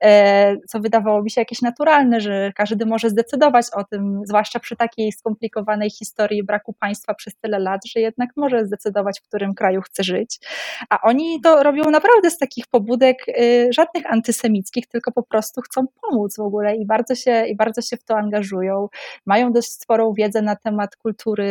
e, 0.03 0.55
co 0.69 0.79
wydawało 0.79 1.23
mi 1.23 1.31
się 1.31 1.41
jakieś 1.41 1.61
naturalne, 1.61 2.21
że 2.21 2.51
każdy 2.55 2.85
może 2.85 3.09
zdecydować 3.09 3.65
o 3.73 3.83
tym, 3.83 4.21
zwłaszcza 4.25 4.59
przy 4.59 4.75
takiej 4.75 5.11
skomplikowanej 5.11 5.89
historii 5.89 6.43
braku 6.43 6.73
państwa 6.73 7.13
przez 7.13 7.35
tyle 7.35 7.59
lat, 7.59 7.81
że 7.85 7.99
jednak 7.99 8.29
może 8.35 8.65
zdecydować, 8.65 9.19
w 9.19 9.27
którym 9.27 9.53
kraju 9.53 9.81
chce 9.81 10.03
żyć, 10.03 10.39
a 10.89 11.01
oni 11.01 11.41
to 11.41 11.63
robią 11.63 11.89
naprawdę 11.91 12.29
z 12.29 12.37
takich 12.37 12.67
pobudek 12.67 13.17
y, 13.27 13.67
żadnych 13.73 14.13
antysemickich, 14.13 14.87
tylko 14.87 15.11
po 15.11 15.23
prostu 15.23 15.60
chcą 15.61 15.85
pomóc 16.01 16.35
w 16.37 16.41
ogóle 16.41 16.75
i 16.75 16.85
bardzo 16.85 17.15
się, 17.15 17.45
i 17.45 17.55
bardzo 17.55 17.81
się 17.81 17.97
w 17.97 18.03
to 18.03 18.17
angażują. 18.17 18.87
Mają 19.25 19.51
dość 19.51 19.71
sporą 19.71 20.13
wiedzę 20.13 20.41
na 20.41 20.55
temat 20.55 20.95
kultury 20.95 21.45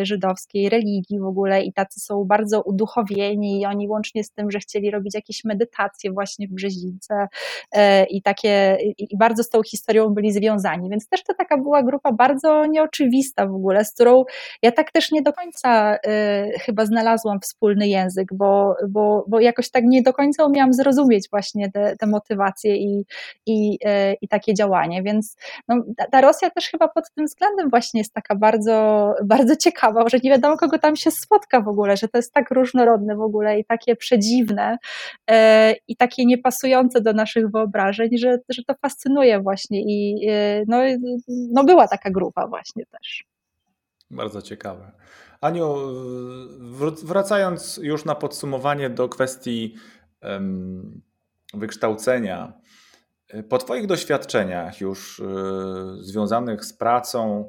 y, 0.00 0.06
żydowskiej, 0.06 0.68
religii 0.68 1.18
w 1.18 1.24
ogóle 1.24 1.62
i 1.62 1.72
tacy 1.72 2.00
są 2.00 2.24
bardzo 2.24 2.62
uduchowieni 2.62 3.60
i 3.60 3.66
oni 3.66 3.88
łącznie 3.88 4.24
z 4.24 4.30
tym, 4.30 4.50
że 4.50 4.58
chcieli 4.58 4.90
robić 4.90 5.14
jakieś 5.14 5.44
medytacje 5.44 6.12
właśnie 6.12 6.48
w 6.48 6.50
Brzezińce 6.50 7.28
y, 7.76 7.80
i 8.10 8.22
takie, 8.22 8.78
i 8.98 9.16
bardzo 9.16 9.42
z 9.42 9.48
tą 9.48 9.62
historią 9.62 10.08
byli 10.08 10.32
związani, 10.32 10.90
więc 10.90 11.08
też 11.08 11.22
to 11.22 11.34
taka 11.34 11.58
była 11.58 11.82
grupa 11.82 12.12
bardzo 12.12 12.66
nieoczywista 12.66 13.46
w 13.46 13.54
ogóle, 13.54 13.84
z 13.84 13.94
którą 13.94 14.24
ja 14.62 14.72
tak 14.72 14.92
też 14.92 15.12
nie 15.12 15.22
do 15.22 15.32
końca 15.32 15.96
y, 15.96 16.58
chyba 16.58 16.86
znalazłam 16.86 17.40
wspólny 17.40 17.88
język, 17.88 18.28
bo, 18.34 18.74
bo, 18.88 19.24
bo 19.28 19.40
jakoś 19.40 19.70
tak 19.70 19.84
nie 19.84 20.02
do 20.02 20.12
końca 20.12 20.44
umiałam 20.44 20.72
zrozumieć 20.72 21.28
właśnie 21.30 21.70
te, 21.70 21.96
te 21.96 22.06
motywacje 22.06 22.76
i, 22.76 23.04
i, 23.46 23.78
e, 23.84 24.14
i 24.14 24.28
takie 24.28 24.54
działanie. 24.54 25.02
Więc 25.02 25.36
no, 25.68 25.82
ta 26.12 26.20
Rosja 26.20 26.50
też 26.50 26.68
chyba 26.68 26.88
pod 26.88 27.10
tym 27.14 27.26
względem 27.26 27.70
właśnie 27.70 28.00
jest 28.00 28.14
taka 28.14 28.34
bardzo, 28.34 29.14
bardzo 29.24 29.56
ciekawa, 29.56 30.08
że 30.08 30.18
nie 30.22 30.30
wiadomo, 30.30 30.56
kogo 30.56 30.78
tam 30.78 30.96
się 30.96 31.10
spotka 31.10 31.60
w 31.60 31.68
ogóle, 31.68 31.96
że 31.96 32.08
to 32.08 32.18
jest 32.18 32.32
tak 32.32 32.50
różnorodne 32.50 33.16
w 33.16 33.20
ogóle 33.20 33.58
i 33.58 33.64
takie 33.64 33.96
przedziwne 33.96 34.78
e, 35.30 35.74
i 35.88 35.96
takie 35.96 36.26
niepasujące 36.26 37.00
do 37.00 37.12
naszych 37.12 37.50
wyobrażeń, 37.50 38.18
że, 38.18 38.38
że 38.48 38.62
to 38.64 38.74
fascynuje 38.82 39.40
właśnie 39.40 39.80
i 39.82 40.28
e, 40.28 40.64
no, 40.68 40.78
no 41.28 41.64
była 41.64 41.88
taka 41.88 42.10
grupa 42.10 42.46
właśnie 42.46 42.86
też. 42.86 43.24
Bardzo 44.10 44.42
ciekawe. 44.42 44.92
Aniu, 45.40 45.76
wracając 47.04 47.80
już 47.82 48.04
na 48.04 48.14
podsumowanie 48.14 48.90
do 48.90 49.08
kwestii 49.08 49.74
wykształcenia 51.54 52.59
po 53.48 53.58
Twoich 53.58 53.86
doświadczeniach 53.86 54.80
już 54.80 55.18
y, 55.18 55.24
związanych 56.00 56.64
z 56.64 56.72
pracą, 56.72 57.48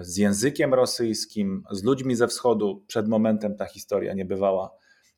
y, 0.00 0.04
z 0.04 0.16
językiem 0.16 0.74
rosyjskim, 0.74 1.64
z 1.70 1.82
ludźmi 1.82 2.14
ze 2.14 2.28
wschodu, 2.28 2.84
przed 2.86 3.08
momentem 3.08 3.56
ta 3.56 3.64
historia 3.64 4.14
nie 4.14 4.24
bywała 4.24 4.70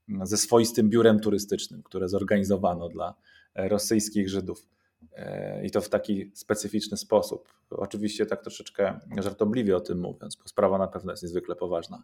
mm, 0.09 0.27
ze 0.27 0.37
swoistym 0.37 0.91
biurem 0.91 1.21
turystycznym, 1.21 1.83
które 1.83 2.09
zorganizowano 2.09 2.89
dla 2.89 3.15
e, 3.55 3.69
rosyjskich 3.69 4.29
Żydów. 4.29 4.67
E, 5.13 5.67
I 5.67 5.71
to 5.71 5.81
w 5.81 5.89
taki 5.89 6.31
specyficzny 6.35 6.97
sposób. 6.97 7.49
Oczywiście 7.71 8.27
tak 8.27 8.43
troszeczkę 8.43 9.01
żartobliwie 9.19 9.77
o 9.77 9.81
tym 9.81 10.01
mówiąc, 10.01 10.37
bo 10.37 10.49
sprawa 10.49 10.79
na 10.79 10.87
pewno 10.87 11.13
jest 11.13 11.23
niezwykle 11.23 11.57
poważna. 11.57 12.03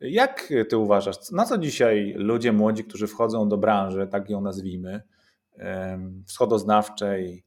Jak 0.00 0.52
ty 0.68 0.76
uważasz, 0.76 1.30
na 1.30 1.44
co 1.44 1.58
dzisiaj 1.58 2.14
ludzie 2.16 2.52
młodzi, 2.52 2.84
którzy 2.84 3.06
wchodzą 3.06 3.48
do 3.48 3.56
branży, 3.56 4.08
tak 4.10 4.30
ją 4.30 4.40
nazwijmy, 4.40 5.02
wschodoznawczej, 6.26 7.46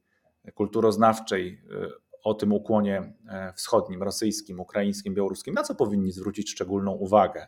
kulturoznawczej 0.53 1.61
e, 1.71 1.89
o 2.23 2.33
tym 2.33 2.53
ukłonie 2.53 3.13
e, 3.29 3.53
wschodnim, 3.53 4.03
rosyjskim, 4.03 4.59
ukraińskim, 4.59 5.13
białoruskim, 5.13 5.53
na 5.53 5.63
co 5.63 5.75
powinni 5.75 6.11
zwrócić 6.11 6.51
szczególną 6.51 6.91
uwagę 6.91 7.47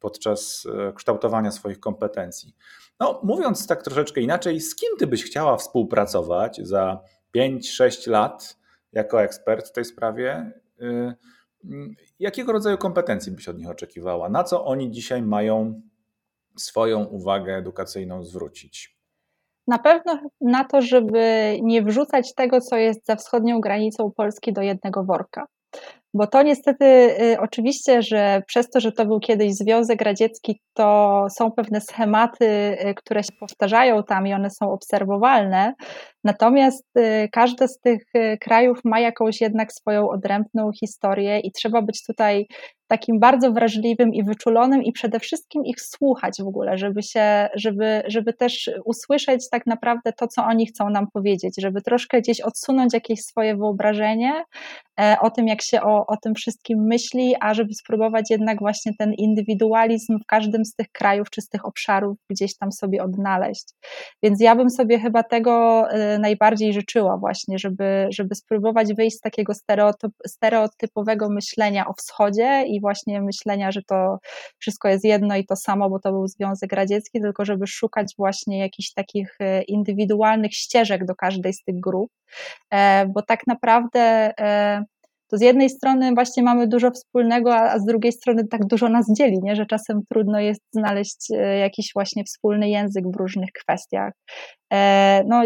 podczas 0.00 0.66
e, 0.88 0.92
kształtowania 0.92 1.50
swoich 1.50 1.80
kompetencji. 1.80 2.56
No, 3.00 3.20
mówiąc 3.22 3.66
tak 3.66 3.82
troszeczkę 3.82 4.20
inaczej, 4.20 4.60
z 4.60 4.76
kim 4.76 4.96
ty 4.98 5.06
byś 5.06 5.24
chciała 5.24 5.56
współpracować 5.56 6.60
za 6.62 7.00
5-6 7.36 8.10
lat 8.10 8.58
jako 8.92 9.22
ekspert 9.22 9.68
w 9.68 9.72
tej 9.72 9.84
sprawie? 9.84 10.52
Jakiego 12.18 12.52
rodzaju 12.52 12.78
kompetencji 12.78 13.32
byś 13.32 13.48
od 13.48 13.58
nich 13.58 13.70
oczekiwała? 13.70 14.28
Na 14.28 14.44
co 14.44 14.64
oni 14.64 14.90
dzisiaj 14.90 15.22
mają 15.22 15.82
swoją 16.56 17.04
uwagę 17.04 17.56
edukacyjną 17.56 18.24
zwrócić? 18.24 19.01
Na 19.66 19.78
pewno 19.78 20.18
na 20.40 20.64
to, 20.64 20.82
żeby 20.82 21.56
nie 21.62 21.82
wrzucać 21.82 22.34
tego, 22.34 22.60
co 22.60 22.76
jest 22.76 23.06
za 23.06 23.16
wschodnią 23.16 23.60
granicą 23.60 24.10
Polski 24.16 24.52
do 24.52 24.62
jednego 24.62 25.04
worka. 25.04 25.46
Bo 26.14 26.26
to 26.26 26.42
niestety, 26.42 26.84
y, 26.84 27.40
oczywiście, 27.40 28.02
że 28.02 28.42
przez 28.46 28.70
to, 28.70 28.80
że 28.80 28.92
to 28.92 29.06
był 29.06 29.20
kiedyś 29.20 29.54
Związek 29.54 30.02
Radziecki, 30.02 30.60
to 30.74 31.26
są 31.38 31.50
pewne 31.50 31.80
schematy, 31.80 32.46
y, 32.46 32.94
które 32.94 33.22
się 33.22 33.32
powtarzają 33.40 34.02
tam 34.02 34.26
i 34.26 34.34
one 34.34 34.50
są 34.50 34.72
obserwowalne. 34.72 35.74
Natomiast 36.24 36.86
y, 36.98 37.28
każdy 37.32 37.68
z 37.68 37.78
tych 37.78 38.02
krajów 38.40 38.78
ma 38.84 39.00
jakąś 39.00 39.40
jednak 39.40 39.72
swoją 39.72 40.08
odrębną 40.08 40.70
historię 40.80 41.40
i 41.40 41.52
trzeba 41.52 41.82
być 41.82 42.04
tutaj 42.06 42.46
takim 42.92 43.20
bardzo 43.20 43.52
wrażliwym 43.52 44.14
i 44.14 44.24
wyczulonym 44.24 44.82
i 44.82 44.92
przede 44.92 45.20
wszystkim 45.20 45.64
ich 45.64 45.80
słuchać 45.80 46.34
w 46.42 46.46
ogóle, 46.46 46.78
żeby 46.78 47.02
się, 47.02 47.48
żeby, 47.54 48.02
żeby 48.06 48.32
też 48.32 48.70
usłyszeć 48.84 49.50
tak 49.50 49.66
naprawdę 49.66 50.12
to, 50.12 50.28
co 50.28 50.44
oni 50.44 50.66
chcą 50.66 50.90
nam 50.90 51.06
powiedzieć, 51.12 51.54
żeby 51.58 51.82
troszkę 51.82 52.20
gdzieś 52.20 52.40
odsunąć 52.40 52.94
jakieś 52.94 53.20
swoje 53.20 53.56
wyobrażenie 53.56 54.44
e, 55.00 55.16
o 55.20 55.30
tym, 55.30 55.48
jak 55.48 55.62
się 55.62 55.82
o, 55.82 56.06
o 56.06 56.16
tym 56.16 56.34
wszystkim 56.34 56.78
myśli, 56.78 57.34
a 57.40 57.54
żeby 57.54 57.74
spróbować 57.74 58.30
jednak 58.30 58.58
właśnie 58.58 58.92
ten 58.98 59.12
indywidualizm 59.14 60.18
w 60.18 60.26
każdym 60.26 60.64
z 60.64 60.74
tych 60.74 60.88
krajów 60.92 61.30
czy 61.30 61.40
z 61.40 61.48
tych 61.48 61.66
obszarów 61.66 62.16
gdzieś 62.30 62.56
tam 62.56 62.72
sobie 62.72 63.02
odnaleźć. 63.02 63.64
Więc 64.22 64.40
ja 64.40 64.56
bym 64.56 64.70
sobie 64.70 64.98
chyba 64.98 65.22
tego 65.22 65.84
e, 65.90 66.18
najbardziej 66.18 66.72
życzyła 66.72 67.16
właśnie, 67.16 67.58
żeby, 67.58 68.06
żeby 68.10 68.34
spróbować 68.34 68.94
wyjść 68.94 69.16
z 69.16 69.20
takiego 69.20 69.54
stereotyp, 69.54 70.12
stereotypowego 70.26 71.28
myślenia 71.30 71.86
o 71.86 71.92
wschodzie 71.92 72.64
i 72.66 72.81
właśnie 72.82 73.22
myślenia, 73.22 73.72
że 73.72 73.82
to 73.82 74.18
wszystko 74.58 74.88
jest 74.88 75.04
jedno 75.04 75.36
i 75.36 75.46
to 75.46 75.56
samo, 75.56 75.90
bo 75.90 75.98
to 75.98 76.12
był 76.12 76.26
Związek 76.26 76.72
Radziecki, 76.72 77.20
tylko 77.20 77.44
żeby 77.44 77.66
szukać 77.66 78.14
właśnie 78.18 78.58
jakichś 78.58 78.92
takich 78.92 79.36
e, 79.40 79.62
indywidualnych 79.62 80.52
ścieżek 80.52 81.04
do 81.04 81.14
każdej 81.14 81.52
z 81.52 81.62
tych 81.64 81.80
grup, 81.80 82.10
e, 82.70 83.06
bo 83.06 83.22
tak 83.22 83.46
naprawdę 83.46 84.00
e, 84.40 84.84
to 85.28 85.38
z 85.38 85.40
jednej 85.40 85.70
strony 85.70 86.14
właśnie 86.14 86.42
mamy 86.42 86.68
dużo 86.68 86.90
wspólnego, 86.90 87.56
a 87.56 87.78
z 87.78 87.84
drugiej 87.84 88.12
strony 88.12 88.48
tak 88.48 88.66
dużo 88.66 88.88
nas 88.88 89.06
dzieli, 89.16 89.38
nie? 89.42 89.56
że 89.56 89.66
czasem 89.66 90.00
trudno 90.10 90.40
jest 90.40 90.60
znaleźć 90.72 91.26
jakiś 91.60 91.90
właśnie 91.94 92.24
wspólny 92.24 92.68
język 92.68 93.04
w 93.12 93.16
różnych 93.16 93.52
kwestiach. 93.52 94.12
No, 95.26 95.42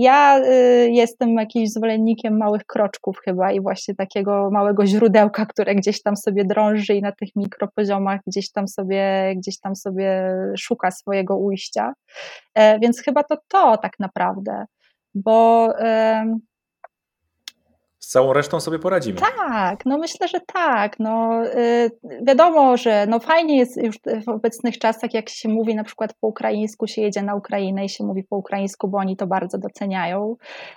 Ja 0.00 0.38
y, 0.38 0.90
jestem 0.90 1.34
jakimś 1.34 1.70
zwolennikiem 1.70 2.36
małych 2.36 2.64
kroczków 2.66 3.18
chyba 3.24 3.52
i 3.52 3.60
właśnie 3.60 3.94
takiego 3.94 4.50
małego 4.52 4.86
źródełka, 4.86 5.46
które 5.46 5.74
gdzieś 5.74 6.02
tam 6.02 6.16
sobie 6.16 6.44
drąży 6.44 6.94
i 6.94 7.02
na 7.02 7.12
tych 7.12 7.28
mikropoziomach 7.36 8.20
gdzieś 8.26 8.52
tam 8.52 8.68
sobie, 8.68 9.32
gdzieś 9.36 9.60
tam 9.60 9.76
sobie 9.76 10.36
szuka 10.58 10.90
swojego 10.90 11.36
ujścia. 11.36 11.92
E, 12.54 12.78
więc 12.78 13.02
chyba 13.02 13.22
to 13.24 13.36
to 13.48 13.76
tak 13.76 13.92
naprawdę, 13.98 14.64
bo 15.14 15.68
z 15.78 16.49
całą 18.10 18.32
resztą 18.32 18.60
sobie 18.60 18.78
poradzimy. 18.78 19.20
Tak, 19.20 19.86
no 19.86 19.98
myślę, 19.98 20.28
że 20.28 20.40
tak. 20.40 20.98
No, 20.98 21.44
y, 21.46 21.90
wiadomo, 22.22 22.76
że 22.76 23.06
no 23.06 23.20
fajnie 23.20 23.58
jest 23.58 23.76
już 23.76 23.96
w 24.26 24.28
obecnych 24.28 24.78
czasach, 24.78 25.14
jak 25.14 25.28
się 25.28 25.48
mówi 25.48 25.74
na 25.74 25.84
przykład 25.84 26.14
po 26.20 26.28
ukraińsku, 26.28 26.86
się 26.86 27.02
jedzie 27.02 27.22
na 27.22 27.34
Ukrainę 27.34 27.84
i 27.84 27.88
się 27.88 28.04
mówi 28.04 28.24
po 28.24 28.36
ukraińsku, 28.36 28.88
bo 28.88 28.98
oni 28.98 29.16
to 29.16 29.26
bardzo 29.26 29.58
doceniają. 29.58 30.36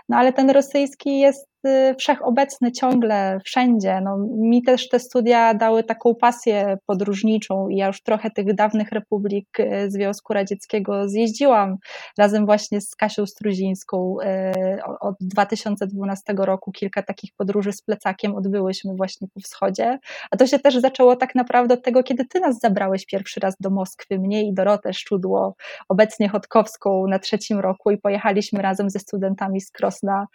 No 0.10 0.18
ale 0.18 0.34
ten 0.34 0.50
rosyjski 0.50 1.20
jest 1.20 1.53
wszechobecny 2.00 2.72
ciągle, 2.72 3.40
wszędzie. 3.46 4.02
No, 4.02 4.18
mi 4.38 4.64
też 4.64 4.90
te 4.90 5.00
studia 5.00 5.54
dały 5.54 5.84
taką 5.84 6.16
pasję 6.16 6.78
podróżniczą 6.86 7.70
i 7.70 7.78
ja 7.78 7.88
już 7.88 8.02
trochę 8.02 8.32
tych 8.32 8.56
dawnych 8.56 8.92
republik 8.92 9.60
y, 9.60 9.92
Związku 9.92 10.34
Radzieckiego 10.34 11.10
zjeździłam 11.10 11.78
razem 12.18 12.46
właśnie 12.46 12.82
z 12.82 12.96
Kasią 12.96 13.26
Struzińską. 13.26 14.18
Y, 14.22 14.84
od 15.00 15.16
2012 15.22 16.34
roku 16.38 16.72
kilka 16.72 17.04
takich 17.04 17.32
podróży 17.38 17.74
z 17.74 17.82
plecakiem 17.82 18.36
odbyłyśmy 18.36 18.96
właśnie 18.96 19.28
po 19.34 19.40
wschodzie. 19.40 20.00
A 20.32 20.38
to 20.38 20.48
się 20.48 20.60
też 20.60 20.78
zaczęło 20.78 21.16
tak 21.16 21.36
naprawdę 21.36 21.74
od 21.74 21.84
tego, 21.84 22.04
kiedy 22.04 22.26
ty 22.26 22.40
nas 22.40 22.60
zabrałeś 22.60 23.06
pierwszy 23.06 23.40
raz 23.40 23.56
do 23.60 23.70
Moskwy, 23.70 24.20
mnie 24.20 24.48
i 24.48 24.54
Dorotę 24.54 24.94
Szczudło, 24.94 25.56
obecnie 25.90 26.30
Chodkowską 26.30 27.08
na 27.08 27.20
trzecim 27.20 27.60
roku 27.60 27.92
i 27.92 27.98
pojechaliśmy 27.98 28.62
razem 28.62 28.90
ze 28.90 29.00
studentami 29.00 29.62
z 29.62 29.72
Krosna 29.72 30.28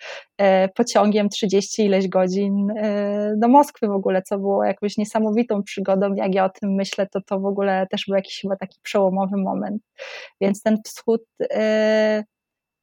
pociągiem 0.74 1.17
pociągiem 1.18 1.28
30 1.28 1.84
ileś 1.84 2.08
godzin 2.08 2.70
y, 2.70 3.34
do 3.36 3.48
Moskwy 3.48 3.86
w 3.86 3.90
ogóle, 3.90 4.22
co 4.22 4.38
było 4.38 4.64
jakąś 4.64 4.96
niesamowitą 4.96 5.62
przygodą. 5.62 6.14
Jak 6.14 6.34
ja 6.34 6.44
o 6.44 6.48
tym 6.48 6.74
myślę, 6.74 7.06
to 7.06 7.20
to 7.20 7.40
w 7.40 7.46
ogóle 7.46 7.86
też 7.90 8.04
był 8.06 8.16
jakiś 8.16 8.40
chyba 8.40 8.56
taki 8.56 8.80
przełomowy 8.82 9.36
moment. 9.36 9.82
Więc 10.40 10.62
ten 10.62 10.76
wschód 10.84 11.22
y, 11.42 11.46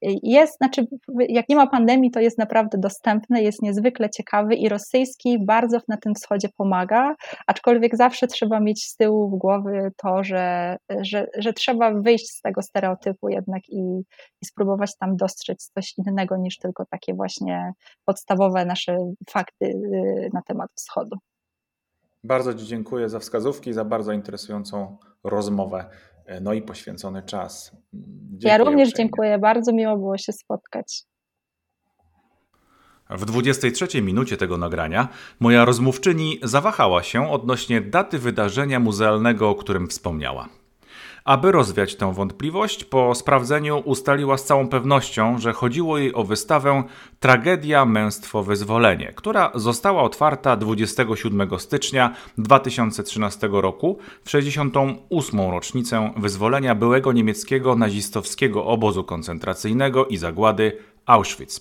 jest, 0.02 0.56
znaczy 0.56 0.86
jak 1.28 1.48
nie 1.48 1.56
ma 1.56 1.66
pandemii, 1.66 2.10
to 2.10 2.20
jest 2.20 2.38
naprawdę 2.38 2.78
dostępny, 2.78 3.42
jest 3.42 3.62
niezwykle 3.62 4.10
ciekawy 4.10 4.54
i 4.54 4.68
rosyjski 4.68 5.38
bardzo 5.44 5.78
na 5.88 5.96
tym 5.96 6.14
wschodzie 6.14 6.48
pomaga, 6.56 7.14
aczkolwiek 7.46 7.96
zawsze 7.96 8.26
trzeba 8.26 8.60
mieć 8.60 8.84
z 8.84 8.96
tyłu 8.96 9.30
w 9.30 9.38
głowy 9.38 9.92
to, 9.96 10.24
że, 10.24 10.76
że, 11.00 11.26
że 11.38 11.52
trzeba 11.52 11.90
wyjść 11.90 12.30
z 12.30 12.40
tego 12.40 12.62
stereotypu 12.62 13.28
jednak 13.28 13.68
i, 13.68 13.80
i 14.42 14.46
spróbować 14.46 14.96
tam 15.00 15.16
dostrzec 15.16 15.70
coś 15.74 15.94
innego 15.98 16.36
niż 16.36 16.58
tylko 16.58 16.84
takie 16.90 17.14
właśnie 17.14 17.72
podstawowe 18.04 18.64
nasze 18.64 19.12
fakty 19.30 19.66
y, 19.66 20.30
na 20.32 20.42
temat 20.42 20.70
wschodu. 20.74 21.16
Bardzo 22.24 22.54
Ci 22.54 22.66
dziękuję 22.66 23.08
za 23.08 23.18
wskazówki, 23.18 23.72
za 23.72 23.84
bardzo 23.84 24.12
interesującą 24.12 24.96
rozmowę 25.24 25.84
no 26.40 26.52
i 26.52 26.62
poświęcony 26.62 27.22
czas. 27.22 27.76
Dziękuję 27.92 28.52
ja 28.52 28.58
również 28.58 28.88
uprzejmie. 28.88 28.92
dziękuję, 28.96 29.38
bardzo 29.38 29.72
miło 29.72 29.96
było 29.96 30.18
się 30.18 30.32
spotkać. 30.32 31.04
W 33.10 33.24
23 33.24 34.02
minucie 34.02 34.36
tego 34.36 34.58
nagrania 34.58 35.08
moja 35.40 35.64
rozmówczyni 35.64 36.38
zawahała 36.42 37.02
się 37.02 37.30
odnośnie 37.30 37.80
daty 37.80 38.18
wydarzenia 38.18 38.80
muzealnego, 38.80 39.50
o 39.50 39.54
którym 39.54 39.88
wspomniała. 39.88 40.48
Aby 41.26 41.52
rozwiać 41.52 41.96
tę 41.96 42.12
wątpliwość, 42.12 42.84
po 42.84 43.14
sprawdzeniu 43.14 43.78
ustaliła 43.78 44.38
z 44.38 44.44
całą 44.44 44.68
pewnością, 44.68 45.38
że 45.38 45.52
chodziło 45.52 45.98
jej 45.98 46.14
o 46.14 46.24
wystawę 46.24 46.84
Tragedia 47.20 47.84
Męstwo 47.84 48.42
Wyzwolenie, 48.42 49.12
która 49.16 49.50
została 49.54 50.02
otwarta 50.02 50.56
27 50.56 51.48
stycznia 51.58 52.14
2013 52.38 53.48
roku 53.52 53.98
w 54.24 54.30
68. 54.30 55.40
rocznicę 55.50 56.10
wyzwolenia 56.16 56.74
byłego 56.74 57.12
niemieckiego 57.12 57.76
nazistowskiego 57.76 58.64
obozu 58.64 59.04
koncentracyjnego 59.04 60.06
i 60.06 60.16
zagłady 60.16 60.78
Auschwitz. 61.06 61.60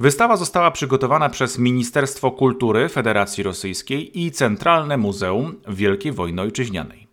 Wystawa 0.00 0.36
została 0.36 0.70
przygotowana 0.70 1.28
przez 1.28 1.58
Ministerstwo 1.58 2.30
Kultury 2.30 2.88
Federacji 2.88 3.42
Rosyjskiej 3.42 4.20
i 4.20 4.30
Centralne 4.30 4.96
Muzeum 4.96 5.54
Wielkiej 5.68 6.12
Wojny 6.12 6.42
Ojczyźnianej. 6.42 7.03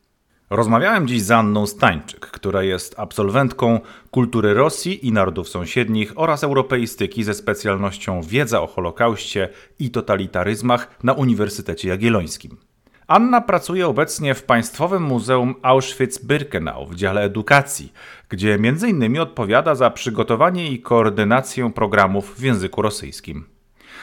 Rozmawiałem 0.51 1.07
dziś 1.07 1.21
z 1.21 1.31
Anną 1.31 1.67
Stańczyk, 1.67 2.19
która 2.19 2.63
jest 2.63 2.99
absolwentką 2.99 3.79
kultury 4.11 4.53
Rosji 4.53 5.07
i 5.07 5.11
narodów 5.11 5.49
sąsiednich 5.49 6.13
oraz 6.15 6.43
europeistyki 6.43 7.23
ze 7.23 7.33
specjalnością 7.33 8.21
wiedza 8.21 8.61
o 8.61 8.67
Holokauście 8.67 9.49
i 9.79 9.91
totalitaryzmach 9.91 11.03
na 11.03 11.13
Uniwersytecie 11.13 11.89
Jagiellońskim. 11.89 12.57
Anna 13.07 13.41
pracuje 13.41 13.87
obecnie 13.87 14.33
w 14.33 14.43
Państwowym 14.43 15.03
Muzeum 15.03 15.55
Auschwitz-Birkenau 15.61 16.87
w 16.89 16.95
dziale 16.95 17.21
edukacji, 17.21 17.93
gdzie 18.29 18.53
m.in. 18.53 19.19
odpowiada 19.19 19.75
za 19.75 19.89
przygotowanie 19.89 20.71
i 20.71 20.81
koordynację 20.81 21.71
programów 21.73 22.35
w 22.39 22.43
języku 22.43 22.81
rosyjskim. 22.81 23.45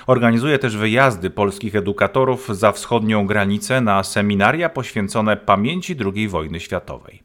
Organizuje 0.09 0.59
też 0.59 0.77
wyjazdy 0.77 1.31
polskich 1.31 1.77
edukatorów 1.77 2.57
za 2.57 2.73
wschodnią 2.73 3.27
granicę 3.27 3.81
na 3.81 4.03
seminaria 4.03 4.69
poświęcone 4.69 5.37
pamięci 5.37 5.97
II 6.15 6.29
wojny 6.29 6.61
światowej. 6.61 7.23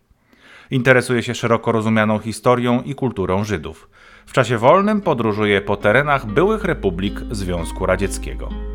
Interesuje 0.71 1.23
się 1.23 1.35
szeroko 1.35 1.71
rozumianą 1.71 2.19
historią 2.19 2.81
i 2.81 2.95
kulturą 2.95 3.43
Żydów. 3.43 3.89
W 4.25 4.33
czasie 4.33 4.57
wolnym 4.57 5.01
podróżuje 5.01 5.61
po 5.61 5.77
terenach 5.77 6.25
byłych 6.25 6.63
republik 6.63 7.19
Związku 7.31 7.85
Radzieckiego. 7.85 8.72